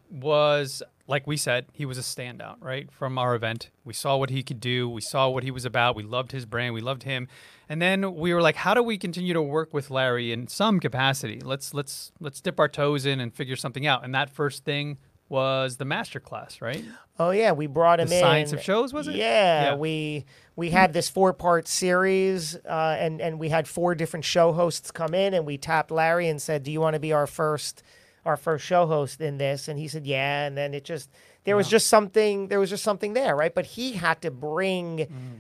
was, 0.10 0.84
like 1.08 1.26
we 1.26 1.38
said, 1.38 1.66
he 1.72 1.86
was 1.86 1.98
a 1.98 2.02
standout, 2.02 2.58
right? 2.60 2.92
From 2.92 3.18
our 3.18 3.36
event. 3.36 3.70
We 3.86 3.94
saw 3.94 4.18
what 4.18 4.30
he 4.30 4.44
could 4.44 4.60
do. 4.60 4.90
We 4.90 5.02
saw 5.02 5.30
what 5.30 5.44
he 5.44 5.52
was 5.52 5.66
about. 5.66 5.96
We 5.96 6.04
loved 6.04 6.32
his 6.32 6.46
brand. 6.46 6.74
We 6.74 6.82
loved 6.82 7.04
him. 7.04 7.28
And 7.70 7.82
then 7.82 8.16
we 8.16 8.34
were 8.34 8.42
like, 8.42 8.56
how 8.56 8.74
do 8.74 8.82
we 8.82 8.98
continue 8.98 9.34
to 9.34 9.42
work 9.42 9.74
with 9.74 9.90
Larry 9.92 10.32
in 10.32 10.48
some 10.48 10.80
capacity? 10.80 11.42
Let's 11.42 11.74
let's 11.74 12.12
let's 12.20 12.40
dip 12.42 12.60
our 12.60 12.70
toes 12.70 13.06
in 13.06 13.20
and 13.20 13.34
figure 13.34 13.56
something 13.56 13.86
out. 13.86 14.04
And 14.06 14.16
that 14.16 14.30
first 14.30 14.64
thing 14.64 14.98
was 15.30 15.76
the 15.76 15.84
master 15.84 16.22
class, 16.22 16.62
right? 16.62 16.86
Oh 17.20 17.32
yeah, 17.32 17.52
we 17.52 17.68
brought 17.68 18.00
him 18.00 18.08
The 18.08 18.16
in. 18.16 18.22
Science 18.22 18.54
of 18.54 18.62
Shows, 18.62 18.94
was 18.94 19.08
it? 19.10 19.16
Yeah, 19.16 19.72
Yeah. 19.72 19.76
we 19.76 20.26
we 20.56 20.70
had 20.70 20.94
this 20.94 21.10
four 21.10 21.34
part 21.34 21.68
series, 21.68 22.56
uh, 22.56 22.96
and 23.00 23.20
and 23.20 23.38
we 23.38 23.50
had 23.50 23.68
four 23.68 23.94
different 23.96 24.24
show 24.24 24.54
hosts 24.54 24.90
come 24.92 25.14
in, 25.14 25.34
and 25.34 25.46
we 25.46 25.58
tapped 25.58 25.92
Larry 25.92 26.30
and 26.30 26.42
said, 26.42 26.64
"Do 26.64 26.72
you 26.72 26.80
want 26.80 26.94
to 26.94 27.00
be 27.02 27.12
our 27.12 27.28
first 27.28 27.84
our 28.26 28.38
first 28.38 28.66
show 28.66 28.86
host 28.88 29.20
in 29.20 29.38
this?" 29.38 29.68
And 29.68 29.78
he 29.78 29.90
said, 29.90 30.08
"Yeah." 30.08 30.46
And 30.46 30.56
then 30.58 30.74
it 30.74 30.86
just 30.86 31.10
there 31.44 31.58
was 31.58 31.68
just 31.68 31.88
something 31.88 32.48
there 32.48 32.60
was 32.62 32.70
just 32.70 32.84
something 32.84 33.14
there, 33.14 33.36
right? 33.36 33.54
But 33.54 33.66
he 33.66 33.94
had 33.94 34.22
to 34.22 34.32
bring 34.32 35.00
Mm-hmm. 35.00 35.36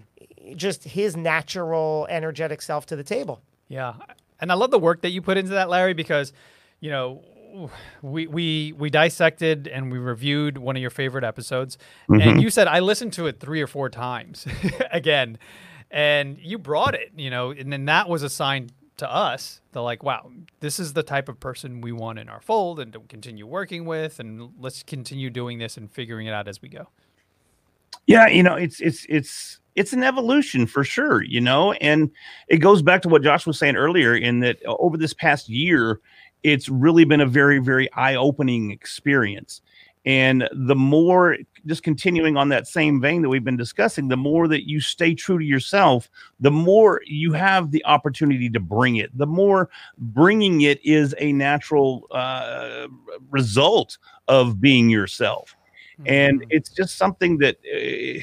Just 0.56 0.84
his 0.84 1.16
natural, 1.16 2.08
energetic 2.10 2.62
self 2.62 2.86
to 2.88 2.96
the 2.96 3.04
table. 3.04 3.42
Yeah, 3.68 3.94
and 4.40 4.52
I 4.52 4.56
love 4.56 4.72
the 4.72 4.80
work 4.80 5.02
that 5.02 5.10
you 5.10 5.22
put 5.22 5.38
into 5.38 5.52
that, 5.52 5.70
Larry, 5.70 5.94
because 5.94 6.34
you 6.80 6.90
know 6.90 7.24
we 8.02 8.28
we 8.28 8.74
we 8.78 8.90
dissected 8.90 9.68
and 9.68 9.92
we 9.92 9.98
reviewed 9.98 10.58
one 10.58 10.76
of 10.76 10.82
your 10.82 10.92
favorite 10.92 11.24
episodes, 11.24 11.78
and 12.08 12.22
mm-hmm. 12.22 12.40
you 12.40 12.50
said 12.50 12.68
I 12.68 12.80
listened 12.80 13.14
to 13.14 13.28
it 13.28 13.40
three 13.40 13.62
or 13.62 13.68
four 13.68 13.90
times 13.90 14.46
again, 14.92 15.38
and 15.92 16.38
you 16.40 16.58
brought 16.58 16.96
it, 16.96 17.12
you 17.16 17.30
know, 17.30 17.52
and 17.52 17.72
then 17.72 17.86
that 17.86 18.10
was 18.10 18.24
a 18.24 18.30
sign 18.30 18.70
to 18.98 19.12
us. 19.12 19.62
That 19.72 19.82
like, 19.82 20.04
wow, 20.04 20.32
this 20.60 20.80
is 20.80 20.94
the 20.94 21.04
type 21.04 21.30
of 21.30 21.40
person 21.40 21.82
we 21.82 21.92
want 21.92 22.20
in 22.20 22.30
our 22.30 22.42
fold 22.42 22.80
and 22.80 22.92
to 22.94 23.00
continue 23.02 23.46
working 23.46 23.86
with, 23.86 24.20
and 24.20 24.52
let's 24.60 24.84
continue 24.84 25.30
doing 25.30 25.60
this 25.60 25.78
and 25.78 25.92
figuring 25.92 26.28
it 26.28 26.32
out 26.32 26.48
as 26.48 26.62
we 26.62 26.70
go. 26.70 26.90
Yeah, 28.06 28.28
you 28.28 28.44
know, 28.44 28.56
it's 28.56 28.80
it's 28.80 29.06
it's 29.10 29.60
it's 29.78 29.94
an 29.94 30.04
evolution 30.04 30.66
for 30.66 30.84
sure, 30.84 31.22
you 31.22 31.40
know, 31.40 31.72
and 31.74 32.10
it 32.48 32.58
goes 32.58 32.82
back 32.82 33.02
to 33.04 33.10
what 33.10 33.24
Josh 33.24 33.46
was 33.46 33.60
saying 33.60 33.76
earlier 33.76 34.16
in 34.16 34.40
that 34.42 34.58
over 34.66 34.98
this 34.98 35.14
past 35.14 35.48
year, 35.48 36.02
it's 36.44 36.68
really 36.68 37.06
been 37.06 37.22
a 37.22 37.26
very 37.26 37.60
very 37.60 37.92
eye-opening 37.94 38.72
experience. 38.72 39.62
And 40.06 40.48
the 40.54 40.76
more 40.76 41.38
just 41.66 41.84
continuing 41.84 42.38
on 42.38 42.50
that 42.50 42.66
same 42.66 43.02
vein 43.02 43.22
that 43.22 43.30
we've 43.30 43.44
been 43.44 43.58
discussing, 43.58 44.08
the 44.08 44.18
more 44.18 44.48
that 44.48 44.68
you 44.68 44.80
stay 44.80 45.14
true 45.14 45.38
to 45.38 45.44
yourself, 45.44 46.10
the 46.40 46.52
more 46.52 47.02
you 47.06 47.34
have 47.34 47.72
the 47.72 47.86
opportunity 47.86 48.50
to 48.50 48.60
bring 48.60 48.96
it. 48.96 49.16
The 49.18 49.28
more 49.28 49.70
bringing 49.98 50.62
it 50.62 50.84
is 50.86 51.14
a 51.20 51.34
natural 51.34 52.08
uh, 52.12 52.88
result 53.30 53.98
of 54.28 54.60
being 54.62 54.90
yourself 54.90 55.58
and 56.06 56.46
it's 56.50 56.70
just 56.70 56.98
something 56.98 57.38
that 57.40 57.58
uh, 57.66 58.22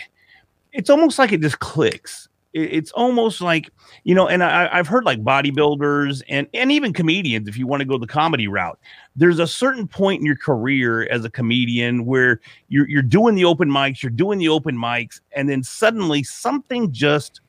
it's 0.75 0.91
almost 0.91 1.19
like 1.19 1.33
it 1.33 1.41
just 1.41 1.61
clicks. 1.61 2.29
It- 2.53 2.73
it's 2.73 2.93
almost 2.93 3.41
like 3.41 3.71
you 4.05 4.15
know 4.15 4.29
and 4.29 4.45
I, 4.45 4.69
i've 4.73 4.87
heard 4.87 5.05
like 5.05 5.25
bodybuilders 5.25 6.23
and 6.29 6.47
and 6.55 6.71
even 6.71 6.93
comedians 6.93 7.49
if 7.49 7.59
you 7.59 7.67
want 7.67 7.81
to 7.81 7.85
go 7.85 7.99
the 7.99 8.07
comedy 8.07 8.47
route 8.47 8.79
there's 9.17 9.41
a 9.41 9.47
certain 9.47 9.89
point 9.89 10.21
in 10.21 10.27
your 10.27 10.37
career 10.37 11.09
as 11.11 11.25
a 11.25 11.31
comedian 11.31 12.05
where 12.07 12.41
you're, 12.69 12.89
you're 12.89 13.03
doing 13.03 13.35
the 13.35 13.45
open 13.45 13.69
mics 13.69 14.05
you're 14.05 14.11
doing 14.11 14.39
the 14.39 14.49
open 14.49 14.77
mics 14.77 15.21
and 15.33 15.49
then 15.49 15.65
suddenly 15.65 16.23
something 16.23 16.93
just 16.93 17.41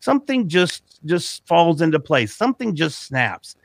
something 0.00 0.48
just 0.48 1.00
just 1.06 1.44
falls 1.48 1.80
into 1.82 1.98
place 1.98 2.32
something 2.34 2.76
just 2.76 3.02
snaps. 3.02 3.56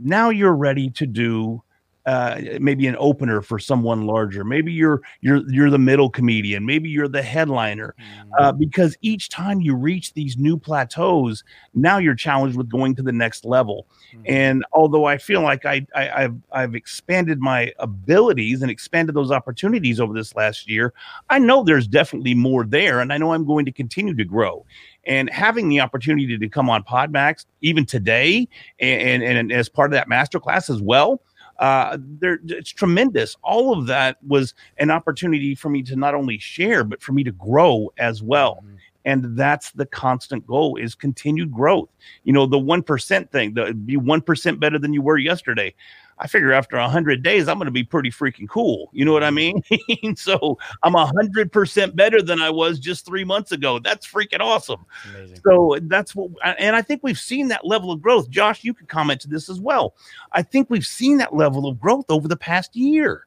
Now 0.00 0.30
you're 0.30 0.54
ready 0.56 0.90
to 0.90 1.06
do 1.06 1.62
uh, 2.08 2.40
maybe 2.58 2.86
an 2.86 2.96
opener 2.98 3.42
for 3.42 3.58
someone 3.58 4.06
larger. 4.06 4.42
Maybe 4.42 4.72
you're 4.72 5.02
you're 5.20 5.42
you're 5.50 5.68
the 5.68 5.78
middle 5.78 6.08
comedian. 6.08 6.64
Maybe 6.64 6.88
you're 6.88 7.06
the 7.06 7.20
headliner. 7.20 7.94
Uh, 8.38 8.50
because 8.50 8.96
each 9.02 9.28
time 9.28 9.60
you 9.60 9.74
reach 9.74 10.14
these 10.14 10.38
new 10.38 10.56
plateaus, 10.56 11.44
now 11.74 11.98
you're 11.98 12.14
challenged 12.14 12.56
with 12.56 12.70
going 12.70 12.94
to 12.94 13.02
the 13.02 13.12
next 13.12 13.44
level. 13.44 13.86
And 14.24 14.64
although 14.72 15.04
I 15.04 15.18
feel 15.18 15.42
like 15.42 15.66
I, 15.66 15.86
I 15.94 16.24
I've 16.24 16.36
I've 16.50 16.74
expanded 16.74 17.40
my 17.40 17.72
abilities 17.78 18.62
and 18.62 18.70
expanded 18.70 19.14
those 19.14 19.30
opportunities 19.30 20.00
over 20.00 20.14
this 20.14 20.34
last 20.34 20.66
year, 20.66 20.94
I 21.28 21.38
know 21.38 21.62
there's 21.62 21.86
definitely 21.86 22.34
more 22.34 22.64
there, 22.64 23.00
and 23.00 23.12
I 23.12 23.18
know 23.18 23.34
I'm 23.34 23.44
going 23.44 23.66
to 23.66 23.72
continue 23.72 24.14
to 24.14 24.24
grow. 24.24 24.64
And 25.04 25.28
having 25.28 25.68
the 25.68 25.80
opportunity 25.80 26.38
to 26.38 26.48
come 26.48 26.70
on 26.70 26.84
PodMax 26.84 27.44
even 27.60 27.84
today, 27.84 28.48
and 28.80 29.22
and, 29.22 29.36
and 29.38 29.52
as 29.52 29.68
part 29.68 29.90
of 29.90 29.92
that 29.92 30.08
masterclass 30.08 30.70
as 30.70 30.80
well, 30.80 31.20
Uh, 31.58 31.98
there, 32.00 32.38
it's 32.46 32.70
tremendous. 32.70 33.36
All 33.42 33.76
of 33.76 33.86
that 33.86 34.18
was 34.26 34.54
an 34.78 34.90
opportunity 34.90 35.54
for 35.54 35.68
me 35.68 35.82
to 35.84 35.96
not 35.96 36.14
only 36.14 36.38
share, 36.38 36.84
but 36.84 37.02
for 37.02 37.12
me 37.12 37.24
to 37.24 37.32
grow 37.32 37.92
as 37.98 38.22
well. 38.22 38.62
Mhm. 38.64 38.76
And 39.04 39.36
that's 39.36 39.70
the 39.72 39.86
constant 39.86 40.46
goal 40.46 40.76
is 40.76 40.94
continued 40.94 41.50
growth. 41.50 41.88
You 42.24 42.32
know, 42.32 42.46
the 42.46 42.58
1% 42.58 43.30
thing, 43.32 43.54
the 43.54 43.72
be 43.72 43.96
1% 43.96 44.60
better 44.60 44.78
than 44.78 44.92
you 44.92 45.02
were 45.02 45.18
yesterday. 45.18 45.74
I 46.20 46.26
figure 46.26 46.52
after 46.52 46.76
100 46.76 47.22
days, 47.22 47.48
I'm 47.48 47.58
going 47.58 47.66
to 47.66 47.72
be 47.72 47.84
pretty 47.84 48.10
freaking 48.10 48.48
cool. 48.48 48.90
You 48.92 49.04
know 49.04 49.12
what 49.12 49.24
I 49.24 49.30
mean? 49.30 49.62
so 50.16 50.58
I'm 50.82 50.94
100% 50.94 51.96
better 51.96 52.22
than 52.22 52.40
I 52.40 52.50
was 52.50 52.78
just 52.78 53.06
three 53.06 53.24
months 53.24 53.52
ago. 53.52 53.78
That's 53.78 54.06
freaking 54.06 54.40
awesome. 54.40 54.84
Amazing. 55.10 55.40
So 55.44 55.76
that's 55.82 56.14
what, 56.14 56.30
and 56.58 56.74
I 56.74 56.82
think 56.82 57.02
we've 57.02 57.18
seen 57.18 57.48
that 57.48 57.66
level 57.66 57.92
of 57.92 58.02
growth. 58.02 58.28
Josh, 58.30 58.64
you 58.64 58.74
could 58.74 58.88
comment 58.88 59.20
to 59.22 59.28
this 59.28 59.48
as 59.48 59.60
well. 59.60 59.94
I 60.32 60.42
think 60.42 60.70
we've 60.70 60.86
seen 60.86 61.18
that 61.18 61.34
level 61.34 61.66
of 61.66 61.80
growth 61.80 62.06
over 62.08 62.26
the 62.26 62.36
past 62.36 62.74
year. 62.74 63.26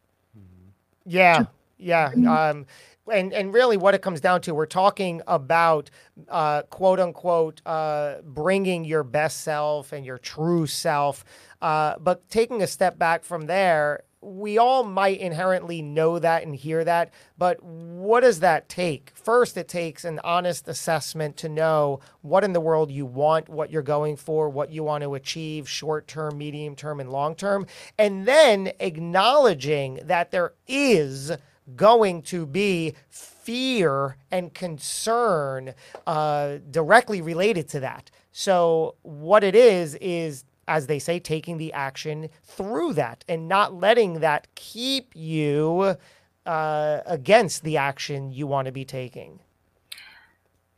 Yeah, 1.05 1.45
yeah. 1.77 2.11
Um, 2.27 2.65
and 3.11 3.33
and 3.33 3.53
really, 3.53 3.77
what 3.77 3.93
it 3.93 4.01
comes 4.01 4.21
down 4.21 4.41
to, 4.41 4.53
we're 4.53 4.65
talking 4.65 5.21
about 5.27 5.89
uh, 6.29 6.63
quote 6.63 6.99
unquote 6.99 7.61
uh, 7.65 8.15
bringing 8.23 8.85
your 8.85 9.03
best 9.03 9.41
self 9.41 9.91
and 9.91 10.05
your 10.05 10.17
true 10.17 10.67
self. 10.67 11.23
Uh, 11.61 11.97
but 11.99 12.27
taking 12.29 12.61
a 12.61 12.67
step 12.67 12.97
back 12.97 13.23
from 13.23 13.45
there, 13.45 14.03
we 14.21 14.57
all 14.57 14.83
might 14.83 15.19
inherently 15.19 15.81
know 15.81 16.19
that 16.19 16.43
and 16.43 16.55
hear 16.55 16.83
that. 16.83 17.11
But 17.37 17.61
what 17.63 18.21
does 18.21 18.39
that 18.41 18.69
take? 18.69 19.11
First, 19.15 19.57
it 19.57 19.67
takes 19.67 20.05
an 20.05 20.19
honest 20.23 20.67
assessment 20.67 21.37
to 21.37 21.49
know 21.49 21.99
what 22.21 22.43
in 22.43 22.53
the 22.53 22.61
world 22.61 22.91
you 22.91 23.05
want, 23.05 23.49
what 23.49 23.71
you're 23.71 23.81
going 23.81 24.15
for, 24.15 24.49
what 24.49 24.71
you 24.71 24.83
want 24.83 25.03
to 25.03 25.15
achieve 25.15 25.67
short 25.67 26.07
term, 26.07 26.37
medium 26.37 26.75
term, 26.75 26.99
and 26.99 27.11
long 27.11 27.35
term. 27.35 27.65
And 27.97 28.27
then 28.27 28.71
acknowledging 28.79 29.99
that 30.03 30.31
there 30.31 30.53
is 30.67 31.31
going 31.75 32.21
to 32.23 32.45
be 32.45 32.95
fear 33.09 34.17
and 34.31 34.53
concern 34.53 35.73
uh, 36.07 36.57
directly 36.69 37.21
related 37.21 37.67
to 37.69 37.79
that. 37.79 38.11
So, 38.31 38.95
what 39.01 39.43
it 39.43 39.55
is, 39.55 39.95
is 39.95 40.45
as 40.67 40.87
they 40.87 40.99
say, 40.99 41.19
taking 41.19 41.57
the 41.57 41.73
action 41.73 42.29
through 42.43 42.93
that 42.93 43.25
and 43.27 43.47
not 43.47 43.73
letting 43.73 44.21
that 44.21 44.47
keep 44.55 45.13
you 45.15 45.97
uh, 46.45 47.01
against 47.05 47.63
the 47.63 47.77
action 47.77 48.31
you 48.31 48.47
want 48.47 48.67
to 48.67 48.71
be 48.71 48.85
taking. 48.85 49.39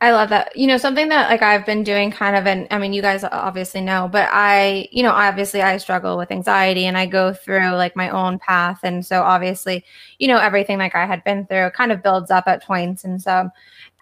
I 0.00 0.10
love 0.10 0.28
that. 0.30 0.54
You 0.56 0.66
know, 0.66 0.76
something 0.76 1.08
that 1.08 1.30
like 1.30 1.40
I've 1.40 1.64
been 1.64 1.82
doing 1.82 2.10
kind 2.10 2.36
of, 2.36 2.46
and 2.46 2.66
I 2.70 2.78
mean, 2.78 2.92
you 2.92 3.00
guys 3.00 3.24
obviously 3.24 3.80
know, 3.80 4.08
but 4.10 4.28
I, 4.30 4.88
you 4.92 5.02
know, 5.02 5.12
obviously 5.12 5.62
I 5.62 5.78
struggle 5.78 6.18
with 6.18 6.30
anxiety 6.30 6.84
and 6.84 6.98
I 6.98 7.06
go 7.06 7.32
through 7.32 7.70
like 7.70 7.96
my 7.96 8.10
own 8.10 8.38
path. 8.38 8.80
And 8.82 9.06
so 9.06 9.22
obviously, 9.22 9.84
you 10.18 10.28
know, 10.28 10.36
everything 10.36 10.78
like 10.78 10.94
I 10.94 11.06
had 11.06 11.24
been 11.24 11.46
through 11.46 11.70
kind 11.70 11.90
of 11.90 12.02
builds 12.02 12.30
up 12.30 12.44
at 12.46 12.62
points. 12.62 13.04
And 13.04 13.22
so, 13.22 13.48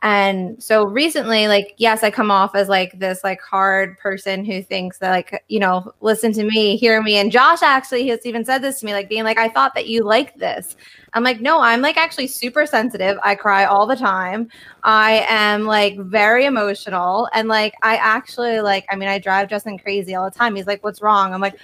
and 0.03 0.61
so 0.61 0.84
recently, 0.84 1.46
like, 1.46 1.74
yes, 1.76 2.03
I 2.03 2.11
come 2.11 2.28
off 2.28 2.57
as 2.57 2.68
like 2.68 2.98
this 2.98 3.22
like 3.22 3.40
hard 3.40 3.96
person 4.00 4.44
who 4.44 4.61
thinks 4.61 4.98
that 4.98 5.11
like, 5.11 5.44
you 5.46 5.61
know, 5.61 5.92
listen 6.00 6.32
to 6.32 6.42
me, 6.42 6.76
hear 6.76 7.00
me. 7.00 7.18
And 7.18 7.30
Josh 7.30 7.62
actually 7.62 8.09
has 8.09 8.26
even 8.26 8.44
said 8.44 8.62
this 8.62 8.80
to 8.80 8.86
me, 8.86 8.94
like 8.94 9.09
being 9.09 9.22
like, 9.22 9.38
I 9.38 9.48
thought 9.48 9.74
that 9.76 9.86
you 9.86 10.03
liked 10.03 10.40
this. 10.40 10.76
I'm 11.14 11.22
like, 11.22 11.40
no, 11.40 11.61
I'm 11.61 11.82
like 11.82 11.96
actually 11.96 12.26
super 12.26 12.66
sensitive. 12.66 13.16
I 13.22 13.36
cry 13.36 13.64
all 13.64 13.86
the 13.86 13.94
time. 13.94 14.48
I 14.82 15.24
am 15.28 15.66
like 15.66 15.96
very 15.98 16.46
emotional. 16.46 17.28
And 17.32 17.46
like, 17.46 17.74
I 17.82 17.96
actually 17.96 18.61
like, 18.61 18.86
I 18.90 18.96
mean, 18.96 19.09
I 19.09 19.20
drive 19.20 19.50
Justin 19.50 19.78
crazy 19.78 20.16
all 20.16 20.24
the 20.24 20.36
time. 20.36 20.57
He's 20.57 20.66
like, 20.66 20.82
what's 20.82 21.00
wrong? 21.00 21.32
I'm 21.32 21.40
like, 21.40 21.59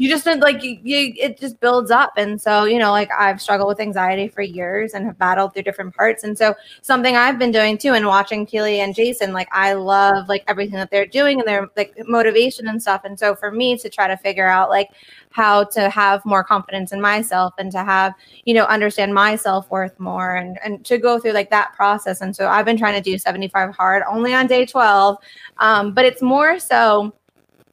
you 0.00 0.08
just 0.08 0.24
like 0.24 0.62
you, 0.62 0.78
you 0.82 1.12
it 1.18 1.38
just 1.38 1.60
builds 1.60 1.90
up. 1.90 2.14
And 2.16 2.40
so 2.40 2.64
you 2.64 2.78
know 2.78 2.90
like 2.90 3.10
i've 3.18 3.40
struggled 3.40 3.68
with 3.68 3.80
anxiety 3.80 4.28
for 4.28 4.40
years 4.40 4.94
and 4.94 5.04
have 5.04 5.18
battled 5.18 5.52
through 5.52 5.64
different 5.64 5.94
parts. 5.94 6.24
And 6.24 6.36
so 6.38 6.54
something 6.80 7.16
i've 7.16 7.38
been 7.38 7.50
doing 7.50 7.76
too 7.76 7.92
and 7.92 8.06
watching 8.06 8.46
keely 8.46 8.80
and 8.80 8.94
jason 8.94 9.34
like 9.34 9.48
i 9.52 9.74
love 9.74 10.26
like 10.28 10.42
everything 10.48 10.76
that 10.76 10.90
they're 10.90 11.04
doing 11.04 11.38
and 11.38 11.46
their 11.46 11.68
like 11.76 11.94
motivation 12.06 12.66
and 12.68 12.80
stuff. 12.80 13.02
And 13.04 13.18
so 13.18 13.34
for 13.34 13.50
me 13.50 13.76
to 13.76 13.90
try 13.90 14.08
to 14.08 14.16
figure 14.16 14.48
out 14.48 14.70
like 14.70 14.88
how 15.32 15.64
to 15.64 15.90
have 15.90 16.24
more 16.24 16.42
confidence 16.42 16.92
in 16.92 17.00
myself 17.00 17.52
and 17.58 17.70
to 17.70 17.84
have 17.84 18.14
you 18.46 18.54
know 18.54 18.64
understand 18.64 19.12
my 19.12 19.36
self-worth 19.36 20.00
more 20.00 20.36
and 20.36 20.58
and 20.64 20.82
to 20.86 20.96
go 20.96 21.18
through 21.18 21.32
like 21.32 21.50
that 21.50 21.74
process. 21.74 22.22
And 22.22 22.34
so 22.34 22.48
i've 22.48 22.64
been 22.64 22.78
trying 22.78 22.94
to 22.94 23.10
do 23.10 23.18
75 23.18 23.74
hard 23.74 24.02
only 24.08 24.32
on 24.32 24.46
day 24.46 24.64
12 24.64 25.18
um, 25.58 25.92
but 25.92 26.06
it's 26.06 26.22
more 26.22 26.58
so 26.58 27.12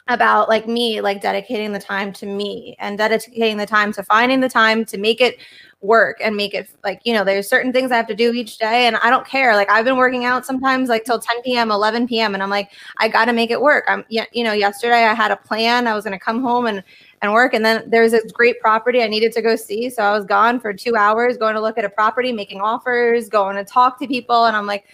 about 0.09 0.47
like 0.47 0.67
me 0.67 1.01
like 1.01 1.21
dedicating 1.21 1.73
the 1.73 1.79
time 1.79 2.13
to 2.13 2.25
me 2.25 2.75
and 2.79 2.97
dedicating 2.97 3.57
the 3.57 3.65
time 3.65 3.91
to 3.91 4.03
finding 4.03 4.39
the 4.39 4.49
time 4.49 4.85
to 4.85 4.97
make 4.97 5.19
it 5.19 5.37
work 5.81 6.17
and 6.23 6.35
make 6.35 6.53
it 6.53 6.67
like 6.83 6.99
you 7.03 7.13
know 7.13 7.23
there's 7.23 7.47
certain 7.47 7.71
things 7.71 7.91
i 7.91 7.97
have 7.97 8.07
to 8.07 8.15
do 8.15 8.33
each 8.33 8.57
day 8.57 8.87
and 8.87 8.95
i 8.97 9.09
don't 9.09 9.27
care. 9.27 9.55
Like 9.55 9.69
i've 9.69 9.85
been 9.85 9.97
working 9.97 10.25
out 10.25 10.45
sometimes 10.45 10.89
like 10.89 11.03
till 11.03 11.19
10 11.19 11.43
p.m 11.43 11.71
11 11.71 12.07
p.m 12.07 12.33
and 12.33 12.41
i'm 12.41 12.49
like 12.49 12.71
i 12.97 13.07
gotta 13.07 13.33
make 13.33 13.51
it 13.51 13.61
work. 13.61 13.85
I'm 13.87 14.03
you 14.09 14.43
know 14.43 14.53
yesterday 14.53 15.05
i 15.05 15.13
had 15.13 15.31
a 15.31 15.37
plan. 15.37 15.87
I 15.87 15.93
was 15.93 16.03
gonna 16.03 16.19
come 16.19 16.41
home 16.41 16.65
and 16.65 16.83
and 17.21 17.33
work 17.33 17.53
and 17.53 17.65
then 17.65 17.89
there's 17.89 18.11
this 18.11 18.31
great 18.31 18.59
property 18.59 19.03
i 19.03 19.07
needed 19.07 19.31
to 19.33 19.41
go 19.41 19.55
see. 19.55 19.89
So 19.89 20.03
i 20.03 20.11
was 20.11 20.25
gone 20.25 20.59
for 20.59 20.73
two 20.73 20.95
hours 20.95 21.37
going 21.37 21.55
to 21.55 21.61
look 21.61 21.77
at 21.77 21.85
a 21.85 21.89
property 21.89 22.31
making 22.31 22.61
offers 22.61 23.29
going 23.29 23.55
to 23.55 23.63
talk 23.63 23.99
to 23.99 24.07
people 24.07 24.45
and 24.45 24.55
i'm 24.55 24.65
like 24.65 24.85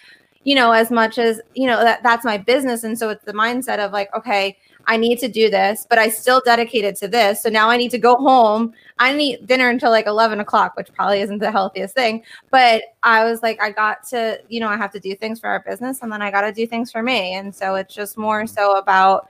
you 0.43 0.55
know 0.55 0.71
as 0.71 0.91
much 0.91 1.17
as 1.17 1.41
you 1.53 1.67
know 1.67 1.81
that 1.83 2.03
that's 2.03 2.25
my 2.25 2.37
business. 2.37 2.83
And 2.83 2.97
so 2.97 3.09
it's 3.09 3.23
the 3.23 3.33
mindset 3.33 3.79
of 3.79 3.91
like 3.91 4.13
okay 4.13 4.57
I 4.85 4.97
need 4.97 5.19
to 5.19 5.27
do 5.27 5.49
this, 5.49 5.87
but 5.89 5.97
I 5.97 6.09
still 6.09 6.41
dedicated 6.43 6.95
to 6.97 7.07
this. 7.07 7.41
So 7.41 7.49
now 7.49 7.69
I 7.69 7.77
need 7.77 7.91
to 7.91 7.97
go 7.97 8.15
home. 8.15 8.73
I 8.99 9.13
need 9.13 9.47
dinner 9.47 9.69
until 9.69 9.91
like 9.91 10.07
11 10.07 10.39
o'clock, 10.39 10.75
which 10.75 10.93
probably 10.93 11.21
isn't 11.21 11.39
the 11.39 11.51
healthiest 11.51 11.95
thing. 11.95 12.23
But 12.49 12.83
I 13.03 13.23
was 13.23 13.41
like, 13.41 13.61
I 13.61 13.71
got 13.71 14.03
to, 14.09 14.41
you 14.49 14.59
know, 14.59 14.67
I 14.67 14.77
have 14.77 14.91
to 14.91 14.99
do 14.99 15.15
things 15.15 15.39
for 15.39 15.47
our 15.47 15.61
business 15.61 16.01
and 16.01 16.11
then 16.11 16.21
I 16.21 16.31
got 16.31 16.41
to 16.41 16.51
do 16.51 16.67
things 16.67 16.91
for 16.91 17.01
me. 17.01 17.35
And 17.35 17.53
so 17.53 17.75
it's 17.75 17.93
just 17.93 18.17
more 18.17 18.45
so 18.45 18.77
about 18.77 19.29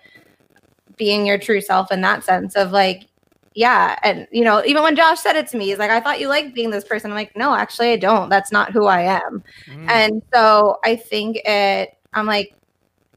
being 0.97 1.25
your 1.25 1.37
true 1.37 1.61
self 1.61 1.91
in 1.91 2.01
that 2.01 2.23
sense 2.23 2.55
of 2.55 2.71
like, 2.71 3.07
yeah. 3.55 3.99
And, 4.03 4.27
you 4.31 4.43
know, 4.43 4.63
even 4.65 4.81
when 4.81 4.95
Josh 4.95 5.19
said 5.19 5.35
it 5.35 5.47
to 5.49 5.57
me, 5.57 5.65
he's 5.65 5.77
like, 5.77 5.91
I 5.91 5.99
thought 5.99 6.19
you 6.19 6.27
liked 6.27 6.55
being 6.55 6.71
this 6.71 6.83
person. 6.83 7.11
I'm 7.11 7.15
like, 7.15 7.35
no, 7.37 7.53
actually, 7.53 7.91
I 7.91 7.97
don't. 7.97 8.29
That's 8.29 8.51
not 8.51 8.71
who 8.71 8.85
I 8.85 9.01
am. 9.01 9.43
Mm. 9.67 9.89
And 9.89 10.21
so 10.33 10.79
I 10.83 10.95
think 10.95 11.37
it, 11.45 11.95
I'm 12.13 12.25
like, 12.25 12.55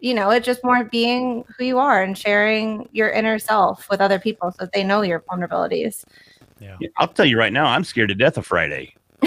you 0.01 0.15
know, 0.15 0.31
it's 0.31 0.45
just 0.47 0.63
more 0.65 0.85
being 0.85 1.45
who 1.57 1.65
you 1.65 1.79
are 1.79 2.03
and 2.03 2.17
sharing 2.17 2.89
your 2.93 3.11
inner 3.11 3.39
self 3.39 3.89
with 3.91 4.01
other 4.01 4.19
people 4.19 4.51
so 4.53 4.57
that 4.61 4.73
they 4.73 4.85
know 4.85 5.03
your 5.03 5.21
vulnerabilities. 5.21 6.05
yeah. 6.61 6.77
Yeah, 6.81 6.89
I'll 6.99 7.09
tell 7.09 7.27
you 7.27 7.39
right 7.39 7.53
now, 7.53 7.67
I'm 7.67 7.85
scared 7.85 8.09
to 8.11 8.15
death 8.15 8.37
of 8.37 8.47
Friday. 8.47 8.95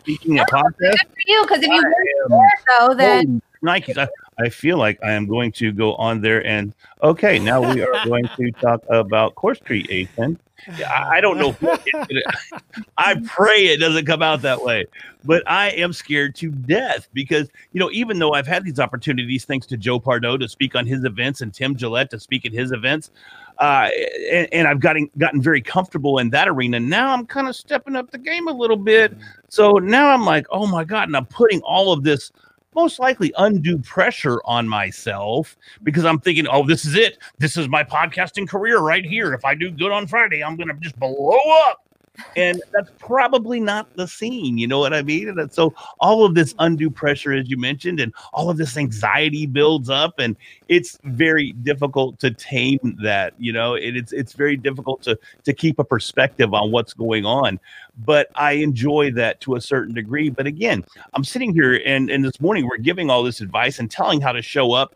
Speaking 0.00 0.38
of 0.38 0.46
podcast, 0.48 0.78
Good 0.78 0.98
for 1.00 1.22
you, 1.26 1.42
because 1.42 1.58
if 1.62 1.68
you 1.68 1.72
I 1.72 1.76
weren't 1.78 1.96
am- 2.24 2.30
there, 2.30 2.78
though, 2.78 2.94
then 2.94 3.42
Nikes. 3.62 3.96
I, 3.96 4.08
I 4.38 4.48
feel 4.50 4.76
like 4.76 4.98
I 5.02 5.12
am 5.12 5.26
going 5.26 5.50
to 5.52 5.72
go 5.72 5.94
on 5.94 6.20
there 6.20 6.44
and 6.46 6.74
okay, 7.02 7.38
now 7.38 7.60
we 7.72 7.82
are 7.82 7.92
going 8.04 8.28
to 8.36 8.50
talk 8.52 8.82
about 8.90 9.34
course 9.36 9.58
creation. 9.64 10.38
Yeah, 10.78 10.90
I, 10.92 11.16
I 11.16 11.20
don't 11.20 11.38
know. 11.38 11.56
it- 11.62 12.24
I 12.98 13.16
pray 13.26 13.66
it 13.66 13.80
doesn't 13.80 14.06
come 14.06 14.22
out 14.22 14.42
that 14.42 14.62
way, 14.62 14.84
but 15.24 15.42
I 15.46 15.70
am 15.70 15.92
scared 15.92 16.34
to 16.36 16.50
death 16.50 17.08
because 17.12 17.48
you 17.72 17.80
know, 17.80 17.90
even 17.92 18.18
though 18.18 18.32
I've 18.32 18.46
had 18.46 18.64
these 18.64 18.80
opportunities, 18.80 19.44
thanks 19.44 19.66
to 19.68 19.76
Joe 19.76 19.98
Pardo 20.00 20.36
to 20.36 20.48
speak 20.48 20.74
on 20.74 20.86
his 20.86 21.04
events 21.04 21.40
and 21.40 21.52
Tim 21.52 21.76
Gillette 21.76 22.10
to 22.10 22.20
speak 22.20 22.46
at 22.46 22.52
his 22.52 22.72
events, 22.72 23.10
uh, 23.58 23.88
and, 24.32 24.48
and 24.52 24.68
I've 24.68 24.80
gotten 24.80 25.10
gotten 25.18 25.40
very 25.40 25.60
comfortable 25.60 26.18
in 26.18 26.30
that 26.30 26.48
arena. 26.48 26.80
Now 26.80 27.12
I'm 27.12 27.26
kind 27.26 27.48
of 27.48 27.56
stepping 27.56 27.96
up 27.96 28.10
the 28.10 28.18
game 28.18 28.48
a 28.48 28.52
little 28.52 28.76
bit. 28.76 29.16
So 29.48 29.72
now 29.72 30.08
I'm 30.08 30.24
like, 30.24 30.46
oh 30.50 30.66
my 30.66 30.84
god, 30.84 31.08
and 31.08 31.16
I'm 31.16 31.26
putting 31.26 31.60
all 31.62 31.92
of 31.92 32.02
this 32.02 32.32
most 32.74 32.98
likely 32.98 33.32
undue 33.38 33.78
pressure 33.78 34.40
on 34.44 34.68
myself 34.68 35.56
because 35.82 36.04
I'm 36.04 36.18
thinking, 36.18 36.46
oh, 36.48 36.66
this 36.66 36.84
is 36.84 36.94
it. 36.94 37.18
This 37.38 37.56
is 37.56 37.68
my 37.68 37.84
podcasting 37.84 38.48
career 38.48 38.78
right 38.78 39.04
here. 39.04 39.32
If 39.32 39.44
I 39.44 39.54
do 39.54 39.70
good 39.70 39.92
on 39.92 40.06
Friday, 40.06 40.42
I'm 40.42 40.56
gonna 40.56 40.74
just 40.80 40.98
blow 40.98 41.40
up. 41.68 41.83
And 42.36 42.60
that's 42.72 42.90
probably 42.98 43.60
not 43.60 43.88
the 43.94 44.08
scene, 44.08 44.58
you 44.58 44.66
know 44.66 44.78
what 44.78 44.92
I 44.92 45.02
mean? 45.02 45.28
And 45.28 45.52
so 45.52 45.72
all 46.00 46.24
of 46.24 46.34
this 46.34 46.54
undue 46.58 46.90
pressure, 46.90 47.32
as 47.32 47.48
you 47.48 47.56
mentioned, 47.56 48.00
and 48.00 48.12
all 48.32 48.50
of 48.50 48.56
this 48.56 48.76
anxiety 48.76 49.46
builds 49.46 49.88
up, 49.88 50.14
and 50.18 50.36
it's 50.68 50.98
very 51.04 51.52
difficult 51.62 52.18
to 52.20 52.32
tame 52.32 52.78
that. 53.02 53.34
You 53.38 53.52
know, 53.52 53.74
it, 53.74 53.96
it's 53.96 54.12
it's 54.12 54.32
very 54.34 54.56
difficult 54.56 55.02
to 55.02 55.18
to 55.44 55.52
keep 55.52 55.78
a 55.78 55.84
perspective 55.84 56.52
on 56.54 56.72
what's 56.72 56.92
going 56.92 57.24
on. 57.24 57.60
But 57.96 58.28
I 58.34 58.52
enjoy 58.52 59.12
that 59.12 59.40
to 59.42 59.54
a 59.54 59.60
certain 59.60 59.94
degree. 59.94 60.28
But 60.30 60.46
again, 60.46 60.84
I'm 61.14 61.24
sitting 61.24 61.52
here 61.52 61.80
and 61.86 62.10
and 62.10 62.24
this 62.24 62.40
morning 62.40 62.66
we're 62.66 62.78
giving 62.78 63.10
all 63.10 63.22
this 63.22 63.40
advice 63.40 63.78
and 63.78 63.90
telling 63.90 64.20
how 64.20 64.32
to 64.32 64.42
show 64.42 64.72
up. 64.72 64.94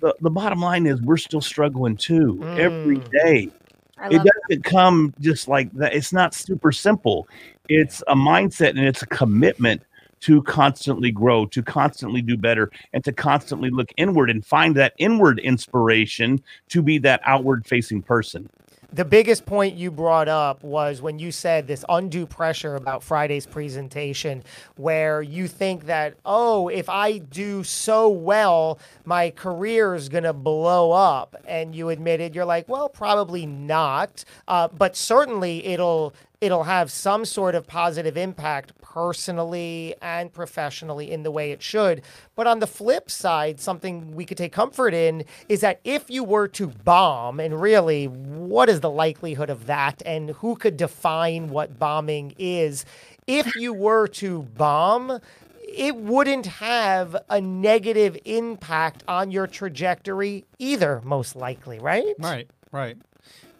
The, 0.00 0.14
the 0.20 0.30
bottom 0.30 0.60
line 0.60 0.86
is 0.86 1.00
we're 1.02 1.16
still 1.16 1.40
struggling 1.40 1.96
too 1.96 2.46
every 2.56 3.00
Mm. 3.00 3.10
day 3.24 3.52
I 3.98 4.08
it 4.08 4.22
doesn't 4.22 4.64
come 4.64 5.14
just 5.20 5.48
like 5.48 5.72
that. 5.72 5.94
It's 5.94 6.12
not 6.12 6.34
super 6.34 6.72
simple. 6.72 7.28
It's 7.68 8.02
a 8.08 8.14
mindset 8.14 8.70
and 8.70 8.80
it's 8.80 9.02
a 9.02 9.06
commitment 9.06 9.82
to 10.20 10.42
constantly 10.42 11.10
grow, 11.10 11.46
to 11.46 11.62
constantly 11.62 12.22
do 12.22 12.36
better, 12.36 12.70
and 12.92 13.04
to 13.04 13.12
constantly 13.12 13.70
look 13.70 13.92
inward 13.96 14.30
and 14.30 14.44
find 14.44 14.74
that 14.76 14.94
inward 14.98 15.38
inspiration 15.38 16.42
to 16.68 16.82
be 16.82 16.98
that 16.98 17.20
outward 17.24 17.66
facing 17.66 18.02
person. 18.02 18.48
The 18.92 19.04
biggest 19.04 19.44
point 19.44 19.76
you 19.76 19.90
brought 19.90 20.28
up 20.28 20.62
was 20.62 21.02
when 21.02 21.18
you 21.18 21.32
said 21.32 21.66
this 21.66 21.84
undue 21.88 22.26
pressure 22.26 22.76
about 22.76 23.02
Friday's 23.02 23.46
presentation, 23.46 24.42
where 24.76 25.22
you 25.22 25.48
think 25.48 25.86
that, 25.86 26.14
oh, 26.24 26.68
if 26.68 26.88
I 26.88 27.18
do 27.18 27.64
so 27.64 28.08
well, 28.08 28.78
my 29.04 29.30
career 29.30 29.94
is 29.94 30.08
going 30.08 30.24
to 30.24 30.32
blow 30.32 30.92
up. 30.92 31.36
And 31.46 31.74
you 31.74 31.88
admitted, 31.88 32.34
you're 32.34 32.44
like, 32.44 32.68
well, 32.68 32.88
probably 32.88 33.44
not. 33.44 34.24
Uh, 34.46 34.68
but 34.68 34.96
certainly 34.96 35.64
it'll 35.66 36.14
it'll 36.40 36.64
have 36.64 36.90
some 36.90 37.24
sort 37.24 37.54
of 37.54 37.66
positive 37.66 38.16
impact 38.16 38.72
personally 38.80 39.94
and 40.02 40.32
professionally 40.32 41.10
in 41.10 41.22
the 41.22 41.30
way 41.30 41.50
it 41.50 41.62
should. 41.62 42.02
But 42.34 42.46
on 42.46 42.58
the 42.58 42.66
flip 42.66 43.10
side, 43.10 43.60
something 43.60 44.14
we 44.14 44.24
could 44.24 44.36
take 44.36 44.52
comfort 44.52 44.94
in 44.94 45.24
is 45.48 45.60
that 45.60 45.80
if 45.84 46.10
you 46.10 46.24
were 46.24 46.48
to 46.48 46.68
bomb, 46.68 47.40
and 47.40 47.60
really, 47.60 48.06
what 48.06 48.68
is 48.68 48.80
the 48.80 48.90
likelihood 48.90 49.50
of 49.50 49.66
that, 49.66 50.02
and 50.04 50.30
who 50.30 50.56
could 50.56 50.76
define 50.76 51.48
what 51.48 51.78
bombing 51.78 52.34
is? 52.38 52.84
If 53.26 53.56
you 53.56 53.72
were 53.72 54.06
to 54.08 54.42
bomb, 54.42 55.20
it 55.66 55.96
wouldn't 55.96 56.46
have 56.46 57.16
a 57.28 57.40
negative 57.40 58.16
impact 58.24 59.02
on 59.08 59.30
your 59.30 59.46
trajectory 59.46 60.44
either, 60.58 61.00
most 61.04 61.34
likely, 61.34 61.78
right? 61.78 62.14
Right, 62.18 62.48
right. 62.72 62.96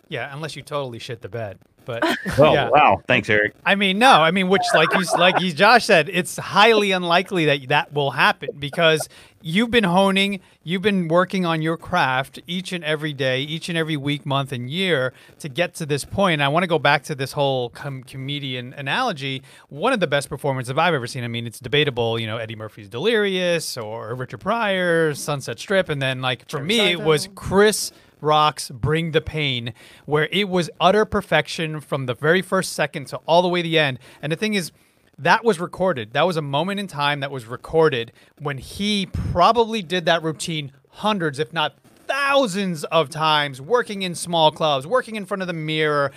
Yeah, 0.09 0.33
unless 0.33 0.55
you 0.55 0.62
totally 0.62 0.99
shit 0.99 1.20
the 1.20 1.29
bed. 1.29 1.59
But 1.87 2.05
Oh 2.39 2.53
yeah. 2.53 2.68
wow! 2.68 3.01
Thanks, 3.07 3.30
Eric. 3.30 3.55
I 3.64 3.74
mean, 3.76 3.99
no, 3.99 4.11
I 4.11 4.30
mean, 4.32 4.49
which 4.49 4.62
like 4.74 4.93
you 4.93 5.05
like 5.16 5.41
you 5.41 5.53
Josh 5.53 5.87
said, 5.87 6.11
it's 6.12 6.37
highly 6.37 6.93
unlikely 6.93 7.47
that 7.47 7.68
that 7.68 7.95
will 7.95 8.11
happen 8.11 8.51
because 8.59 9.09
you've 9.41 9.70
been 9.70 9.84
honing, 9.84 10.41
you've 10.64 10.82
been 10.82 11.07
working 11.07 11.47
on 11.47 11.62
your 11.62 11.76
craft 11.76 12.41
each 12.49 12.72
and 12.72 12.82
every 12.82 13.12
day, 13.12 13.41
each 13.43 13.68
and 13.68 13.78
every 13.78 13.97
week, 13.97 14.26
month, 14.26 14.51
and 14.51 14.68
year 14.68 15.12
to 15.39 15.49
get 15.49 15.72
to 15.74 15.87
this 15.87 16.05
point. 16.05 16.43
I 16.43 16.49
want 16.49 16.64
to 16.64 16.66
go 16.66 16.80
back 16.80 17.05
to 17.05 17.14
this 17.14 17.30
whole 17.32 17.70
com- 17.70 18.03
comedian 18.03 18.74
analogy. 18.74 19.43
One 19.68 19.93
of 19.93 20.01
the 20.01 20.09
best 20.09 20.28
performances 20.28 20.76
I've 20.76 20.95
ever 20.95 21.07
seen. 21.07 21.22
I 21.22 21.28
mean, 21.28 21.47
it's 21.47 21.61
debatable. 21.61 22.18
You 22.18 22.26
know, 22.26 22.39
Eddie 22.39 22.57
Murphy's 22.57 22.89
Delirious 22.89 23.76
or 23.76 24.14
Richard 24.16 24.41
Pryor's 24.41 25.20
Sunset 25.20 25.61
Strip, 25.61 25.89
and 25.89 26.03
then 26.03 26.20
like 26.20 26.51
for 26.51 26.61
me, 26.61 26.80
it 26.91 27.01
was 27.01 27.28
Chris. 27.37 27.93
Rock's 28.21 28.71
Bring 28.71 29.12
the 29.12 29.21
Pain, 29.21 29.73
where 30.05 30.29
it 30.33 30.49
was 30.49 30.71
utter 30.81 31.05
perfection 31.05 31.81
from 31.81 32.07
the 32.07 32.14
very 32.14 32.43
first 32.43 32.73
second 32.73 33.07
to 33.09 33.17
all 33.27 33.43
the 33.43 33.49
way 33.49 33.62
to 33.62 33.69
the 33.69 33.79
end. 33.79 33.99
And 34.23 34.33
the 34.33 34.37
thing 34.37 34.55
is, 34.55 34.73
that 35.19 35.45
was 35.45 35.59
recorded. 35.59 36.12
That 36.12 36.27
was 36.27 36.37
a 36.37 36.43
moment 36.43 36.81
in 36.81 36.87
time 36.87 37.21
that 37.21 37.31
was 37.31 37.47
recorded 37.47 38.12
when 38.39 38.59
he 38.59 39.07
probably 39.07 39.83
did 39.83 40.05
that 40.07 40.23
routine 40.23 40.73
hundreds, 40.91 41.39
if 41.39 41.53
not 41.53 41.75
thousands 42.07 42.85
of 42.85 43.09
times, 43.11 43.61
working 43.61 44.03
in 44.03 44.14
small 44.14 44.51
clubs, 44.51 44.87
working 44.87 45.17
in 45.17 45.27
front 45.27 45.43
of 45.43 45.47
the 45.47 45.55
mirror, 45.55 46.12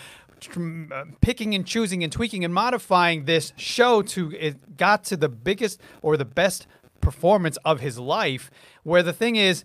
uh, 0.91 1.05
picking 1.21 1.53
and 1.53 1.65
choosing 1.65 2.03
and 2.03 2.11
tweaking 2.11 2.45
and 2.45 2.53
modifying 2.53 3.25
this 3.25 3.53
show 3.57 4.01
to 4.01 4.31
it 4.37 4.77
got 4.77 5.03
to 5.05 5.17
the 5.17 5.29
biggest 5.29 5.79
or 6.01 6.15
the 6.15 6.25
best 6.25 6.67
performance 7.01 7.57
of 7.65 7.79
his 7.79 7.97
life. 7.99 8.51
Where 8.83 9.03
the 9.03 9.13
thing 9.13 9.35
is, 9.35 9.63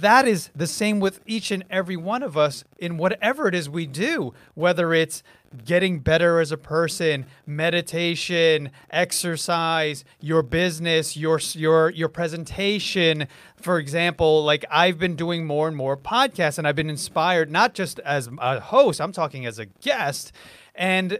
that 0.00 0.28
is 0.28 0.50
the 0.54 0.66
same 0.66 1.00
with 1.00 1.20
each 1.26 1.50
and 1.50 1.64
every 1.68 1.96
one 1.96 2.22
of 2.22 2.36
us 2.36 2.64
in 2.78 2.96
whatever 2.96 3.48
it 3.48 3.54
is 3.54 3.68
we 3.68 3.86
do, 3.86 4.32
whether 4.54 4.94
it's 4.94 5.22
getting 5.64 5.98
better 5.98 6.40
as 6.40 6.52
a 6.52 6.56
person, 6.56 7.26
meditation, 7.46 8.70
exercise, 8.90 10.04
your 10.20 10.42
business, 10.42 11.16
your 11.16 11.40
your 11.54 11.90
your 11.90 12.08
presentation. 12.08 13.26
For 13.56 13.78
example, 13.78 14.44
like 14.44 14.64
I've 14.70 14.98
been 14.98 15.16
doing 15.16 15.44
more 15.44 15.68
and 15.68 15.76
more 15.76 15.96
podcasts 15.96 16.58
and 16.58 16.66
I've 16.66 16.76
been 16.76 16.90
inspired 16.90 17.50
not 17.50 17.74
just 17.74 17.98
as 18.00 18.28
a 18.38 18.60
host, 18.60 19.00
I'm 19.00 19.12
talking 19.12 19.46
as 19.46 19.58
a 19.58 19.66
guest 19.66 20.32
and 20.74 21.18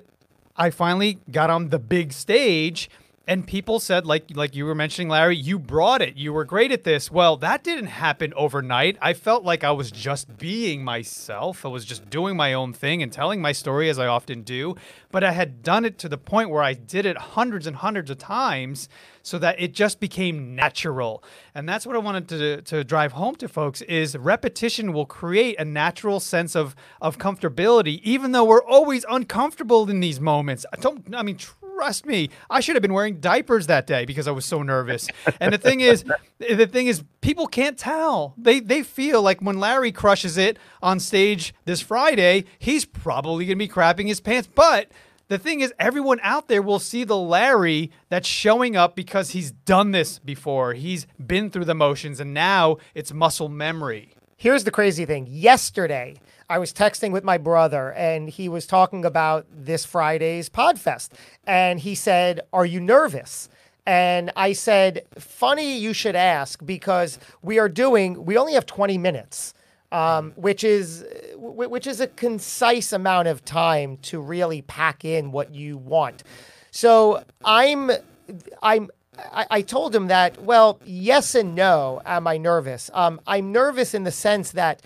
I 0.57 0.71
finally 0.71 1.19
got 1.31 1.51
on 1.51 1.71
the 1.71 1.79
big 1.79 2.13
stage 2.13 2.91
and 3.27 3.47
people 3.47 3.79
said 3.79 4.07
like 4.07 4.25
like 4.35 4.55
you 4.55 4.64
were 4.64 4.75
mentioning 4.75 5.09
Larry 5.09 5.37
you 5.37 5.59
brought 5.59 6.03
it. 6.03 6.16
You 6.16 6.33
were 6.33 6.45
great 6.45 6.73
at 6.73 6.85
this. 6.85 7.11
Well 7.11 7.37
that 7.39 7.62
didn't 7.62 7.87
happen 7.87 8.33
overnight. 8.35 8.97
I 9.01 9.12
felt 9.12 9.45
like 9.45 9.64
I 9.64 9.73
was 9.73 9.91
just 9.91 10.39
being 10.39 10.85
myself. 10.85 11.64
I 11.64 11.68
was 11.68 11.85
just 11.85 12.11
doing 12.11 12.37
my 12.37 12.53
own 12.53 12.73
thing 12.73 13.03
and 13.03 13.12
telling 13.12 13.41
my 13.41 13.53
story 13.53 13.89
as 13.89 13.99
I 13.99 14.07
often 14.07 14.43
do. 14.43 14.77
But 15.11 15.25
I 15.25 15.33
had 15.33 15.62
done 15.62 15.85
it 15.85 15.99
to 15.99 16.09
the 16.09 16.18
point 16.18 16.51
where 16.51 16.62
I 16.62 16.75
did 16.75 17.07
it 17.07 17.16
hundreds 17.16 17.66
and 17.66 17.77
hundreds 17.77 18.11
of 18.11 18.18
times 18.18 18.89
so 19.23 19.39
that 19.39 19.61
it 19.61 19.73
just 19.73 20.01
became 20.01 20.55
natural 20.55 21.23
and 21.55 21.68
that's 21.68 21.87
what 21.87 21.97
I 21.97 21.99
wanted 21.99 22.29
to 22.29 22.62
to 22.62 22.85
drive 22.85 23.12
home 23.12 23.37
to 23.37 23.49
folks 23.49 23.83
is 23.83 24.16
repetition 24.16 24.93
will 24.93 25.07
create 25.07 25.59
a 25.59 25.64
natural 25.64 26.20
sense 26.20 26.55
of 26.55 26.75
of 27.01 27.18
comfortability 27.18 28.01
even 28.03 28.33
though 28.33 28.45
we're 28.45 28.64
always 28.64 29.05
uncomfortable 29.09 29.89
in 29.89 30.01
these 30.01 30.20
moments 30.20 30.66
I 30.73 30.77
don't 30.77 31.14
I 31.14 31.23
mean 31.23 31.39
trust 31.83 32.07
me, 32.07 32.31
I 32.49 32.61
should 32.61 32.77
have 32.77 32.83
been 32.83 32.93
wearing 32.93 33.18
diapers 33.18 33.66
that 33.66 33.89
day 33.89 34.05
because 34.05 34.29
I 34.29 34.31
was 34.31 34.45
so 34.45 34.62
nervous. 34.62 35.09
And 35.41 35.53
the 35.53 35.59
thing 35.59 35.81
is, 35.81 36.05
the 36.39 36.66
thing 36.66 36.87
is, 36.87 37.03
people 37.20 37.49
can't 37.49 37.77
tell. 37.77 38.35
They 38.39 38.61
they 38.61 38.85
feel 38.85 39.20
like 39.20 39.41
when 39.41 39.59
Larry 39.59 39.91
crushes 39.91 40.37
it 40.37 40.59
on 40.81 41.01
stage 41.01 41.53
this 41.64 41.81
Friday, 41.81 42.45
he's 42.61 42.85
probably 42.85 43.47
gonna 43.47 43.57
be 43.57 43.66
crapping 43.66 44.07
his 44.07 44.20
pants. 44.20 44.49
But 44.55 44.93
the 45.33 45.39
thing 45.39 45.61
is, 45.61 45.72
everyone 45.78 46.20
out 46.22 46.49
there 46.49 46.61
will 46.61 46.78
see 46.78 47.05
the 47.05 47.16
Larry 47.16 47.91
that's 48.11 48.28
showing 48.28 48.76
up 48.76 48.95
because 48.95 49.30
he's 49.30 49.51
done 49.51 49.93
this 49.93 50.18
before. 50.18 50.74
He's 50.74 51.07
been 51.24 51.49
through 51.49 51.64
the 51.64 51.74
motions, 51.74 52.20
and 52.20 52.35
now 52.35 52.76
it's 52.95 53.14
muscle 53.14 53.49
memory. 53.49 54.14
Here's 54.37 54.64
the 54.64 54.70
crazy 54.70 55.07
thing. 55.07 55.26
Yesterday, 55.30 56.16
I 56.51 56.59
was 56.59 56.70
texting 56.70 57.12
with 57.12 57.24
my 57.24 57.39
brother 57.39 57.93
and 57.93 58.28
he 58.28 58.47
was 58.51 58.66
talking 58.66 59.07
about 59.07 59.47
this 59.51 59.87
Friday's 59.87 60.51
Podfest. 60.51 61.12
And 61.47 61.80
he 61.80 61.95
said, 61.95 62.41
Are 62.53 62.66
you 62.66 62.78
nervous? 62.78 63.49
And 63.87 64.33
I 64.37 64.53
said, 64.53 65.07
Funny 65.16 65.78
you 65.78 65.95
should 65.95 66.14
ask 66.14 66.62
because 66.62 67.18
we 67.41 67.59
are 67.59 67.70
doing, 67.70 68.26
we 68.26 68.37
only 68.37 68.53
have 68.53 68.66
20 68.66 68.99
minutes. 68.99 69.55
Um, 69.93 70.32
which 70.36 70.64
is 70.64 71.05
which 71.36 71.86
is 71.86 72.01
a 72.01 72.07
concise 72.07 72.93
amount 72.93 73.28
of 73.28 73.45
time 73.45 73.99
to 73.99 74.20
really 74.20 74.62
pack 74.62 75.05
in 75.05 75.32
what 75.32 75.55
you 75.55 75.76
want. 75.76 76.22
So 76.70 77.22
I'm 77.45 77.90
I'm 78.62 78.90
I, 79.18 79.47
I 79.51 79.62
told 79.62 79.95
him 79.95 80.07
that, 80.07 80.43
well, 80.43 80.80
yes 80.84 81.34
and 81.34 81.55
no. 81.55 82.01
Am 82.07 82.26
I 82.26 82.38
nervous? 82.38 82.90
Um, 82.95 83.20
I'm 83.26 83.53
nervous 83.53 83.93
in 83.93 84.05
the 84.05 84.11
sense 84.11 84.53
that 84.53 84.82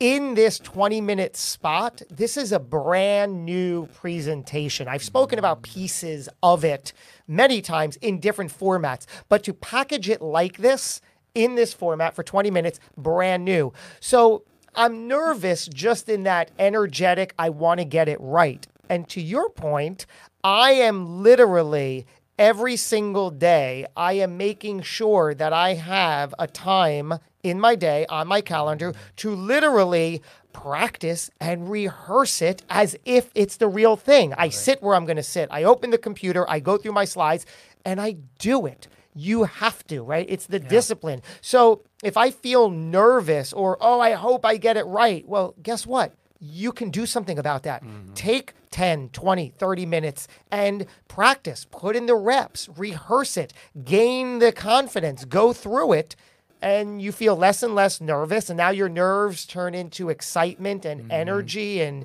in 0.00 0.34
this 0.34 0.58
20 0.58 1.00
minute 1.00 1.36
spot, 1.36 2.02
this 2.10 2.36
is 2.36 2.52
a 2.52 2.58
brand 2.58 3.44
new 3.44 3.86
presentation. 3.86 4.88
I've 4.88 5.02
spoken 5.02 5.38
about 5.38 5.62
pieces 5.62 6.28
of 6.42 6.64
it 6.64 6.92
many 7.26 7.60
times 7.62 7.96
in 7.96 8.20
different 8.20 8.56
formats, 8.56 9.06
but 9.28 9.42
to 9.44 9.52
package 9.54 10.08
it 10.08 10.20
like 10.20 10.58
this 10.58 11.00
in 11.34 11.54
this 11.54 11.72
format 11.72 12.14
for 12.14 12.22
20 12.22 12.50
minutes, 12.50 12.80
brand 12.96 13.44
new. 13.44 13.72
So 14.00 14.44
I'm 14.74 15.06
nervous 15.06 15.66
just 15.66 16.08
in 16.08 16.24
that 16.24 16.50
energetic, 16.58 17.34
I 17.38 17.50
want 17.50 17.80
to 17.80 17.84
get 17.84 18.08
it 18.08 18.18
right. 18.20 18.66
And 18.88 19.08
to 19.10 19.20
your 19.20 19.48
point, 19.50 20.06
I 20.42 20.72
am 20.72 21.22
literally 21.22 22.06
every 22.38 22.76
single 22.76 23.30
day, 23.30 23.86
I 23.96 24.14
am 24.14 24.36
making 24.36 24.82
sure 24.82 25.34
that 25.34 25.52
I 25.52 25.74
have 25.74 26.34
a 26.38 26.46
time 26.46 27.14
in 27.42 27.60
my 27.60 27.76
day 27.76 28.06
on 28.08 28.26
my 28.26 28.40
calendar 28.40 28.94
to 29.16 29.34
literally 29.34 30.22
practice 30.52 31.30
and 31.40 31.70
rehearse 31.70 32.40
it 32.42 32.62
as 32.70 32.96
if 33.04 33.30
it's 33.34 33.56
the 33.56 33.68
real 33.68 33.96
thing. 33.96 34.32
I 34.36 34.48
sit 34.48 34.82
where 34.82 34.94
I'm 34.94 35.04
going 35.04 35.16
to 35.16 35.22
sit. 35.22 35.48
I 35.50 35.64
open 35.64 35.90
the 35.90 35.98
computer, 35.98 36.48
I 36.48 36.60
go 36.60 36.76
through 36.76 36.92
my 36.92 37.04
slides, 37.04 37.46
and 37.84 38.00
I 38.00 38.16
do 38.38 38.66
it. 38.66 38.88
You 39.14 39.44
have 39.44 39.86
to, 39.86 40.02
right? 40.02 40.26
It's 40.28 40.46
the 40.46 40.58
discipline. 40.58 41.22
So 41.40 41.82
if 42.02 42.16
I 42.16 42.30
feel 42.30 42.70
nervous 42.70 43.52
or, 43.52 43.78
oh, 43.80 44.00
I 44.00 44.12
hope 44.12 44.44
I 44.44 44.56
get 44.56 44.76
it 44.76 44.84
right, 44.84 45.26
well, 45.26 45.54
guess 45.62 45.86
what? 45.86 46.14
you 46.40 46.72
can 46.72 46.90
do 46.90 47.06
something 47.06 47.38
about 47.38 47.62
that. 47.62 47.82
Mm-hmm. 47.82 48.14
Take 48.14 48.52
10, 48.70 49.10
20, 49.10 49.54
30 49.56 49.86
minutes 49.86 50.28
and 50.50 50.86
practice, 51.08 51.66
put 51.70 51.96
in 51.96 52.06
the 52.06 52.14
reps, 52.14 52.68
rehearse 52.76 53.36
it, 53.36 53.52
gain 53.84 54.40
the 54.40 54.52
confidence, 54.52 55.24
go 55.24 55.52
through 55.52 55.92
it, 55.92 56.16
and 56.60 57.00
you 57.00 57.12
feel 57.12 57.36
less 57.36 57.62
and 57.62 57.74
less 57.74 58.00
nervous. 58.00 58.50
And 58.50 58.56
now 58.56 58.70
your 58.70 58.88
nerves 58.88 59.46
turn 59.46 59.74
into 59.74 60.10
excitement 60.10 60.84
and 60.84 61.02
mm-hmm. 61.02 61.12
energy 61.12 61.80
and 61.80 62.04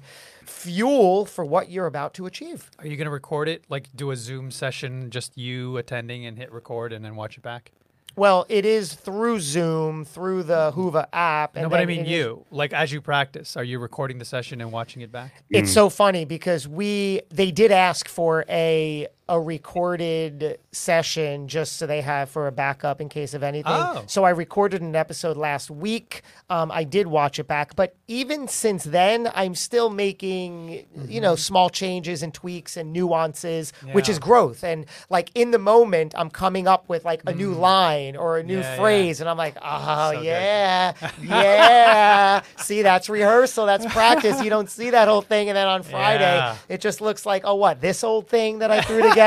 fuel 0.49 1.25
for 1.25 1.45
what 1.45 1.69
you're 1.69 1.85
about 1.85 2.13
to 2.15 2.25
achieve. 2.25 2.69
Are 2.79 2.87
you 2.87 2.97
going 2.97 3.05
to 3.05 3.11
record 3.11 3.47
it? 3.47 3.63
Like 3.69 3.95
do 3.95 4.11
a 4.11 4.15
Zoom 4.15 4.51
session, 4.51 5.09
just 5.09 5.37
you 5.37 5.77
attending 5.77 6.25
and 6.25 6.37
hit 6.37 6.51
record 6.51 6.91
and 6.91 7.03
then 7.03 7.15
watch 7.15 7.37
it 7.37 7.43
back? 7.43 7.71
Well, 8.15 8.45
it 8.49 8.65
is 8.65 8.93
through 8.93 9.39
Zoom, 9.39 10.03
through 10.03 10.43
the 10.43 10.73
Hoova 10.75 11.07
app. 11.13 11.55
No, 11.55 11.61
and 11.61 11.71
but 11.71 11.79
I 11.79 11.85
mean 11.85 12.01
it 12.01 12.03
is- 12.03 12.09
you. 12.09 12.45
Like 12.51 12.73
as 12.73 12.91
you 12.91 13.01
practice, 13.01 13.55
are 13.55 13.63
you 13.63 13.79
recording 13.79 14.17
the 14.17 14.25
session 14.25 14.59
and 14.61 14.71
watching 14.71 15.01
it 15.01 15.11
back? 15.11 15.43
It's 15.49 15.71
mm. 15.71 15.73
so 15.73 15.89
funny 15.89 16.25
because 16.25 16.67
we 16.67 17.21
they 17.29 17.51
did 17.51 17.71
ask 17.71 18.07
for 18.07 18.43
a 18.49 19.07
a 19.29 19.39
recorded 19.39 20.57
session 20.71 21.47
just 21.47 21.77
so 21.77 21.85
they 21.85 22.01
have 22.01 22.29
for 22.29 22.47
a 22.47 22.51
backup 22.51 22.99
in 22.99 23.07
case 23.07 23.35
of 23.35 23.43
anything. 23.43 23.71
Oh. 23.71 24.03
So 24.07 24.23
I 24.23 24.31
recorded 24.31 24.81
an 24.81 24.95
episode 24.95 25.37
last 25.37 25.69
week. 25.69 26.23
Um, 26.49 26.71
I 26.71 26.83
did 26.83 27.05
watch 27.05 27.37
it 27.37 27.47
back, 27.47 27.75
but 27.75 27.95
even 28.07 28.47
since 28.47 28.83
then, 28.83 29.29
I'm 29.35 29.53
still 29.53 29.91
making 29.91 30.87
you 31.07 31.21
know 31.21 31.33
mm-hmm. 31.33 31.39
small 31.39 31.69
changes 31.69 32.23
and 32.23 32.33
tweaks 32.33 32.75
and 32.75 32.91
nuances, 32.91 33.71
which 33.91 34.09
is 34.09 34.17
growth. 34.17 34.63
And 34.63 34.87
like 35.11 35.29
in 35.35 35.51
the 35.51 35.59
moment, 35.59 36.15
I'm 36.17 36.31
coming 36.31 36.67
up 36.67 36.89
with 36.89 37.05
like 37.05 37.21
a 37.27 37.33
new 37.33 37.53
mm. 37.53 37.59
line 37.59 38.15
or 38.15 38.39
a 38.39 38.43
new 38.43 38.57
Yeah, 38.57 38.61
yeah. 38.61 38.77
phrase, 38.77 39.21
and 39.21 39.29
I'm 39.29 39.37
like, 39.37 39.57
oh 39.61 40.13
So 40.13 40.21
yeah, 40.21 40.93
yeah. 41.21 42.41
see, 42.57 42.81
that's 42.81 43.09
rehearsal, 43.09 43.67
that's 43.67 43.85
practice. 43.93 44.41
You 44.41 44.49
don't 44.49 44.71
see 44.71 44.89
that 44.89 45.07
whole 45.07 45.21
thing, 45.21 45.49
and 45.49 45.55
then 45.55 45.67
on 45.67 45.83
Friday, 45.83 46.35
Yeah. 46.35 46.55
it 46.67 46.81
just 46.81 46.99
looks 46.99 47.27
like, 47.27 47.43
oh, 47.45 47.55
what 47.55 47.79
this 47.79 48.03
old 48.03 48.27
thing 48.27 48.59
that 48.59 48.71
I 48.71 48.81
threw 48.81 48.97
together. 49.03 49.17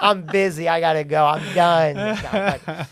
I'm 0.00 0.22
busy. 0.22 0.68
I 0.68 0.80
gotta 0.80 1.04
go. 1.04 1.24
I'm 1.26 1.54
done. 1.54 1.96
No, 2.22 2.58
but- 2.66 2.88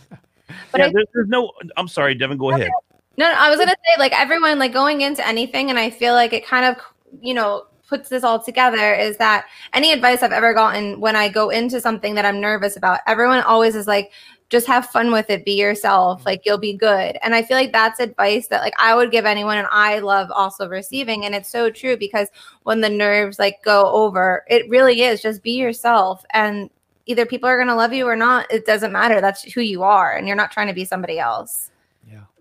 But 0.73 0.81
yeah, 0.81 0.87
I- 0.87 0.93
there- 0.93 1.05
there's 1.15 1.29
no. 1.29 1.53
I'm 1.77 1.89
sorry, 1.89 2.15
Devin. 2.15 2.37
Go 2.39 2.51
ahead. 2.51 2.69
No, 3.17 3.29
no, 3.29 3.35
I 3.39 3.49
was 3.49 3.59
gonna 3.59 3.71
say 3.73 3.99
like 4.01 4.13
everyone 4.19 4.59
like 4.59 4.73
going 4.73 5.01
into 5.03 5.27
anything, 5.27 5.71
and 5.71 5.79
I 5.79 5.91
feel 5.91 6.15
like 6.15 6.33
it 6.33 6.45
kind 6.47 6.65
of 6.67 6.77
you 7.21 7.33
know 7.35 7.67
puts 7.89 8.09
this 8.09 8.25
all 8.25 8.43
together 8.43 8.95
is 8.95 9.17
that 9.19 9.47
any 9.75 9.93
advice 9.93 10.23
I've 10.23 10.33
ever 10.33 10.53
gotten 10.55 11.01
when 11.01 11.15
I 11.17 11.29
go 11.29 11.51
into 11.51 11.81
something 11.81 12.15
that 12.15 12.25
I'm 12.25 12.41
nervous 12.41 12.77
about, 12.77 13.01
everyone 13.07 13.41
always 13.43 13.77
is 13.77 13.87
like, 13.87 14.11
just 14.51 14.67
have 14.67 14.87
fun 14.87 15.11
with 15.11 15.31
it, 15.31 15.45
be 15.45 15.53
yourself, 15.53 16.21
mm-hmm. 16.21 16.29
like 16.29 16.43
you'll 16.45 16.59
be 16.59 16.75
good. 16.75 17.19
And 17.23 17.35
I 17.35 17.43
feel 17.43 17.57
like 17.57 17.73
that's 17.73 18.01
advice 18.01 18.49
that 18.49 18.61
like 18.61 18.75
I 18.79 18.95
would 18.95 19.11
give 19.11 19.25
anyone, 19.25 19.59
and 19.59 19.69
I 19.71 19.99
love 19.99 20.31
also 20.31 20.69
receiving, 20.69 21.25
and 21.25 21.35
it's 21.35 21.51
so 21.51 21.71
true 21.71 21.97
because 21.97 22.29
when 22.63 22.81
the 22.81 22.91
nerves 22.91 23.39
like 23.39 23.63
go 23.65 23.91
over, 23.93 24.45
it 24.49 24.69
really 24.69 25.03
is 25.03 25.23
just 25.23 25.43
be 25.43 25.53
yourself 25.53 26.25
and. 26.33 26.71
Either 27.07 27.27
people 27.27 27.47
are 27.47 27.59
going 27.59 27.69
to 27.69 27.75
love 27.75 27.93
you 27.93 28.09
or 28.09 28.17
not. 28.17 28.51
It 28.51 28.65
doesn't 28.65 28.91
matter. 28.91 29.21
That's 29.21 29.43
who 29.53 29.61
you 29.61 29.83
are, 29.83 30.17
and 30.17 30.27
you're 30.27 30.35
not 30.35 30.51
trying 30.51 30.69
to 30.69 30.73
be 30.73 30.87
somebody 30.87 31.19
else. 31.19 31.71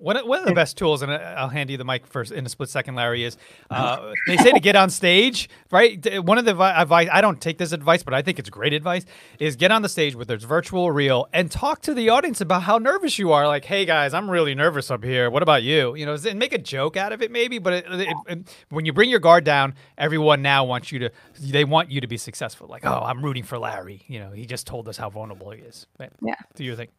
One 0.03 0.17
of, 0.17 0.25
one 0.25 0.39
of 0.39 0.45
the 0.45 0.53
best 0.53 0.75
tools, 0.77 1.01
and 1.01 1.11
I- 1.11 1.33
I'll 1.37 1.47
hand 1.47 1.69
you 1.69 1.77
the 1.77 1.85
mic 1.85 2.05
first 2.05 2.33
in 2.33 2.45
a 2.45 2.49
split 2.49 2.67
second, 2.69 2.95
Larry, 2.95 3.23
is 3.23 3.37
uh, 3.69 4.11
they 4.27 4.35
say 4.35 4.51
to 4.51 4.59
get 4.59 4.75
on 4.75 4.89
stage, 4.89 5.49
right? 5.71 6.21
One 6.25 6.37
of 6.37 6.43
the 6.43 6.51
advice, 6.61 7.07
I 7.09 7.21
don't 7.21 7.39
take 7.39 7.57
this 7.57 7.71
advice, 7.71 8.03
but 8.03 8.13
I 8.13 8.21
think 8.21 8.37
it's 8.37 8.49
great 8.49 8.73
advice, 8.73 9.05
is 9.39 9.55
get 9.55 9.71
on 9.71 9.81
the 9.81 9.87
stage, 9.87 10.13
whether 10.15 10.33
it's 10.35 10.43
virtual 10.43 10.81
or 10.83 10.91
real, 10.91 11.29
and 11.31 11.49
talk 11.49 11.81
to 11.83 11.93
the 11.93 12.09
audience 12.09 12.41
about 12.41 12.63
how 12.63 12.77
nervous 12.79 13.17
you 13.17 13.31
are. 13.31 13.47
Like, 13.47 13.63
hey 13.63 13.85
guys, 13.85 14.13
I'm 14.13 14.29
really 14.29 14.53
nervous 14.53 14.91
up 14.91 15.05
here. 15.05 15.29
What 15.29 15.41
about 15.41 15.63
you? 15.63 15.95
You 15.95 16.05
know, 16.05 16.17
and 16.27 16.37
make 16.37 16.51
a 16.51 16.57
joke 16.57 16.97
out 16.97 17.13
of 17.13 17.21
it 17.21 17.31
maybe, 17.31 17.57
but 17.59 17.71
it, 17.73 17.85
it, 17.89 18.17
it- 18.27 18.55
when 18.69 18.83
you 18.85 18.91
bring 18.91 19.09
your 19.09 19.19
guard 19.21 19.45
down, 19.45 19.73
everyone 19.97 20.41
now 20.41 20.65
wants 20.65 20.91
you 20.91 20.99
to, 20.99 21.11
they 21.39 21.63
want 21.63 21.89
you 21.89 22.01
to 22.01 22.07
be 22.07 22.17
successful. 22.17 22.67
Like, 22.67 22.85
oh, 22.85 23.01
I'm 23.05 23.23
rooting 23.23 23.43
for 23.43 23.57
Larry. 23.57 24.03
You 24.07 24.19
know, 24.19 24.31
he 24.31 24.45
just 24.45 24.67
told 24.67 24.89
us 24.89 24.97
how 24.97 25.09
vulnerable 25.09 25.51
he 25.51 25.61
is. 25.61 25.87
Right? 25.97 26.11
Yeah. 26.21 26.35
Do 26.55 26.65
you 26.65 26.75
think? 26.75 26.89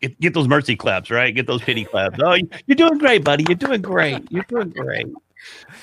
Get, 0.00 0.18
get 0.20 0.34
those 0.34 0.48
mercy 0.48 0.76
claps, 0.76 1.10
right? 1.10 1.34
Get 1.34 1.46
those 1.46 1.62
pity 1.62 1.84
claps. 1.84 2.18
Oh, 2.22 2.34
you- 2.34 2.48
you're 2.66 2.76
doing 2.76 2.98
great, 2.98 3.22
buddy. 3.24 3.44
You're 3.48 3.56
doing 3.56 3.82
great. 3.82 4.30
You're 4.30 4.44
doing 4.48 4.70
great. 4.70 5.06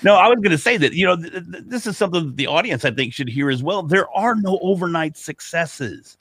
No, 0.04 0.16
I 0.16 0.28
was 0.28 0.38
going 0.38 0.52
to 0.52 0.58
say 0.58 0.78
that, 0.78 0.94
you 0.94 1.06
know, 1.06 1.16
th- 1.18 1.32
th- 1.34 1.64
this 1.66 1.88
is 1.88 1.98
something 1.98 2.26
that 2.28 2.38
the 2.38 2.48
audience, 2.48 2.86
I 2.86 2.92
think, 2.92 3.14
should 3.14 3.28
hear 3.30 3.50
as 3.50 3.64
well. 3.64 3.82
There 3.84 4.08
are 4.16 4.36
no 4.36 4.60
overnight 4.62 5.18
successes. 5.18 6.18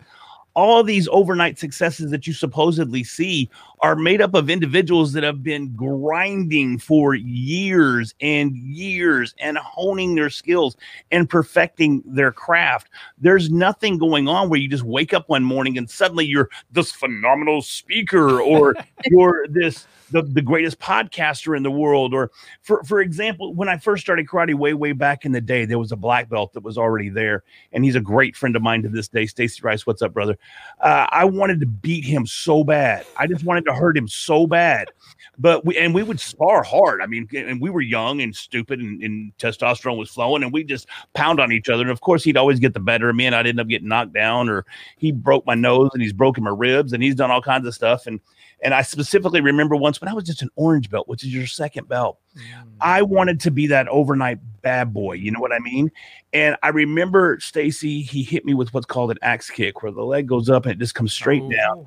All 0.55 0.83
these 0.83 1.07
overnight 1.09 1.59
successes 1.59 2.11
that 2.11 2.27
you 2.27 2.33
supposedly 2.33 3.05
see 3.05 3.51
are 3.87 3.95
made 3.95 4.21
up 4.21 4.35
of 4.35 4.51
individuals 4.51 5.13
that 5.13 5.23
have 5.23 5.45
been 5.45 5.73
grinding 5.77 6.77
for 6.77 7.15
years 7.15 8.17
and 8.21 8.57
years 8.57 9.33
and 9.39 9.57
honing 9.59 10.17
their 10.17 10.29
skills 10.29 10.77
and 11.13 11.31
perfecting 11.31 12.03
their 12.05 12.33
craft. 12.33 12.91
There's 13.17 13.49
nothing 13.49 13.97
going 13.97 14.27
on 14.27 14.49
where 14.49 14.59
you 14.59 14.69
just 14.69 14.83
wake 14.83 15.15
up 15.15 15.29
one 15.29 15.45
morning 15.45 15.79
and 15.79 15.89
suddenly 15.89 16.27
you're 16.27 16.51
this 16.73 16.91
phenomenal 16.91 17.63
speaker 17.63 18.41
or 18.43 18.75
you're 19.05 19.47
this 19.51 19.87
the, 20.11 20.23
the 20.23 20.43
greatest 20.43 20.79
podcaster 20.79 21.57
in 21.57 21.63
the 21.63 21.71
world. 21.71 22.13
Or 22.13 22.33
for 22.63 22.83
for 22.83 23.01
example 23.01 23.55
when 23.55 23.69
i 23.69 23.77
first 23.77 24.03
started 24.03 24.27
karate 24.27 24.55
way 24.55 24.75
way 24.75 24.93
back 24.93 25.25
in 25.25 25.31
the 25.31 25.41
day 25.41 25.65
there 25.65 25.79
was 25.79 25.93
a 25.93 25.97
black 25.97 26.29
belt 26.29 26.53
that 26.55 26.63
was 26.65 26.77
already 26.77 27.09
there 27.09 27.45
and 27.73 27.85
he's 27.85 27.95
a 27.95 28.01
great 28.01 28.35
friend 28.35 28.57
of 28.57 28.63
mine 28.63 28.83
to 28.83 28.89
this 28.89 29.07
day. 29.07 29.27
Stacy 29.27 29.61
rice 29.63 29.87
what's 29.87 30.03
up 30.03 30.13
brother? 30.13 30.37
Uh, 30.81 31.07
i 31.11 31.25
wanted 31.25 31.61
to 31.61 31.67
beat 31.67 32.05
him 32.05 32.27
so 32.27 32.65
bad. 32.65 33.07
I 33.17 33.29
just 33.29 33.45
wanted 33.45 33.65
to 33.67 33.73
hurt 33.77 33.97
him 33.97 34.09
so 34.09 34.47
bad 34.47 34.91
but 35.39 35.65
we 35.65 35.77
and 35.79 35.95
we 35.95 36.03
would 36.03 36.19
spar 36.19 36.63
hard 36.63 37.01
i 37.03 37.07
mean 37.07 37.29
and 37.35 37.61
we 37.61 37.71
were 37.71 37.81
young 37.81 38.21
and 38.23 38.35
stupid 38.35 38.81
and, 38.81 39.03
and 39.03 39.33
testosterone 39.39 39.99
was 39.99 40.11
flowing 40.11 40.43
and 40.43 40.53
we 40.53 40.65
just 40.65 40.87
pound 41.15 41.39
on 41.41 41.53
each 41.53 41.69
other 41.69 41.83
and 41.83 41.91
of 41.91 42.01
course 42.01 42.25
he'd 42.25 42.37
always 42.37 42.59
get 42.59 42.75
the 42.75 42.81
better 42.81 43.09
of 43.11 43.17
me 43.17 43.27
and 43.27 43.35
i'd 43.35 43.47
end 43.47 43.61
up 43.61 43.69
getting 43.69 43.89
knocked 43.89 44.13
down 44.13 44.49
or 44.49 44.65
he 44.97 45.13
broke 45.13 45.45
my 45.47 45.55
nose 45.55 45.91
and 45.93 46.03
he's 46.03 46.13
broken 46.13 46.43
my 46.43 46.51
ribs 46.51 46.93
and 46.93 47.03
he's 47.03 47.15
done 47.15 47.31
all 47.31 47.43
kinds 47.43 47.67
of 47.67 47.75
stuff 47.75 48.07
and 48.07 48.21
and 48.63 48.73
I 48.73 48.81
specifically 48.81 49.43
remember 49.43 49.77
once 49.77 50.01
when 50.01 50.09
I 50.09 50.15
was 50.15 50.25
just 50.25 50.41
an 50.41 50.49
orange 50.57 50.89
belt, 50.89 51.07
which 51.09 51.23
is 51.23 51.33
your 51.33 51.47
second 51.47 51.89
belt. 51.89 52.19
Mm. 52.35 52.69
I 52.81 53.03
wanted 53.03 53.39
to 53.41 53.51
be 53.51 53.67
that 53.67 53.87
overnight 53.89 54.39
bad 54.63 54.95
boy. 54.95 55.13
You 55.13 55.31
know 55.31 55.41
what 55.41 55.53
I 55.53 55.59
mean? 55.59 55.93
And 56.33 56.57
I 56.63 56.69
remember 56.69 57.39
Stacy, 57.39 58.01
he 58.01 58.23
hit 58.23 58.47
me 58.47 58.55
with 58.55 58.73
what's 58.73 58.87
called 58.87 59.11
an 59.11 59.19
axe 59.21 59.51
kick, 59.51 59.83
where 59.83 59.93
the 59.93 60.03
leg 60.03 60.27
goes 60.27 60.49
up 60.49 60.65
and 60.65 60.73
it 60.73 60.79
just 60.79 60.95
comes 60.95 61.13
straight 61.13 61.43
Oh. 61.43 61.51
down. 61.51 61.87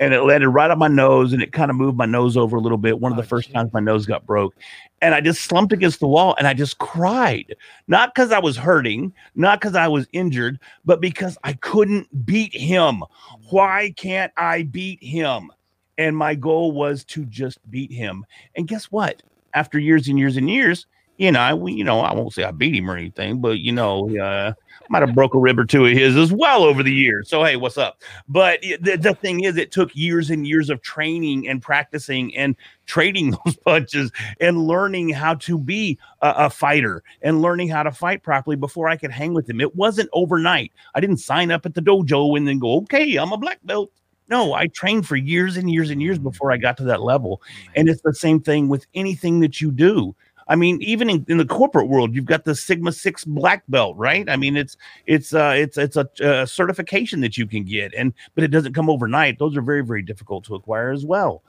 And 0.00 0.12
it 0.12 0.22
landed 0.22 0.48
right 0.48 0.70
on 0.70 0.78
my 0.78 0.88
nose 0.88 1.32
and 1.32 1.40
it 1.40 1.52
kind 1.52 1.70
of 1.70 1.76
moved 1.76 1.96
my 1.96 2.06
nose 2.06 2.36
over 2.36 2.56
a 2.56 2.60
little 2.60 2.78
bit. 2.78 2.98
One 2.98 3.12
of 3.12 3.16
the 3.16 3.22
Oh, 3.22 3.26
first 3.26 3.48
gee. 3.48 3.54
times 3.54 3.72
my 3.72 3.80
nose 3.80 4.06
got 4.06 4.26
broke. 4.26 4.54
And 5.00 5.14
I 5.14 5.20
just 5.20 5.42
slumped 5.42 5.72
against 5.72 6.00
the 6.00 6.08
wall 6.08 6.34
and 6.36 6.48
I 6.48 6.54
just 6.54 6.78
cried. 6.78 7.54
Not 7.86 8.12
because 8.14 8.32
I 8.32 8.40
was 8.40 8.56
hurting, 8.56 9.12
not 9.36 9.60
because 9.60 9.76
I 9.76 9.86
was 9.86 10.08
injured, 10.12 10.58
but 10.84 11.00
because 11.00 11.38
I 11.44 11.52
couldn't 11.54 12.26
beat 12.26 12.54
him. 12.54 13.04
Why 13.50 13.94
can't 13.96 14.32
I 14.36 14.64
beat 14.64 15.02
him? 15.02 15.52
And 15.96 16.16
my 16.16 16.34
goal 16.34 16.72
was 16.72 17.04
to 17.04 17.24
just 17.26 17.58
beat 17.70 17.92
him. 17.92 18.26
And 18.56 18.66
guess 18.66 18.86
what? 18.86 19.22
After 19.54 19.78
years 19.78 20.08
and 20.08 20.18
years 20.18 20.36
and 20.36 20.50
years, 20.50 20.86
you 21.18 21.30
know, 21.30 21.38
I, 21.38 21.54
you 21.54 21.84
know, 21.84 22.00
I 22.00 22.12
won't 22.12 22.32
say 22.32 22.42
I 22.42 22.50
beat 22.50 22.74
him 22.74 22.90
or 22.90 22.96
anything, 22.96 23.40
but 23.40 23.60
you 23.60 23.70
know, 23.70 24.10
uh, 24.18 24.54
might 24.90 25.02
have 25.02 25.14
broke 25.14 25.34
a 25.34 25.38
rib 25.38 25.58
or 25.58 25.64
two 25.64 25.86
of 25.86 25.92
his 25.92 26.16
as 26.16 26.32
well 26.32 26.64
over 26.64 26.82
the 26.82 26.92
years. 26.92 27.28
So 27.28 27.44
hey, 27.44 27.56
what's 27.56 27.78
up? 27.78 28.02
But 28.28 28.60
the, 28.80 28.96
the 28.96 29.14
thing 29.14 29.44
is, 29.44 29.56
it 29.56 29.72
took 29.72 29.94
years 29.94 30.30
and 30.30 30.46
years 30.46 30.70
of 30.70 30.82
training 30.82 31.48
and 31.48 31.60
practicing 31.60 32.34
and 32.36 32.56
trading 32.86 33.34
those 33.44 33.56
punches 33.56 34.10
and 34.40 34.66
learning 34.66 35.10
how 35.10 35.34
to 35.34 35.58
be 35.58 35.98
a, 36.20 36.34
a 36.36 36.50
fighter 36.50 37.02
and 37.22 37.42
learning 37.42 37.68
how 37.68 37.82
to 37.82 37.92
fight 37.92 38.22
properly 38.22 38.56
before 38.56 38.88
I 38.88 38.96
could 38.96 39.10
hang 39.10 39.34
with 39.34 39.48
him. 39.48 39.60
It 39.60 39.74
wasn't 39.74 40.10
overnight. 40.12 40.72
I 40.94 41.00
didn't 41.00 41.18
sign 41.18 41.50
up 41.50 41.66
at 41.66 41.74
the 41.74 41.82
dojo 41.82 42.36
and 42.36 42.46
then 42.46 42.58
go, 42.58 42.78
okay, 42.78 43.16
I'm 43.16 43.32
a 43.32 43.38
black 43.38 43.60
belt. 43.64 43.90
No, 44.28 44.54
I 44.54 44.68
trained 44.68 45.06
for 45.06 45.16
years 45.16 45.56
and 45.56 45.70
years 45.70 45.90
and 45.90 46.00
years 46.00 46.18
mm. 46.18 46.22
before 46.22 46.50
I 46.50 46.56
got 46.56 46.76
to 46.78 46.84
that 46.84 47.02
level. 47.02 47.42
And 47.74 47.88
it's 47.88 48.02
the 48.02 48.14
same 48.14 48.40
thing 48.40 48.68
with 48.68 48.86
anything 48.94 49.40
that 49.40 49.60
you 49.60 49.70
do. 49.70 50.14
I 50.48 50.56
mean, 50.56 50.80
even 50.82 51.08
in, 51.08 51.24
in 51.28 51.38
the 51.38 51.46
corporate 51.46 51.88
world, 51.88 52.14
you've 52.14 52.24
got 52.26 52.44
the 52.44 52.54
Sigma 52.54 52.92
Six 52.92 53.24
black 53.24 53.62
belt, 53.68 53.96
right? 53.96 54.28
I 54.28 54.36
mean, 54.36 54.56
it's 54.56 54.76
it's 55.06 55.34
uh, 55.34 55.54
it's 55.56 55.78
it's 55.78 55.96
a, 55.96 56.08
uh 56.22 56.46
certification 56.46 57.20
that 57.20 57.38
you 57.38 57.46
can 57.46 57.64
get, 57.64 57.94
and 57.94 58.12
but 58.34 58.44
it 58.44 58.48
doesn't 58.48 58.74
come 58.74 58.90
overnight. 58.90 59.38
Those 59.38 59.56
are 59.56 59.62
very 59.62 59.84
very 59.84 60.02
difficult 60.02 60.44
to 60.44 60.54
acquire 60.54 60.90
as 60.90 61.04
well. 61.04 61.42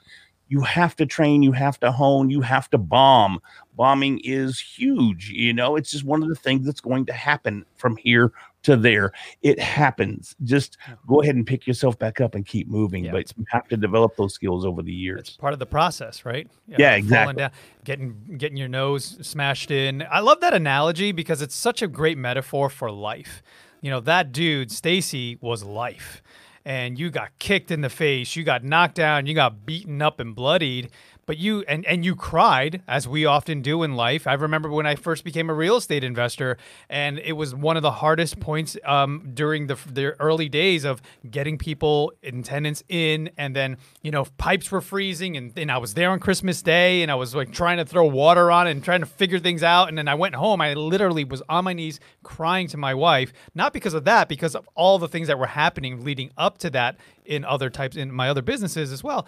You 0.47 0.61
have 0.61 0.95
to 0.97 1.07
train, 1.07 1.41
you 1.41 1.51
have 1.53 1.79
to 1.79 1.91
hone, 1.91 2.29
you 2.29 2.41
have 2.41 2.69
to 2.69 2.77
bomb. 2.77 3.39
Bombing 3.75 4.21
is 4.23 4.59
huge. 4.59 5.29
You 5.29 5.53
know, 5.53 5.75
it's 5.75 5.91
just 5.91 6.03
one 6.03 6.21
of 6.21 6.29
the 6.29 6.35
things 6.35 6.65
that's 6.65 6.81
going 6.81 7.07
to 7.07 7.13
happen 7.13 7.65
from 7.77 7.97
here 7.97 8.31
to 8.65 8.75
there. 8.75 9.11
It 9.41 9.59
happens. 9.59 10.35
Just 10.43 10.77
go 11.07 11.21
ahead 11.21 11.35
and 11.35 11.45
pick 11.47 11.65
yourself 11.65 11.97
back 11.97 12.21
up 12.21 12.35
and 12.35 12.45
keep 12.45 12.67
moving. 12.67 13.05
Yeah. 13.05 13.11
But 13.13 13.33
you 13.37 13.45
have 13.49 13.67
to 13.69 13.77
develop 13.77 14.15
those 14.17 14.33
skills 14.33 14.65
over 14.65 14.81
the 14.81 14.93
years. 14.93 15.21
It's 15.21 15.37
part 15.37 15.53
of 15.53 15.59
the 15.59 15.65
process, 15.65 16.25
right? 16.25 16.47
Yeah, 16.67 16.77
falling 16.77 16.99
exactly. 16.99 17.35
Down, 17.35 17.51
getting 17.83 18.37
getting 18.37 18.57
your 18.57 18.67
nose 18.67 19.17
smashed 19.21 19.71
in. 19.71 20.05
I 20.09 20.19
love 20.19 20.41
that 20.41 20.53
analogy 20.53 21.11
because 21.11 21.41
it's 21.41 21.55
such 21.55 21.81
a 21.81 21.87
great 21.87 22.17
metaphor 22.17 22.69
for 22.69 22.91
life. 22.91 23.41
You 23.81 23.91
know, 23.91 23.99
that 24.01 24.31
dude, 24.31 24.71
Stacy, 24.71 25.37
was 25.41 25.63
life. 25.63 26.21
And 26.67 26.97
you 26.97 27.11
got 27.11 27.37
kicked 27.37 27.69
in 27.69 27.81
the 27.81 27.91
face, 27.91 28.35
you 28.35 28.43
got 28.43 28.63
knocked 28.63 28.95
down, 28.95 29.27
you 29.27 29.35
got 29.35 29.67
beaten 29.67 30.01
up 30.01 30.19
and 30.19 30.33
bloodied, 30.33 30.89
but 31.25 31.37
you 31.37 31.63
and 31.67 31.85
and 31.85 32.05
you 32.05 32.15
cried 32.15 32.81
as 32.87 33.07
we 33.07 33.25
often 33.25 33.61
do 33.61 33.83
in 33.83 33.95
life. 33.95 34.27
I 34.27 34.33
remember 34.33 34.69
when 34.69 34.85
I 34.85 34.95
first 34.95 35.23
became 35.23 35.49
a 35.49 35.53
real 35.53 35.77
estate 35.77 36.03
investor, 36.03 36.57
and 36.89 37.19
it 37.19 37.33
was 37.33 37.55
one 37.55 37.77
of 37.77 37.83
the 37.83 37.91
hardest 37.91 38.39
points 38.39 38.77
um, 38.85 39.31
during 39.33 39.67
the 39.67 39.77
the 39.91 40.19
early 40.19 40.49
days 40.49 40.83
of 40.83 41.01
getting 41.29 41.57
people 41.57 42.13
in 42.21 42.43
tenants 42.43 42.83
in, 42.89 43.29
and 43.37 43.55
then 43.55 43.77
you 44.01 44.11
know 44.11 44.25
pipes 44.37 44.71
were 44.71 44.81
freezing, 44.81 45.35
and, 45.37 45.57
and 45.57 45.71
I 45.71 45.77
was 45.77 45.93
there 45.93 46.11
on 46.11 46.19
Christmas 46.19 46.61
Day, 46.61 47.01
and 47.01 47.11
I 47.11 47.15
was 47.15 47.33
like 47.33 47.51
trying 47.51 47.77
to 47.77 47.85
throw 47.85 48.05
water 48.05 48.51
on 48.51 48.67
it 48.67 48.71
and 48.71 48.83
trying 48.83 49.01
to 49.01 49.05
figure 49.05 49.39
things 49.39 49.63
out, 49.63 49.89
and 49.89 49.97
then 49.97 50.07
I 50.07 50.15
went 50.15 50.35
home. 50.35 50.61
I 50.61 50.73
literally 50.73 51.23
was 51.23 51.41
on 51.49 51.65
my 51.65 51.73
knees 51.73 51.99
crying 52.23 52.67
to 52.67 52.77
my 52.77 52.93
wife, 52.93 53.33
not 53.53 53.73
because 53.73 53.93
of 53.93 54.05
that, 54.05 54.29
because 54.29 54.55
of 54.55 54.69
all 54.75 54.99
the 54.99 55.07
things 55.07 55.27
that 55.27 55.39
were 55.39 55.47
happening 55.47 56.03
leading 56.03 56.31
up 56.37 56.57
to 56.59 56.69
that 56.69 56.97
in 57.25 57.43
other 57.43 57.69
types 57.69 57.97
in 57.97 58.11
my 58.11 58.29
other 58.29 58.41
businesses 58.41 58.91
as 58.91 59.03
well 59.03 59.27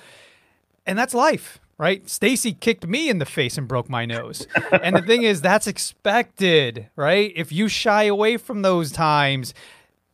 and 0.86 0.98
that's 0.98 1.14
life 1.14 1.60
right 1.78 2.10
stacy 2.10 2.54
kicked 2.54 2.88
me 2.88 3.10
in 3.10 3.20
the 3.20 3.26
face 3.26 3.58
and 3.58 3.68
broke 3.68 3.90
my 3.90 4.06
nose 4.06 4.48
and 4.84 4.96
the 4.96 5.02
thing 5.02 5.24
is 5.24 5.42
that's 5.42 5.68
expected 5.68 6.90
right 6.96 7.32
if 7.36 7.52
you 7.52 7.68
shy 7.68 8.04
away 8.04 8.38
from 8.38 8.62
those 8.62 8.92
times 8.92 9.54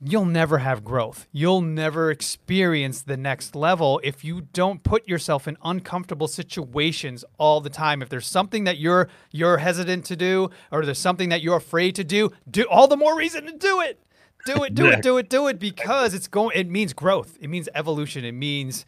you'll 0.06 0.26
never 0.26 0.60
have 0.60 0.84
growth. 0.84 1.28
You'll 1.32 1.62
never 1.62 2.12
experience 2.12 3.02
the 3.02 3.18
next 3.18 3.56
level 3.56 4.02
if 4.04 4.24
you 4.24 4.42
don't 4.54 4.84
put 4.84 5.08
yourself 5.08 5.48
in 5.48 5.58
uncomfortable 5.64 6.28
situations 6.28 7.24
all 7.38 7.62
the 7.62 7.70
time. 7.70 8.02
If 8.02 8.10
there's 8.10 8.28
something 8.28 8.66
that 8.66 8.78
you're 8.78 9.08
you're 9.32 9.58
hesitant 9.58 10.06
to 10.06 10.16
do 10.16 10.50
or 10.72 10.86
there's 10.86 11.00
something 11.00 11.30
that 11.30 11.42
you're 11.42 11.58
afraid 11.58 11.96
to 11.96 12.04
do, 12.04 12.32
do 12.50 12.66
all 12.70 12.88
the 12.88 12.98
more 12.98 13.16
reason 13.18 13.46
to 13.46 13.54
do 13.54 13.82
it. 13.82 14.00
Do 14.46 14.62
it, 14.66 14.76
do 14.76 14.88
it, 14.88 15.02
do 15.02 15.18
it, 15.18 15.30
do 15.30 15.48
it 15.48 15.58
because 15.58 16.14
it's 16.14 16.28
going 16.28 16.58
it 16.58 16.70
means 16.70 16.92
growth. 16.92 17.38
It 17.40 17.50
means 17.50 17.70
evolution. 17.74 18.26
It 18.26 18.34
means 18.34 18.86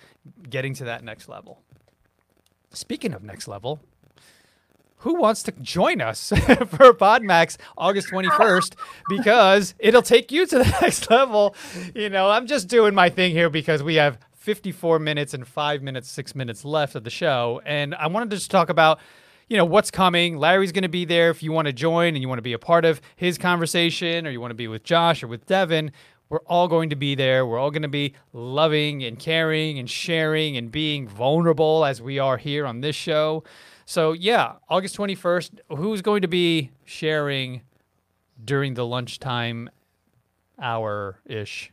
getting 0.49 0.73
to 0.75 0.83
that 0.85 1.01
next 1.03 1.29
level. 1.29 1.61
Speaking 2.75 3.13
of 3.13 3.23
next 3.23 3.47
level, 3.47 3.79
who 4.97 5.15
wants 5.15 5.43
to 5.43 5.51
join 5.61 6.01
us 6.01 6.29
for 6.29 6.93
PodMax 6.93 7.57
August 7.77 8.09
21st 8.09 8.75
because 9.07 9.75
it'll 9.77 10.01
take 10.01 10.31
you 10.31 10.45
to 10.47 10.57
the 10.57 10.77
next 10.81 11.09
level. 11.11 11.55
You 11.93 12.09
know, 12.09 12.29
I'm 12.29 12.47
just 12.47 12.67
doing 12.67 12.95
my 12.95 13.09
thing 13.09 13.31
here 13.31 13.49
because 13.49 13.83
we 13.83 13.95
have 13.95 14.17
54 14.33 14.99
minutes 14.99 15.33
and 15.33 15.47
five 15.47 15.81
minutes, 15.81 16.09
six 16.09 16.35
minutes 16.35 16.65
left 16.65 16.95
of 16.95 17.03
the 17.03 17.09
show. 17.09 17.61
And 17.65 17.93
I 17.95 18.07
wanted 18.07 18.31
to 18.31 18.37
just 18.37 18.51
talk 18.51 18.69
about, 18.69 18.99
you 19.47 19.57
know, 19.57 19.65
what's 19.65 19.91
coming. 19.91 20.37
Larry's 20.37 20.71
going 20.71 20.83
to 20.83 20.89
be 20.89 21.05
there 21.05 21.29
if 21.29 21.43
you 21.43 21.51
want 21.51 21.67
to 21.67 21.73
join 21.73 22.15
and 22.15 22.21
you 22.21 22.27
want 22.27 22.39
to 22.39 22.43
be 22.43 22.53
a 22.53 22.59
part 22.59 22.83
of 22.83 22.99
his 23.15 23.37
conversation 23.37 24.25
or 24.25 24.31
you 24.31 24.41
want 24.41 24.51
to 24.51 24.55
be 24.55 24.67
with 24.67 24.83
Josh 24.83 25.21
or 25.21 25.27
with 25.27 25.45
Devin. 25.45 25.91
We're 26.29 26.39
all 26.47 26.67
going 26.67 26.89
to 26.89 26.95
be 26.95 27.13
there. 27.15 27.45
We're 27.45 27.59
all 27.59 27.69
going 27.71 27.83
to 27.83 27.87
be 27.87 28.13
loving 28.33 29.03
and 29.03 29.19
caring 29.19 29.77
and 29.79 29.89
sharing 29.89 30.57
and 30.57 30.71
being 30.71 31.07
vulnerable 31.07 31.85
as 31.85 32.01
we 32.01 32.17
are 32.19 32.37
here 32.37 32.65
on 32.65 32.81
this 32.81 32.95
show. 32.95 33.43
So, 33.85 34.13
yeah, 34.13 34.53
August 34.67 34.97
21st, 34.97 35.59
who's 35.77 36.01
going 36.01 36.23
to 36.23 36.27
be 36.27 36.71
sharing 36.83 37.61
during 38.43 38.73
the 38.73 38.85
lunchtime 38.85 39.69
hour 40.59 41.19
ish? 41.25 41.71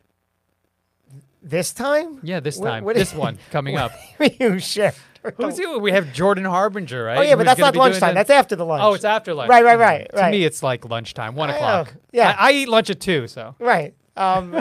This 1.41 1.73
time? 1.73 2.19
Yeah, 2.23 2.39
this 2.39 2.57
What- 2.57 2.69
time. 2.69 2.83
what- 2.85 2.95
this 2.95 3.13
one 3.13 3.37
coming 3.51 3.75
up. 3.75 3.91
you. 4.39 4.51
Who's 4.51 5.55
the, 5.55 5.79
we 5.79 5.91
have 5.93 6.11
Jordan 6.13 6.43
Harbinger, 6.45 7.03
right? 7.05 7.17
Oh 7.17 7.21
yeah, 7.21 7.35
but 7.35 7.45
that's 7.45 7.59
not 7.59 7.75
lunchtime. 7.77 8.13
That's 8.13 8.29
after 8.29 8.55
the 8.57 8.65
lunch. 8.65 8.83
Oh, 8.83 8.93
it's 8.93 9.05
after 9.05 9.33
lunch. 9.33 9.49
Right, 9.49 9.63
right, 9.63 9.79
right, 9.79 10.09
To 10.11 10.17
right. 10.17 10.31
me, 10.31 10.43
it's 10.43 10.61
like 10.61 10.83
lunchtime, 10.89 11.35
one 11.35 11.49
o'clock. 11.49 11.93
Yeah. 12.11 12.35
I, 12.37 12.49
I 12.49 12.51
eat 12.53 12.67
lunch 12.69 12.89
at 12.89 12.99
two, 12.99 13.27
so. 13.27 13.55
Right. 13.57 13.93
Um, 14.15 14.55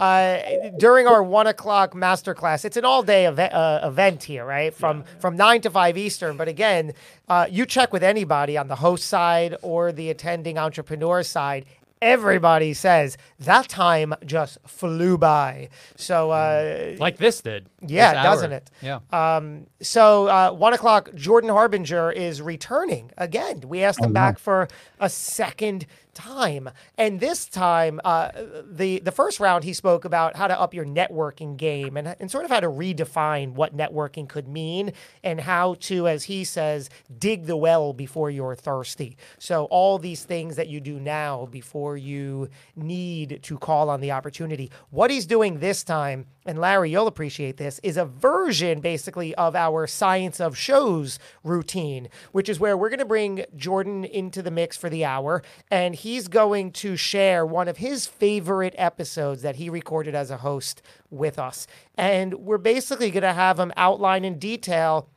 uh, 0.00 0.38
during 0.78 1.06
our 1.06 1.22
one 1.22 1.46
o'clock 1.46 1.92
masterclass, 1.94 2.64
it's 2.64 2.76
an 2.76 2.84
all-day 2.84 3.26
event, 3.26 3.52
uh, 3.52 3.80
event 3.84 4.22
here, 4.24 4.44
right? 4.44 4.72
From 4.72 5.04
from 5.20 5.36
nine 5.36 5.60
to 5.62 5.70
five 5.70 5.96
Eastern. 5.98 6.36
But 6.36 6.48
again, 6.48 6.92
uh, 7.28 7.46
you 7.50 7.66
check 7.66 7.92
with 7.92 8.02
anybody 8.02 8.56
on 8.56 8.68
the 8.68 8.76
host 8.76 9.04
side 9.06 9.56
or 9.62 9.92
the 9.92 10.10
attending 10.10 10.58
entrepreneur 10.58 11.22
side. 11.22 11.66
Everybody 12.02 12.74
says 12.74 13.16
that 13.38 13.66
time 13.66 14.12
just 14.26 14.58
flew 14.66 15.16
by. 15.16 15.70
So 15.96 16.32
uh, 16.32 16.96
Like 16.98 17.16
this 17.16 17.40
did. 17.40 17.66
Yeah, 17.80 18.12
this 18.14 18.22
doesn't 18.24 18.52
it? 18.52 18.70
Yeah. 18.82 18.98
Um, 19.10 19.68
so 19.80 20.26
uh, 20.26 20.50
one 20.52 20.74
o'clock, 20.74 21.14
Jordan 21.14 21.48
Harbinger 21.48 22.12
is 22.12 22.42
returning 22.42 23.10
again. 23.16 23.62
We 23.66 23.82
asked 23.84 24.04
him 24.04 24.12
back 24.12 24.38
for 24.38 24.68
a 25.00 25.08
second 25.08 25.86
time, 26.14 26.70
and 26.96 27.20
this 27.20 27.46
time, 27.46 28.00
uh, 28.04 28.30
the 28.64 29.00
the 29.00 29.12
first 29.12 29.40
round 29.40 29.64
he 29.64 29.72
spoke 29.72 30.04
about 30.04 30.36
how 30.36 30.46
to 30.46 30.58
up 30.58 30.74
your 30.74 30.84
networking 30.84 31.56
game 31.56 31.96
and 31.96 32.16
and 32.18 32.30
sort 32.30 32.44
of 32.44 32.50
how 32.50 32.60
to 32.60 32.68
redefine 32.68 33.52
what 33.52 33.76
networking 33.76 34.28
could 34.28 34.48
mean 34.48 34.92
and 35.22 35.40
how 35.40 35.74
to, 35.80 36.08
as 36.08 36.24
he 36.24 36.44
says, 36.44 36.88
dig 37.18 37.46
the 37.46 37.56
well 37.56 37.92
before 37.92 38.30
you're 38.30 38.54
thirsty. 38.54 39.16
So 39.38 39.64
all 39.66 39.98
these 39.98 40.24
things 40.24 40.56
that 40.56 40.68
you 40.68 40.80
do 40.80 40.98
now 40.98 41.46
before 41.46 41.96
you 41.96 42.48
need 42.76 43.40
to 43.42 43.58
call 43.58 43.90
on 43.90 44.00
the 44.00 44.12
opportunity. 44.12 44.70
What 44.90 45.10
he's 45.10 45.26
doing 45.26 45.58
this 45.58 45.84
time, 45.84 46.26
and 46.46 46.58
Larry, 46.58 46.90
you'll 46.90 47.06
appreciate 47.06 47.56
this, 47.56 47.80
is 47.82 47.96
a 47.96 48.04
version 48.04 48.80
basically 48.80 49.34
of 49.36 49.56
our 49.56 49.86
science 49.86 50.40
of 50.40 50.56
shows 50.56 51.18
routine, 51.42 52.08
which 52.32 52.48
is 52.48 52.60
where 52.60 52.76
we're 52.76 52.90
going 52.90 52.98
to 52.98 53.04
bring 53.04 53.44
Jordan 53.56 54.04
into 54.04 54.42
the 54.42 54.50
mix 54.50 54.76
for 54.76 54.90
the 54.90 55.04
hour, 55.04 55.42
and 55.70 55.94
he's 55.94 56.28
going 56.28 56.72
to 56.72 56.96
share 56.96 57.46
one 57.46 57.68
of 57.68 57.78
his 57.78 58.06
favorite 58.06 58.74
episodes 58.76 59.42
that 59.42 59.56
he 59.56 59.70
recorded 59.70 60.14
as 60.14 60.30
a 60.30 60.38
host 60.38 60.82
with 61.10 61.38
us. 61.38 61.66
And 61.96 62.34
we're 62.34 62.58
basically 62.58 63.10
going 63.10 63.22
to 63.22 63.32
have 63.32 63.58
him 63.58 63.72
outline 63.76 64.24
in 64.24 64.38
detail 64.38 65.08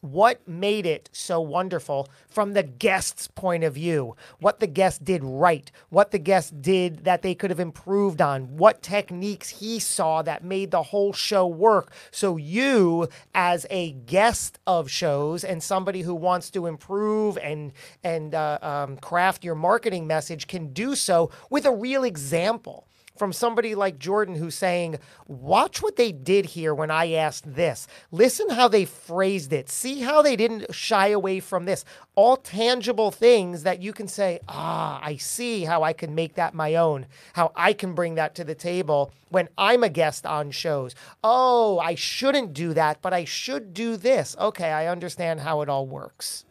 what 0.00 0.46
made 0.48 0.86
it 0.86 1.08
so 1.12 1.40
wonderful 1.40 2.08
from 2.28 2.52
the 2.52 2.62
guest's 2.62 3.26
point 3.28 3.64
of 3.64 3.74
view, 3.74 4.16
what 4.38 4.60
the 4.60 4.66
guest 4.66 5.04
did 5.04 5.22
right, 5.22 5.70
what 5.88 6.10
the 6.10 6.18
guest 6.18 6.62
did 6.62 7.04
that 7.04 7.22
they 7.22 7.34
could 7.34 7.50
have 7.50 7.60
improved 7.60 8.20
on, 8.20 8.56
what 8.56 8.82
techniques 8.82 9.48
he 9.48 9.78
saw 9.78 10.22
that 10.22 10.44
made 10.44 10.70
the 10.70 10.84
whole 10.84 11.12
show 11.12 11.46
work. 11.46 11.92
So, 12.10 12.36
you, 12.36 13.08
as 13.34 13.66
a 13.70 13.92
guest 13.92 14.58
of 14.66 14.90
shows 14.90 15.44
and 15.44 15.62
somebody 15.62 16.02
who 16.02 16.14
wants 16.14 16.50
to 16.50 16.66
improve 16.66 17.36
and, 17.38 17.72
and 18.02 18.34
uh, 18.34 18.58
um, 18.62 18.96
craft 18.96 19.44
your 19.44 19.54
marketing 19.54 20.06
message, 20.06 20.46
can 20.46 20.72
do 20.72 20.94
so 20.94 21.30
with 21.50 21.66
a 21.66 21.72
real 21.72 22.04
example 22.04 22.86
from 23.20 23.34
somebody 23.34 23.74
like 23.74 23.98
Jordan 23.98 24.34
who's 24.34 24.54
saying, 24.54 24.98
Watch 25.28 25.82
what 25.82 25.96
they 25.96 26.10
did 26.10 26.46
here 26.46 26.74
when 26.74 26.90
I 26.90 27.12
asked 27.12 27.54
this. 27.54 27.86
Listen 28.10 28.48
how 28.48 28.66
they 28.66 28.86
phrased 28.86 29.52
it. 29.52 29.68
See 29.68 30.00
how 30.00 30.22
they 30.22 30.36
didn't 30.36 30.74
shy 30.74 31.08
away 31.08 31.40
from 31.40 31.66
this. 31.66 31.84
All 32.14 32.38
tangible 32.38 33.10
things 33.10 33.62
that 33.62 33.82
you 33.82 33.92
can 33.92 34.08
say, 34.08 34.40
Ah, 34.48 35.00
I 35.02 35.16
see 35.16 35.64
how 35.64 35.82
I 35.82 35.92
can 35.92 36.14
make 36.14 36.36
that 36.36 36.54
my 36.54 36.76
own, 36.76 37.04
how 37.34 37.52
I 37.54 37.74
can 37.74 37.94
bring 37.94 38.14
that 38.14 38.34
to 38.36 38.44
the 38.44 38.54
table 38.54 39.12
when 39.28 39.50
I'm 39.58 39.84
a 39.84 39.90
guest 39.90 40.24
on 40.24 40.50
shows. 40.50 40.94
Oh, 41.22 41.78
I 41.78 41.96
shouldn't 41.96 42.54
do 42.54 42.72
that, 42.72 43.02
but 43.02 43.12
I 43.12 43.26
should 43.26 43.74
do 43.74 43.98
this. 43.98 44.34
Okay, 44.40 44.70
I 44.70 44.86
understand 44.86 45.40
how 45.40 45.60
it 45.60 45.68
all 45.68 45.86
works. 45.86 46.46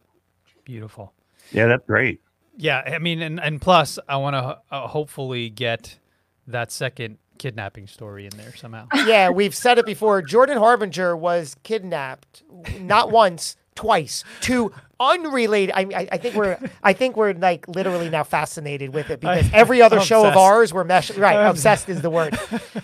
Beautiful. 0.65 1.13
Yeah, 1.51 1.65
that's 1.65 1.87
great. 1.87 2.21
Yeah, 2.57 2.83
I 2.85 2.99
mean, 2.99 3.23
and, 3.23 3.39
and 3.39 3.59
plus, 3.59 3.97
I 4.07 4.17
want 4.17 4.35
to 4.35 4.59
uh, 4.69 4.87
hopefully 4.87 5.49
get 5.49 5.97
that 6.51 6.71
second 6.71 7.17
kidnapping 7.37 7.87
story 7.87 8.25
in 8.25 8.37
there 8.37 8.55
somehow. 8.55 8.87
yeah, 9.05 9.29
we've 9.29 9.55
said 9.55 9.77
it 9.77 9.85
before. 9.85 10.21
Jordan 10.21 10.57
Harbinger 10.57 11.15
was 11.15 11.55
kidnapped 11.63 12.43
not 12.79 13.11
once, 13.11 13.55
twice. 13.75 14.23
Two 14.41 14.71
unrelated. 14.99 15.73
I, 15.75 15.81
I, 15.81 16.07
I 16.13 16.17
think 16.17 16.35
we're 16.35 16.57
I 16.83 16.93
think 16.93 17.15
we're 17.17 17.33
like 17.33 17.67
literally 17.67 18.09
now 18.09 18.23
fascinated 18.23 18.93
with 18.93 19.09
it 19.09 19.19
because 19.19 19.49
every 19.53 19.81
other 19.81 19.99
I'm 19.99 20.05
show 20.05 20.25
of 20.25 20.35
ours 20.35 20.73
we're 20.73 20.83
mesh 20.83 21.11
right. 21.11 21.35
Obsessed 21.49 21.89
is 21.89 22.01
the 22.01 22.09
word, 22.09 22.37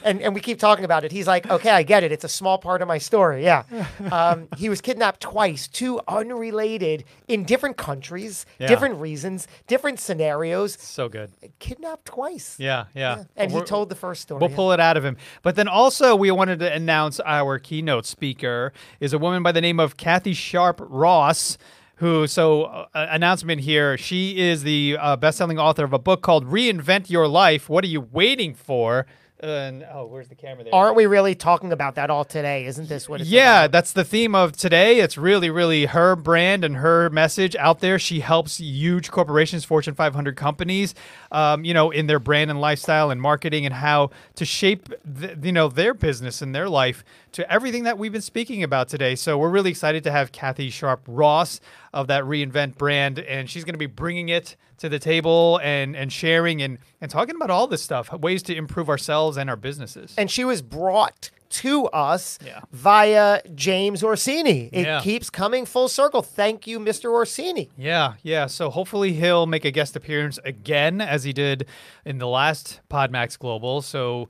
and 0.03 0.21
and 0.21 0.33
we 0.33 0.41
keep 0.41 0.59
talking 0.59 0.85
about 0.85 1.03
it. 1.03 1.11
He's 1.11 1.27
like, 1.27 1.49
okay, 1.49 1.71
I 1.71 1.83
get 1.83 2.03
it. 2.03 2.11
It's 2.11 2.23
a 2.23 2.29
small 2.29 2.57
part 2.57 2.81
of 2.81 2.87
my 2.87 2.97
story. 2.97 3.43
Yeah, 3.43 3.63
um, 4.11 4.47
he 4.57 4.69
was 4.69 4.81
kidnapped 4.81 5.21
twice, 5.21 5.67
two 5.67 5.99
unrelated 6.07 7.03
in 7.27 7.43
different 7.43 7.77
countries, 7.77 8.45
Yeah. 8.59 8.67
different 8.67 8.95
reasons, 8.99 9.47
different 9.67 9.99
scenarios. 9.99 10.77
so 10.79 11.09
good. 11.09 11.31
Kidnapped 11.59 12.05
twice. 12.05 12.55
Yeah, 12.59 12.85
yeah. 12.93 13.25
And 13.35 13.51
he 13.51 13.61
told 13.61 13.89
the 13.89 13.95
first 13.95 14.21
story. 14.21 14.39
We'll 14.39 14.49
yeah. 14.49 14.55
pull 14.55 14.71
it 14.71 14.79
out 14.79 14.97
of 14.97 15.03
him. 15.05 15.17
But 15.41 15.55
then 15.55 15.67
also, 15.67 16.15
we 16.15 16.31
wanted 16.31 16.59
to 16.59 16.71
announce 16.71 17.19
our 17.21 17.59
keynote 17.59 18.05
speaker 18.05 18.73
is 18.99 19.13
a 19.13 19.17
woman 19.17 19.43
by 19.43 19.51
the 19.51 19.61
name 19.61 19.79
of 19.79 19.97
Kathy 19.97 20.33
Sharp 20.33 20.79
Ross. 20.81 21.57
Who, 21.97 22.27
so 22.27 22.63
uh, 22.65 22.87
announcement 22.93 23.61
here. 23.61 23.97
She 23.97 24.37
is 24.37 24.63
the 24.63 24.97
uh, 24.99 25.15
best 25.15 25.37
selling 25.37 25.57
author 25.57 25.85
of 25.85 25.93
a 25.93 25.99
book 25.99 26.21
called 26.21 26.45
Reinvent 26.45 27.09
Your 27.09 27.27
Life. 27.27 27.69
What 27.69 27.83
are 27.85 27.87
you 27.87 28.01
waiting 28.01 28.53
for? 28.53 29.05
And 29.37 29.85
oh, 29.93 30.05
where's 30.05 30.29
the 30.29 30.35
camera 30.35 30.63
there? 30.63 30.73
Aren't 30.73 30.95
we 30.95 31.05
really 31.07 31.35
talking 31.35 31.73
about 31.73 31.95
that 31.95 32.09
all 32.09 32.23
today? 32.23 32.65
Isn't 32.65 32.87
this 32.87 33.09
what 33.09 33.19
it's 33.19 33.29
Yeah, 33.29 33.63
about? 33.63 33.71
that's 33.73 33.91
the 33.91 34.05
theme 34.05 34.33
of 34.33 34.53
today. 34.53 34.99
It's 35.01 35.17
really, 35.17 35.49
really 35.49 35.85
her 35.87 36.15
brand 36.15 36.63
and 36.63 36.77
her 36.77 37.09
message 37.09 37.53
out 37.57 37.79
there. 37.81 37.99
She 37.99 38.21
helps 38.21 38.59
huge 38.59 39.11
corporations, 39.11 39.65
Fortune 39.65 39.93
500 39.93 40.37
companies, 40.37 40.95
um, 41.33 41.65
you 41.65 41.73
know, 41.73 41.91
in 41.91 42.07
their 42.07 42.17
brand 42.19 42.49
and 42.49 42.61
lifestyle 42.61 43.11
and 43.11 43.21
marketing 43.21 43.65
and 43.65 43.75
how 43.75 44.09
to 44.35 44.45
shape, 44.45 44.87
th- 45.19 45.37
you 45.43 45.51
know, 45.51 45.67
their 45.67 45.93
business 45.93 46.41
and 46.41 46.55
their 46.55 46.69
life 46.69 47.03
to 47.33 47.49
everything 47.51 47.83
that 47.83 47.97
we've 47.97 48.13
been 48.13 48.21
speaking 48.21 48.63
about 48.63 48.87
today. 48.87 49.15
So 49.15 49.37
we're 49.37 49.49
really 49.49 49.69
excited 49.71 50.01
to 50.05 50.11
have 50.11 50.31
Kathy 50.31 50.69
Sharp 50.69 51.01
Ross 51.07 51.59
of 51.95 52.07
that 52.07 52.23
Reinvent 52.25 52.77
brand, 52.77 53.17
and 53.17 53.49
she's 53.49 53.63
going 53.63 53.73
to 53.73 53.79
be 53.79 53.85
bringing 53.87 54.29
it 54.29 54.55
to 54.77 54.89
the 54.89 54.99
table 54.99 55.59
and 55.63 55.95
and 55.95 56.13
sharing 56.13 56.61
and 56.61 56.77
and 57.01 57.09
talking 57.09 57.35
about 57.35 57.49
all 57.49 57.65
this 57.65 57.81
stuff, 57.81 58.11
ways 58.13 58.43
to 58.43 58.55
improve 58.55 58.89
ourselves 58.89 59.37
and 59.37 59.49
our 59.49 59.55
businesses. 59.55 60.13
and 60.17 60.29
she 60.29 60.43
was 60.45 60.61
brought 60.61 61.31
to 61.47 61.85
us 61.87 62.37
Yeah. 62.45 62.59
via 62.73 63.39
James 63.55 64.03
Orsini. 64.03 64.69
It 64.73 64.85
Yeah. 64.85 64.99
keeps 65.01 65.29
coming 65.29 65.65
full 65.65 65.87
circle. 65.87 66.21
Thank 66.21 66.67
you, 66.67 66.79
Mr. 66.79 67.09
Orsini. 67.11 67.69
Yeah, 67.77 68.13
yeah. 68.23 68.47
So 68.47 68.69
hopefully 68.69 69.13
he'll 69.13 69.45
make 69.45 69.63
a 69.63 69.71
guest 69.71 69.95
appearance 69.95 70.37
again 70.43 70.99
as 70.99 71.23
he 71.23 71.31
did 71.31 71.65
in 72.03 72.17
the 72.17 72.27
last 72.27 72.81
PodMax 72.89 73.39
Global. 73.39 73.81
So 73.81 74.27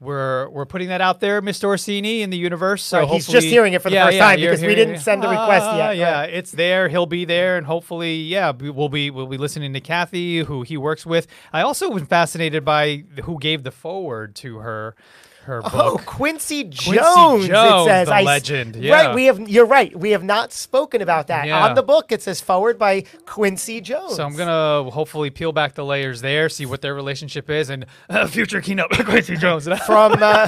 we're 0.00 0.48
we're 0.48 0.64
putting 0.64 0.88
that 0.88 1.00
out 1.02 1.20
there, 1.20 1.42
Mr. 1.42 1.64
Orsini, 1.64 2.22
in 2.22 2.30
the 2.30 2.36
universe. 2.38 2.82
So 2.82 3.00
Right, 3.00 3.08
he's 3.08 3.26
just 3.28 3.46
hearing 3.46 3.74
it 3.74 3.82
for 3.82 3.90
the 3.90 3.96
Yeah, 3.96 4.06
first 4.06 4.16
yeah, 4.16 4.24
time 4.28 4.40
because 4.40 4.62
we 4.62 4.74
didn't 4.74 4.94
it. 4.94 5.00
send 5.00 5.22
the 5.22 5.28
request 5.28 5.66
Ah, 5.66 5.76
yet. 5.90 5.96
Yeah, 5.98 6.20
Right. 6.20 6.30
it's 6.32 6.52
there. 6.52 6.88
He'll 6.88 7.06
be 7.06 7.24
there, 7.26 7.56
and 7.58 7.66
hopefully, 7.66 8.16
yeah, 8.16 8.50
we'll 8.50 8.88
be 8.88 9.10
we'll 9.10 9.26
be 9.26 9.36
listening 9.38 9.72
to 9.74 9.80
Kathy, 9.80 10.38
who 10.38 10.62
he 10.62 10.76
works 10.78 11.04
with. 11.04 11.26
I 11.52 11.60
also 11.62 11.90
was 11.90 12.04
fascinated 12.04 12.64
by 12.64 13.04
who 13.24 13.38
gave 13.38 13.62
the 13.62 13.70
foreword 13.70 14.34
to 14.36 14.58
her 14.58 14.96
her 15.44 15.62
book. 15.62 15.72
Oh, 15.74 16.00
Quincy 16.04 16.64
Jones! 16.64 17.46
Jones, 17.48 17.48
it 17.48 17.84
says 17.88 18.08
the 18.08 18.14
I 18.14 18.20
s- 18.20 18.26
legend, 18.26 18.76
Right, 18.76 19.14
we 19.14 19.24
have. 19.26 19.48
You're 19.48 19.66
right. 19.66 19.94
We 19.98 20.10
have 20.10 20.22
not 20.24 20.52
spoken 20.52 21.00
about 21.02 21.26
that 21.28 21.46
Yeah. 21.46 21.64
on 21.66 21.74
the 21.74 21.82
book. 21.82 22.12
It 22.12 22.22
says 22.22 22.40
foreword 22.40 22.78
by 22.78 23.04
Quincy 23.26 23.80
Jones. 23.80 24.16
So 24.16 24.24
I'm 24.24 24.36
gonna 24.36 24.90
hopefully 24.90 25.30
peel 25.30 25.52
back 25.52 25.74
the 25.74 25.84
layers 25.84 26.20
there, 26.20 26.48
see 26.48 26.66
what 26.66 26.80
their 26.82 26.94
relationship 26.94 27.48
is, 27.50 27.70
and 27.70 27.86
uh, 28.08 28.26
future 28.26 28.60
keynote 28.60 28.90
Quincy 29.04 29.36
Jones. 29.36 29.66
from 29.86 30.12
uh, 30.22 30.46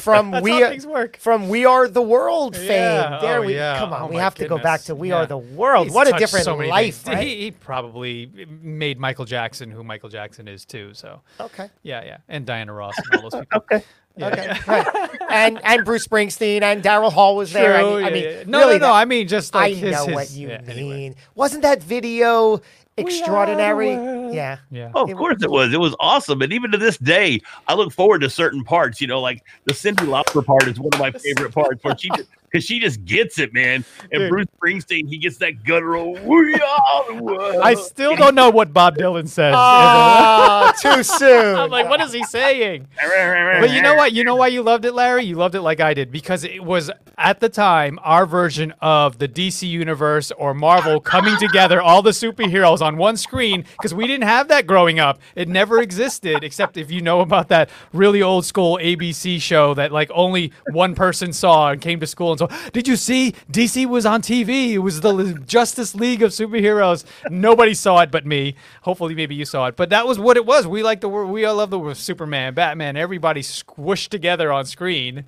from 0.00 0.30
That's 0.30 0.42
we 0.44 0.62
are 0.62 0.70
things 0.70 0.86
work. 0.86 1.16
from 1.18 1.48
We 1.48 1.64
Are 1.64 1.88
the 1.88 2.02
World 2.02 2.56
fame. 2.56 2.68
Yeah. 2.68 3.18
There 3.20 3.38
Oh, 3.40 3.46
we 3.46 3.54
yeah. 3.54 3.78
come 3.78 3.92
on. 3.92 4.02
Oh, 4.02 4.06
we 4.06 4.14
my 4.16 4.22
have 4.22 4.34
to 4.36 4.48
go 4.48 4.58
back 4.58 4.82
to 4.82 4.94
We 4.94 5.08
Yeah. 5.10 5.16
Are 5.22 5.26
the 5.26 5.38
World. 5.38 5.86
He's 5.86 5.94
what 5.94 6.06
a 6.06 6.10
touched 6.10 6.20
different 6.20 6.44
so 6.44 6.56
life, 6.56 7.06
right? 7.06 7.18
He, 7.18 7.36
he 7.44 7.50
probably 7.50 8.30
made 8.62 8.98
Michael 8.98 9.24
Jackson 9.24 9.70
who 9.70 9.82
Michael 9.84 10.08
Jackson 10.08 10.48
is 10.48 10.64
too. 10.64 10.94
So 10.94 11.20
okay. 11.40 11.68
yeah, 11.82 12.04
yeah, 12.04 12.18
and 12.28 12.46
Diana 12.46 12.72
Ross 12.72 12.94
and 12.98 13.14
all 13.22 13.28
those 13.30 13.40
people. 13.40 13.60
Okay. 13.72 13.84
Yeah. 14.16 14.26
Okay. 14.28 14.58
right. 14.66 15.18
And 15.30 15.60
and 15.64 15.84
Bruce 15.84 16.06
Springsteen 16.06 16.62
and 16.62 16.82
Daryl 16.82 17.12
Hall 17.12 17.36
was 17.36 17.52
there. 17.52 17.76
I 17.76 17.80
True, 17.82 17.96
mean, 17.96 18.04
I 18.04 18.10
mean 18.10 18.24
yeah. 18.24 18.42
no, 18.46 18.58
really, 18.58 18.72
no, 18.72 18.86
no. 18.86 18.86
that- 18.88 18.92
I 18.92 19.04
mean, 19.04 19.28
just 19.28 19.54
like 19.54 19.72
I 19.72 19.74
his, 19.76 19.92
know 19.92 20.06
his- 20.06 20.14
what 20.14 20.30
you 20.32 20.48
yeah, 20.48 20.60
mean. 20.62 20.70
anyway. 20.70 21.14
Wasn't 21.36 21.62
that 21.62 21.82
video 21.82 22.60
extraordinary? 22.96 23.92
Yeah. 24.34 24.58
Yeah. 24.70 24.90
Oh, 24.94 25.10
of 25.10 25.16
course 25.16 25.42
it 25.42 25.50
was. 25.50 25.72
It 25.72 25.80
was 25.80 25.94
awesome. 26.00 26.42
And 26.42 26.52
even 26.52 26.70
to 26.72 26.78
this 26.78 26.98
day, 26.98 27.40
I 27.68 27.74
look 27.74 27.92
forward 27.92 28.20
to 28.20 28.30
certain 28.30 28.64
parts. 28.64 29.00
You 29.00 29.06
know, 29.06 29.20
like 29.20 29.42
the 29.64 29.72
Cyndi 29.72 30.06
Lauper 30.06 30.44
part 30.44 30.66
is 30.68 30.78
one 30.78 30.90
of 30.92 30.98
my 31.00 31.10
favorite 31.18 31.52
parts 31.52 31.82
where 31.82 31.96
she 31.96 32.10
because 32.50 32.64
she 32.64 32.80
just 32.80 33.04
gets 33.04 33.38
it, 33.38 33.52
man. 33.52 33.84
And 34.10 34.22
Dude. 34.22 34.30
Bruce 34.30 34.46
Springsteen, 34.60 35.08
he 35.08 35.18
gets 35.18 35.36
that 35.38 35.64
guttural. 35.64 36.12
We 36.12 36.54
are. 36.54 37.62
I 37.62 37.74
still 37.74 38.16
don't 38.16 38.34
know 38.34 38.50
what 38.50 38.72
Bob 38.72 38.96
Dylan 38.96 39.28
says. 39.28 39.54
Oh, 39.56 40.72
too 40.80 41.02
soon. 41.02 41.56
I'm 41.56 41.70
like, 41.70 41.88
what 41.88 42.00
is 42.00 42.12
he 42.12 42.24
saying? 42.24 42.88
But 42.96 43.70
you 43.70 43.82
know 43.82 43.94
what? 43.94 44.12
You 44.12 44.24
know 44.24 44.36
why 44.36 44.48
you 44.48 44.62
loved 44.62 44.84
it, 44.84 44.92
Larry? 44.92 45.24
You 45.24 45.36
loved 45.36 45.54
it 45.54 45.60
like 45.60 45.80
I 45.80 45.94
did 45.94 46.10
because 46.10 46.44
it 46.44 46.64
was 46.64 46.90
at 47.18 47.40
the 47.40 47.48
time 47.48 47.98
our 48.02 48.26
version 48.26 48.72
of 48.80 49.18
the 49.18 49.28
DC 49.28 49.68
universe 49.68 50.30
or 50.32 50.54
Marvel 50.54 51.00
coming 51.00 51.36
together, 51.38 51.80
all 51.80 52.02
the 52.02 52.10
superheroes 52.10 52.80
on 52.80 52.96
one 52.96 53.16
screen. 53.16 53.64
Because 53.78 53.94
we 53.94 54.06
didn't 54.06 54.24
have 54.24 54.48
that 54.48 54.66
growing 54.66 54.98
up; 54.98 55.20
it 55.36 55.48
never 55.48 55.80
existed, 55.80 56.42
except 56.42 56.76
if 56.76 56.90
you 56.90 57.00
know 57.00 57.20
about 57.20 57.48
that 57.48 57.70
really 57.92 58.22
old 58.22 58.44
school 58.44 58.78
ABC 58.80 59.40
show 59.40 59.74
that 59.74 59.92
like 59.92 60.10
only 60.12 60.52
one 60.72 60.94
person 60.94 61.32
saw 61.32 61.70
and 61.70 61.80
came 61.80 62.00
to 62.00 62.06
school 62.06 62.32
and 62.32 62.39
so. 62.40 62.70
Did 62.72 62.88
you 62.88 62.96
see 62.96 63.34
DC 63.52 63.86
was 63.86 64.06
on 64.06 64.22
TV? 64.22 64.72
It 64.72 64.78
was 64.78 65.00
the 65.00 65.34
Justice 65.46 65.94
League 65.94 66.22
of 66.22 66.32
superheroes. 66.32 67.04
Nobody 67.30 67.74
saw 67.74 68.00
it 68.00 68.10
but 68.10 68.26
me. 68.26 68.56
Hopefully, 68.82 69.14
maybe 69.14 69.34
you 69.34 69.44
saw 69.44 69.66
it. 69.66 69.76
But 69.76 69.90
that 69.90 70.06
was 70.06 70.18
what 70.18 70.36
it 70.36 70.46
was. 70.46 70.66
We 70.66 70.82
like 70.82 71.00
the 71.00 71.08
we 71.08 71.44
all 71.44 71.56
love 71.56 71.70
the 71.70 71.94
Superman, 71.94 72.54
Batman, 72.54 72.96
everybody 72.96 73.42
squished 73.42 74.08
together 74.08 74.52
on 74.52 74.64
screen. 74.64 75.24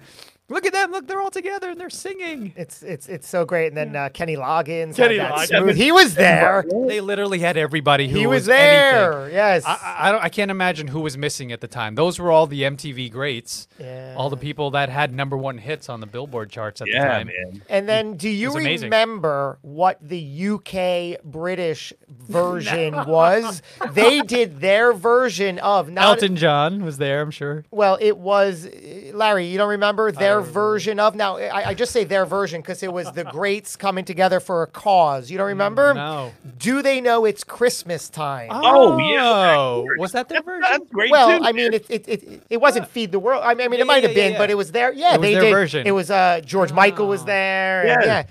Look 0.52 0.66
at 0.66 0.72
them! 0.72 0.90
Look, 0.92 1.06
they're 1.06 1.20
all 1.20 1.30
together 1.30 1.70
and 1.70 1.80
they're 1.80 1.90
singing. 1.90 2.52
It's 2.56 2.82
it's 2.82 3.08
it's 3.08 3.28
so 3.28 3.44
great. 3.44 3.68
And 3.68 3.76
then 3.76 3.96
uh, 3.96 4.08
Kenny 4.10 4.36
Loggins. 4.36 4.96
Kenny 4.96 5.16
that 5.16 5.32
Loggins. 5.32 5.46
smooth- 5.58 5.76
He 5.76 5.90
was 5.92 6.14
there. 6.14 6.64
They 6.86 7.00
literally 7.00 7.38
had 7.38 7.56
everybody 7.56 8.08
who 8.08 8.18
He 8.18 8.26
was 8.26 8.48
anything. 8.48 8.66
there. 8.66 9.30
Yes. 9.30 9.64
I, 9.66 9.72
I, 9.72 10.08
I 10.08 10.12
don't. 10.12 10.22
I 10.24 10.28
can't 10.28 10.50
imagine 10.50 10.88
who 10.88 11.00
was 11.00 11.16
missing 11.16 11.52
at 11.52 11.60
the 11.60 11.68
time. 11.68 11.94
Those 11.94 12.18
were 12.18 12.30
all 12.30 12.46
the 12.46 12.62
MTV 12.62 13.10
greats. 13.10 13.68
Yeah. 13.78 14.14
All 14.16 14.30
the 14.30 14.36
people 14.36 14.70
that 14.72 14.88
had 14.88 15.12
number 15.14 15.36
one 15.36 15.58
hits 15.58 15.88
on 15.88 16.00
the 16.00 16.06
Billboard 16.06 16.50
charts 16.50 16.80
at 16.80 16.86
the 16.86 16.92
Yeah, 16.92 17.08
time. 17.08 17.26
man. 17.28 17.62
And 17.68 17.88
then, 17.88 18.16
do 18.16 18.28
you 18.28 18.52
remember 18.52 19.58
what 19.62 19.98
the 20.06 20.48
UK 20.50 21.22
British 21.24 21.92
version 22.08 22.94
was? 23.06 23.62
They 23.92 24.20
did 24.22 24.60
their 24.60 24.92
version 24.92 25.58
of 25.60 25.90
not 25.90 26.04
Elton 26.04 26.36
John 26.36 26.84
was 26.84 26.98
there, 26.98 27.20
I'm 27.22 27.30
sure. 27.30 27.64
Well, 27.70 27.98
it 28.00 28.16
was 28.18 28.66
uh, 28.66 28.70
Larry. 29.14 29.46
You 29.46 29.58
don't 29.58 29.70
remember 29.70 30.12
their 30.12 30.41
version 30.42 31.00
of 31.00 31.14
now? 31.14 31.36
I, 31.36 31.70
I 31.70 31.74
just 31.74 31.92
say 31.92 32.04
their 32.04 32.26
version 32.26 32.60
because 32.60 32.82
it 32.82 32.92
was 32.92 33.10
the 33.12 33.24
greats 33.24 33.76
coming 33.76 34.04
together 34.04 34.40
for 34.40 34.62
a 34.62 34.66
cause. 34.66 35.30
You 35.30 35.38
don't 35.38 35.48
remember? 35.48 35.94
No. 35.94 36.32
Do 36.58 36.82
they 36.82 37.00
know 37.00 37.24
it's 37.24 37.44
Christmas 37.44 38.08
time? 38.08 38.48
Oh, 38.50 38.98
yeah. 38.98 39.56
Oh, 39.56 39.86
was 39.98 40.12
that 40.12 40.28
their 40.28 40.42
version? 40.42 40.62
That's 40.62 40.90
great. 40.90 41.10
Well, 41.10 41.38
too, 41.38 41.44
I 41.44 41.52
mean, 41.52 41.74
it 41.74 41.86
it, 41.88 42.08
it, 42.08 42.42
it 42.50 42.60
wasn't 42.60 42.88
Feed 42.88 43.12
the 43.12 43.18
World. 43.18 43.42
I 43.44 43.54
mean, 43.54 43.66
I 43.66 43.68
mean, 43.68 43.78
Yeah, 43.78 43.84
it 43.84 43.86
might 43.86 44.02
yeah, 44.02 44.08
have 44.08 44.14
been, 44.14 44.32
yeah, 44.32 44.38
but 44.38 44.50
it 44.50 44.56
was 44.56 44.72
their 44.72 44.92
yeah. 44.92 45.14
It 45.14 45.20
was 45.20 45.26
they 45.26 45.34
their 45.34 45.42
did. 45.42 45.50
version. 45.50 45.86
It 45.86 45.92
was 45.92 46.10
uh, 46.10 46.40
George 46.44 46.72
Michael 46.72 47.08
was 47.08 47.24
there. 47.24 47.86
Yeah. 47.86 48.24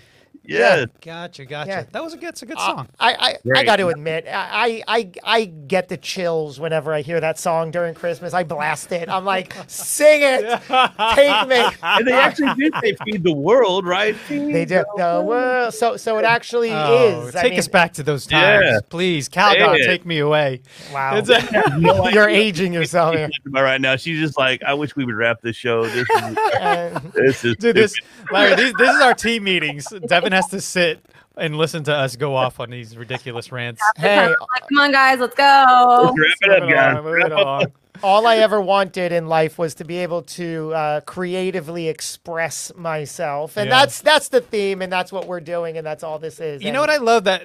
Yeah. 0.52 0.76
yeah. 0.78 0.86
Gotcha, 1.02 1.46
gotcha. 1.46 1.70
Yeah. 1.70 1.84
That 1.92 2.04
was 2.04 2.14
a 2.14 2.18
good, 2.18 2.30
it's 2.30 2.42
a 2.42 2.46
good 2.46 2.58
Uh, 2.58 2.66
song. 2.76 2.88
I 3.00 3.38
I, 3.46 3.60
I 3.60 3.64
got 3.64 3.78
to 3.78 3.88
admit, 3.90 4.26
I, 4.28 4.84
I 4.88 5.12
I 5.24 5.46
get 5.46 5.90
the 5.90 5.98
chills 5.98 6.60
whenever 6.60 6.94
I 6.94 7.02
hear 7.02 7.20
that 7.20 7.40
song 7.40 7.72
during 7.72 7.94
Christmas. 7.94 8.34
I 8.34 8.44
blast 8.44 8.92
it. 8.92 9.10
I'm 9.10 9.26
like, 9.26 9.54
sing 9.68 10.22
it, 10.24 10.42
take 11.16 11.48
me. 11.48 11.64
And 11.84 12.08
they 12.08 12.14
actually 12.14 12.54
did 12.56 12.74
They 12.82 12.96
feed 13.06 13.24
the 13.24 13.34
world, 13.34 13.86
right? 13.86 14.16
They 14.28 14.66
do. 14.66 14.84
The 14.98 15.24
world. 15.26 15.74
So 15.74 15.98
so 15.98 16.18
it 16.18 16.26
actually 16.26 16.72
Oh, 16.72 17.28
is. 17.28 17.36
I 17.36 17.42
take 17.42 17.52
mean, 17.52 17.60
us 17.60 17.68
back 17.68 17.94
to 17.94 18.04
those 18.04 18.26
times, 18.26 18.64
Yeah. 18.66 18.80
please. 18.90 19.30
Calgon, 19.30 19.84
take 19.86 20.06
me 20.06 20.20
away. 20.20 20.62
Wow. 20.94 21.16
It's 21.18 21.30
a- 21.30 21.78
No 21.80 22.08
You're 22.10 22.24
idea 22.30 22.42
aging 22.42 22.74
yourself 22.74 23.10
what 23.12 23.18
here. 23.20 23.28
she's 23.28 23.38
thinking 23.44 23.52
about 23.54 23.64
right 23.64 23.82
now. 23.82 23.96
She's 23.96 24.20
just 24.20 24.38
like, 24.38 24.62
I 24.64 24.74
wish 24.74 24.96
we 24.96 25.06
would 25.06 25.16
wrap 25.16 25.42
this 25.42 25.56
show. 25.56 25.84
This 25.86 26.10
is, 26.10 26.38
Uh, 26.62 27.00
this 27.14 27.46
is 27.46 27.56
Dude, 27.58 27.76
this. 27.76 27.94
Larry, 28.32 28.56
these, 28.56 28.74
this 28.78 28.90
is 28.96 29.02
our 29.02 29.14
team 29.14 29.44
meetings. 29.44 29.88
Devin 30.08 30.32
has 30.32 30.41
to 30.48 30.62
sit 30.62 31.06
and 31.38 31.56
listen 31.58 31.84
to 31.86 31.96
us 31.96 32.16
go 32.16 32.36
off 32.36 32.60
on 32.60 32.70
these 32.70 32.98
ridiculous 32.98 33.52
rants. 33.52 33.82
hey, 33.98 34.28
Like, 34.28 34.38
come 34.70 34.80
on, 34.80 34.92
guys, 34.92 35.20
let's 35.20 35.36
go. 35.36 36.14
Wrap 36.14 36.36
it 36.42 36.64
up, 36.64 36.70
guys. 36.70 36.92
along, 36.94 37.04
moving 37.06 37.32
along. 37.32 37.66
all 38.04 38.28
I 38.28 38.38
ever 38.38 38.60
wanted 38.60 39.12
in 39.12 39.28
life 39.28 39.58
was 39.58 39.76
to 39.76 39.86
be 39.86 39.98
able 40.00 40.24
to 40.24 40.74
uh, 40.74 41.02
creatively 41.02 41.88
express 41.88 42.72
myself, 42.76 43.56
and 43.58 43.70
Yeah. 43.70 43.80
that's 43.80 44.02
that's 44.02 44.28
the 44.30 44.42
theme, 44.42 44.82
and 44.82 44.92
that's 44.92 45.12
what 45.12 45.26
we're 45.28 45.40
doing, 45.40 45.78
and 45.78 45.86
that's 45.88 46.04
all 46.04 46.20
this 46.20 46.40
is. 46.42 46.62
You 46.64 46.72
know 46.74 46.82
what 46.82 46.90
I 46.90 46.98
love 46.98 47.24
that, 47.24 47.44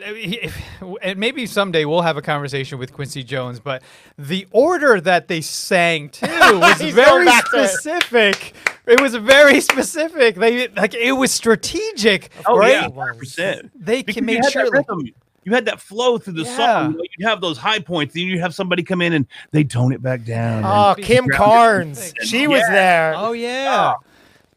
and 1.03 1.19
maybe 1.21 1.47
someday 1.47 1.85
we'll 1.85 2.03
have 2.03 2.17
a 2.17 2.23
conversation 2.23 2.79
with 2.79 2.93
Quincy 2.93 3.23
Jones, 3.23 3.61
but 3.61 3.83
the 4.19 4.47
order 4.51 5.01
that 5.01 5.29
they 5.29 5.41
sang 5.43 6.09
too 6.09 6.27
was 6.59 6.81
very 6.81 7.25
going 7.25 7.27
to 7.27 7.69
specific. 7.69 8.55
It 8.87 9.01
was 9.01 9.15
very 9.17 9.61
specific. 9.73 10.37
They 10.37 10.69
like 10.69 10.95
it 10.95 11.13
was 11.13 11.33
strategic, 11.33 12.31
Oh, 12.47 12.57
right? 12.57 12.73
yeah, 12.73 12.89
100%. 12.89 13.71
They 13.75 14.03
Because 14.03 14.15
can 14.17 14.25
make 14.27 14.49
sure. 14.51 14.65
like- 14.65 14.73
rhythm. 14.89 15.09
You 15.45 15.55
had 15.55 15.67
that 15.67 15.81
flow 15.81 16.19
through 16.19 16.33
the 16.33 16.43
Yeah. 16.43 16.57
song. 16.57 16.93
You, 16.93 16.99
know, 16.99 17.05
you 17.19 17.27
have 17.29 17.41
those 17.41 17.57
high 17.57 17.79
points, 17.79 18.17
and 18.17 18.25
you 18.25 18.41
have 18.41 18.53
somebody 18.53 18.83
come 18.83 19.01
in 19.01 19.13
and 19.13 19.27
they 19.53 19.63
tone 19.63 19.93
it 19.93 20.03
back 20.03 20.25
down. 20.25 20.65
Oh, 20.65 21.01
Kim 21.01 21.25
ground. 21.27 21.45
Carnes, 21.45 22.13
she 22.25 22.49
was 22.49 22.63
there. 22.69 23.15
Oh 23.17 23.31
yeah. 23.33 23.95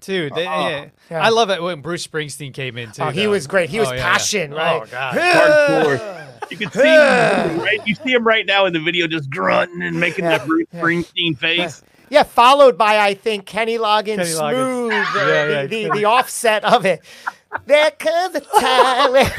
Dude, 0.02 0.34
they, 0.34 0.48
uh-huh. 0.48 0.70
yeah. 0.70 0.86
Yeah. 1.12 1.24
I 1.24 1.30
love 1.30 1.50
it 1.52 1.62
when 1.62 1.82
Bruce 1.82 2.08
Springsteen 2.08 2.54
came 2.54 2.78
in 2.78 2.92
too. 2.92 3.04
Oh, 3.04 3.10
he 3.12 3.26
though. 3.26 3.32
was 3.32 3.46
great. 3.48 3.70
He 3.70 3.80
was 3.80 3.90
Oh, 3.90 3.92
yeah, 3.92 3.98
yeah. 3.98 4.12
passion, 4.12 4.54
right? 4.54 4.82
Oh 4.82 4.86
god. 4.90 5.16
Hardcore. 5.16 6.26
You 6.50 6.58
can 6.58 6.72
see 6.72 6.80
him, 6.82 7.60
right? 7.60 7.78
You 7.86 7.94
see 7.94 8.12
him 8.12 8.24
right 8.26 8.44
now 8.44 8.66
in 8.66 8.74
the 8.74 8.80
video, 8.80 9.06
just 9.06 9.30
grunting 9.30 9.84
and 9.84 10.00
making 10.00 10.26
that 10.26 10.48
Bruce 10.48 10.66
Springsteen 10.74 11.38
face. 11.38 11.84
Yeah, 12.10 12.24
followed 12.24 12.78
by 12.78 12.98
I 13.00 13.14
think 13.14 13.46
Kenny 13.46 13.78
Loggins, 13.78 14.18
Kenny 14.18 14.30
Loggins. 14.32 14.90
smooth, 14.90 14.92
Yeah, 14.92 15.28
yeah, 15.48 15.62
the, 15.66 15.84
the, 15.84 15.90
the 15.92 16.06
offset 16.06 16.64
of 16.64 16.86
it. 16.86 17.02
There 17.66 17.92
comes 17.92 18.36
a 18.36 18.42
time. 18.42 19.32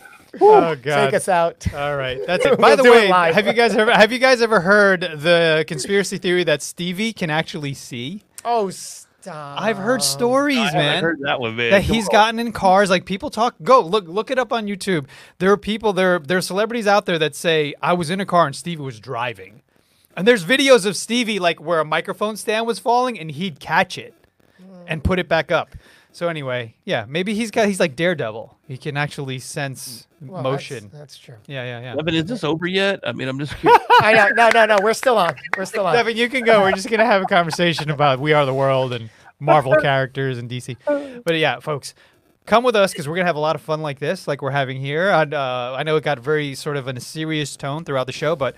Oh 0.40 0.76
god. 0.76 1.06
Take 1.06 1.14
us 1.14 1.28
out. 1.28 1.66
All 1.74 1.96
right, 1.96 2.18
that's 2.26 2.44
it. 2.44 2.58
By 2.60 2.74
We'll 2.74 2.84
the 2.84 2.90
way, 2.90 3.06
have 3.08 3.46
you 3.46 3.52
guys 3.54 3.74
ever 3.74 3.90
have 3.90 4.12
you 4.12 4.18
guys 4.18 4.42
ever 4.42 4.60
heard 4.60 5.00
the 5.00 5.64
conspiracy 5.66 6.18
theory 6.18 6.44
that 6.44 6.62
Stevie 6.62 7.12
can 7.12 7.30
actually 7.30 7.74
see? 7.74 8.22
Oh, 8.44 8.70
stop. 9.20 9.60
I've 9.60 9.76
heard 9.76 10.02
stories, 10.02 10.58
I 10.58 10.64
haven't 10.64 10.78
man. 10.80 11.02
heard 11.02 11.18
that 11.22 11.40
one, 11.40 11.56
man. 11.56 11.70
that 11.70 11.84
Come 11.84 11.94
he's 11.94 12.06
on. 12.08 12.12
gotten 12.12 12.38
in 12.40 12.52
cars 12.52 12.90
like 12.90 13.04
people 13.04 13.30
talk 13.30 13.54
go 13.62 13.80
look 13.80 14.06
look 14.06 14.30
it 14.30 14.38
up 14.38 14.52
on 14.52 14.66
youtube 14.66 15.06
there 15.38 15.50
are 15.52 15.56
people 15.56 15.92
there 15.92 16.18
there 16.18 16.38
are 16.38 16.42
celebrities 16.42 16.86
out 16.86 17.06
there 17.06 17.18
that 17.18 17.34
say 17.34 17.74
i 17.82 17.92
was 17.92 18.10
in 18.10 18.20
a 18.20 18.26
car 18.26 18.46
and 18.46 18.54
stevie 18.56 18.82
was 18.82 19.00
driving 19.00 19.62
and 20.16 20.26
there's 20.26 20.44
videos 20.44 20.86
of 20.86 20.96
stevie 20.96 21.38
like 21.38 21.60
where 21.60 21.80
a 21.80 21.84
microphone 21.84 22.36
stand 22.36 22.66
was 22.66 22.78
falling 22.78 23.18
and 23.18 23.32
he'd 23.32 23.60
catch 23.60 23.98
it 23.98 24.14
and 24.86 25.02
put 25.04 25.18
it 25.18 25.28
back 25.28 25.50
up 25.52 25.70
so 26.12 26.28
anyway 26.28 26.74
yeah 26.84 27.04
maybe 27.08 27.34
he's 27.34 27.50
got 27.50 27.66
he's 27.68 27.78
like 27.80 27.94
daredevil 27.96 28.56
he 28.66 28.76
can 28.76 28.96
actually 28.96 29.38
sense 29.38 30.06
Well, 30.20 30.42
motion 30.42 30.84
That's, 30.84 30.98
that's 30.98 31.18
true. 31.18 31.36
yeah 31.46 31.64
yeah 31.64 31.80
yeah 31.80 31.94
Devin, 31.94 32.14
is 32.14 32.24
this 32.26 32.44
over 32.44 32.66
yet? 32.66 33.00
I 33.06 33.12
mean, 33.12 33.28
I'm 33.28 33.38
just 33.38 33.54
curious. 33.60 33.80
I 34.00 34.12
know. 34.14 34.28
No, 34.34 34.50
no, 34.52 34.66
no. 34.66 34.78
We're 34.82 34.92
still 34.94 35.16
on. 35.18 35.34
We're 35.56 35.64
still 35.64 35.86
on. 35.86 35.94
Devin, 35.94 36.16
you 36.16 36.28
can 36.28 36.44
go. 36.44 36.60
We're 36.60 36.72
just 36.72 36.88
gonna 36.90 37.04
have 37.06 37.22
a 37.22 37.26
conversation 37.26 37.90
about 37.90 38.18
We 38.20 38.32
Are 38.32 38.44
the 38.44 38.52
World 38.54 38.92
and 38.92 39.10
Marvel 39.40 39.74
characters 39.80 40.38
and 40.38 40.48
DC. 40.50 40.76
But 41.24 41.36
yeah, 41.36 41.60
folks, 41.60 41.94
come 42.46 42.62
with 42.64 42.74
us 42.76 42.92
because 42.92 43.08
we're 43.08 43.14
gonna 43.16 43.26
have 43.26 43.36
a 43.36 43.40
lot 43.40 43.54
of 43.56 43.62
fun 43.62 43.80
like 43.82 43.98
this, 44.00 44.26
like 44.28 44.42
we're 44.42 44.50
having 44.50 44.80
here. 44.80 45.08
And 45.10 45.32
uh, 45.34 45.74
I 45.78 45.82
know 45.82 45.96
it 45.96 46.04
got 46.04 46.18
very 46.18 46.54
sort 46.54 46.76
of 46.76 46.88
in 46.88 46.96
a 46.96 47.00
serious 47.00 47.56
tone 47.56 47.84
throughout 47.84 48.06
the 48.06 48.12
show, 48.12 48.34
but 48.36 48.54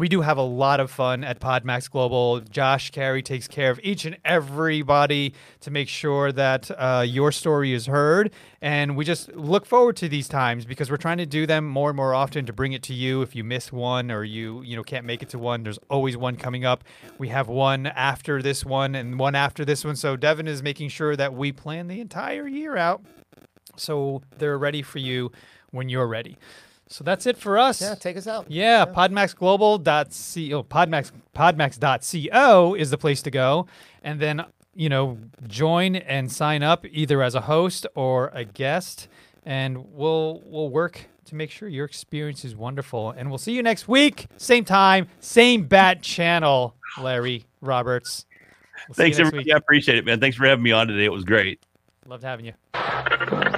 we 0.00 0.08
do 0.08 0.20
have 0.20 0.38
a 0.38 0.42
lot 0.42 0.80
of 0.80 0.90
fun 0.90 1.24
at 1.24 1.40
PodMax 1.40 1.90
Global. 1.90 2.40
Josh 2.40 2.90
Carey 2.90 3.22
takes 3.22 3.48
care 3.48 3.70
of 3.70 3.80
each 3.82 4.04
and 4.04 4.16
everybody 4.24 5.34
to 5.60 5.70
make 5.70 5.88
sure 5.88 6.32
that 6.32 6.70
uh, 6.76 7.04
your 7.06 7.32
story 7.32 7.72
is 7.72 7.86
heard. 7.86 8.32
And 8.60 8.96
we 8.96 9.04
just 9.04 9.32
look 9.34 9.66
forward 9.66 9.96
to 9.96 10.08
these 10.08 10.28
times 10.28 10.64
because 10.64 10.90
we're 10.90 10.96
trying 10.96 11.18
to 11.18 11.26
do 11.26 11.46
them 11.46 11.66
more 11.66 11.90
and 11.90 11.96
more 11.96 12.14
often 12.14 12.46
to 12.46 12.52
bring 12.52 12.72
it 12.72 12.82
to 12.84 12.94
you. 12.94 13.22
If 13.22 13.36
you 13.36 13.44
miss 13.44 13.72
one 13.72 14.10
or 14.10 14.24
you 14.24 14.62
you 14.62 14.76
know 14.76 14.82
can't 14.82 15.06
make 15.06 15.22
it 15.22 15.28
to 15.30 15.38
one, 15.38 15.62
there's 15.62 15.78
always 15.88 16.16
one 16.16 16.36
coming 16.36 16.64
up. 16.64 16.84
We 17.18 17.28
have 17.28 17.48
one 17.48 17.86
after 17.86 18.42
this 18.42 18.64
one 18.64 18.94
and 18.94 19.18
one 19.18 19.34
after 19.34 19.64
this 19.64 19.84
one. 19.84 19.96
So 19.96 20.16
Devin 20.16 20.48
is 20.48 20.62
making 20.62 20.88
sure 20.88 21.16
that 21.16 21.34
we 21.34 21.52
plan 21.52 21.88
the 21.88 22.00
entire 22.00 22.46
year 22.46 22.76
out 22.76 23.02
so 23.76 24.22
they're 24.38 24.58
ready 24.58 24.82
for 24.82 24.98
you 24.98 25.32
when 25.70 25.88
you're 25.88 26.06
ready. 26.06 26.36
So 26.88 27.04
that's 27.04 27.26
it 27.26 27.36
for 27.36 27.58
us. 27.58 27.80
Yeah, 27.82 27.94
take 27.94 28.16
us 28.16 28.26
out. 28.26 28.50
Yeah, 28.50 28.86
podmaxglobal.co, 28.86 30.62
podmax, 30.64 31.12
podmax.co 31.34 32.74
is 32.74 32.90
the 32.90 32.98
place 32.98 33.22
to 33.22 33.30
go. 33.30 33.66
And 34.02 34.18
then, 34.20 34.44
you 34.74 34.88
know, 34.88 35.18
join 35.46 35.96
and 35.96 36.32
sign 36.32 36.62
up 36.62 36.86
either 36.90 37.22
as 37.22 37.34
a 37.34 37.42
host 37.42 37.86
or 37.94 38.30
a 38.34 38.44
guest. 38.44 39.08
And 39.44 39.92
we'll 39.92 40.42
we'll 40.44 40.70
work 40.70 41.06
to 41.26 41.34
make 41.34 41.50
sure 41.50 41.68
your 41.68 41.84
experience 41.84 42.44
is 42.44 42.56
wonderful. 42.56 43.10
And 43.10 43.28
we'll 43.28 43.38
see 43.38 43.52
you 43.52 43.62
next 43.62 43.86
week. 43.86 44.26
Same 44.38 44.64
time, 44.64 45.08
same 45.20 45.64
bat 45.64 46.02
channel, 46.02 46.74
Larry 47.00 47.44
Roberts. 47.60 48.24
We'll 48.88 48.94
Thanks, 48.94 49.18
everybody. 49.18 49.44
week. 49.44 49.54
I 49.54 49.58
appreciate 49.58 49.98
it, 49.98 50.04
man. 50.06 50.20
Thanks 50.20 50.36
for 50.36 50.46
having 50.46 50.62
me 50.62 50.72
on 50.72 50.86
today. 50.86 51.04
It 51.04 51.12
was 51.12 51.24
great. 51.24 51.60
Loved 52.06 52.22
having 52.22 52.46
you. 52.46 52.52
You 52.74 53.57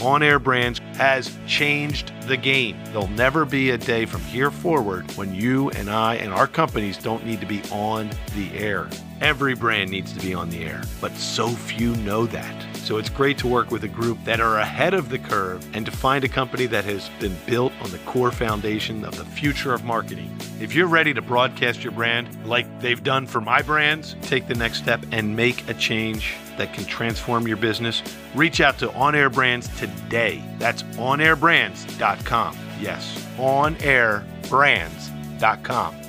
On 0.00 0.22
Air 0.22 0.38
Brands 0.38 0.78
has 0.94 1.36
changed 1.46 2.12
the 2.28 2.36
game. 2.36 2.78
There'll 2.86 3.08
never 3.08 3.44
be 3.44 3.70
a 3.70 3.78
day 3.78 4.06
from 4.06 4.20
here 4.20 4.50
forward 4.50 5.10
when 5.16 5.34
you 5.34 5.70
and 5.70 5.90
I 5.90 6.14
and 6.16 6.32
our 6.32 6.46
companies 6.46 6.96
don't 6.98 7.26
need 7.26 7.40
to 7.40 7.46
be 7.46 7.62
on 7.72 8.10
the 8.36 8.52
air. 8.56 8.88
Every 9.20 9.56
brand 9.56 9.90
needs 9.90 10.12
to 10.12 10.20
be 10.20 10.34
on 10.34 10.50
the 10.50 10.64
air, 10.64 10.82
but 11.00 11.12
so 11.16 11.48
few 11.48 11.96
know 11.96 12.26
that. 12.26 12.67
So 12.82 12.96
it's 12.96 13.10
great 13.10 13.36
to 13.38 13.46
work 13.46 13.70
with 13.70 13.84
a 13.84 13.88
group 13.88 14.18
that 14.24 14.40
are 14.40 14.58
ahead 14.58 14.94
of 14.94 15.10
the 15.10 15.18
curve 15.18 15.64
and 15.74 15.84
to 15.84 15.92
find 15.92 16.24
a 16.24 16.28
company 16.28 16.64
that 16.66 16.84
has 16.84 17.08
been 17.20 17.36
built 17.46 17.72
on 17.82 17.90
the 17.90 17.98
core 17.98 18.32
foundation 18.32 19.04
of 19.04 19.16
the 19.16 19.24
future 19.24 19.74
of 19.74 19.84
marketing. 19.84 20.34
If 20.60 20.74
you're 20.74 20.86
ready 20.86 21.12
to 21.14 21.22
broadcast 21.22 21.84
your 21.84 21.92
brand 21.92 22.46
like 22.46 22.80
they've 22.80 23.02
done 23.02 23.26
for 23.26 23.40
my 23.40 23.62
brands, 23.62 24.16
take 24.22 24.48
the 24.48 24.54
next 24.54 24.78
step 24.78 25.04
and 25.12 25.36
make 25.36 25.68
a 25.68 25.74
change 25.74 26.34
that 26.56 26.72
can 26.72 26.84
transform 26.84 27.46
your 27.46 27.58
business. 27.58 28.02
Reach 28.34 28.60
out 28.60 28.78
to 28.78 28.92
On 28.94 29.14
Air 29.14 29.30
Brands 29.30 29.68
today. 29.78 30.42
That's 30.58 30.82
onairbrands.com. 30.82 32.58
Yes, 32.80 33.24
onairbrands.com. 33.36 36.07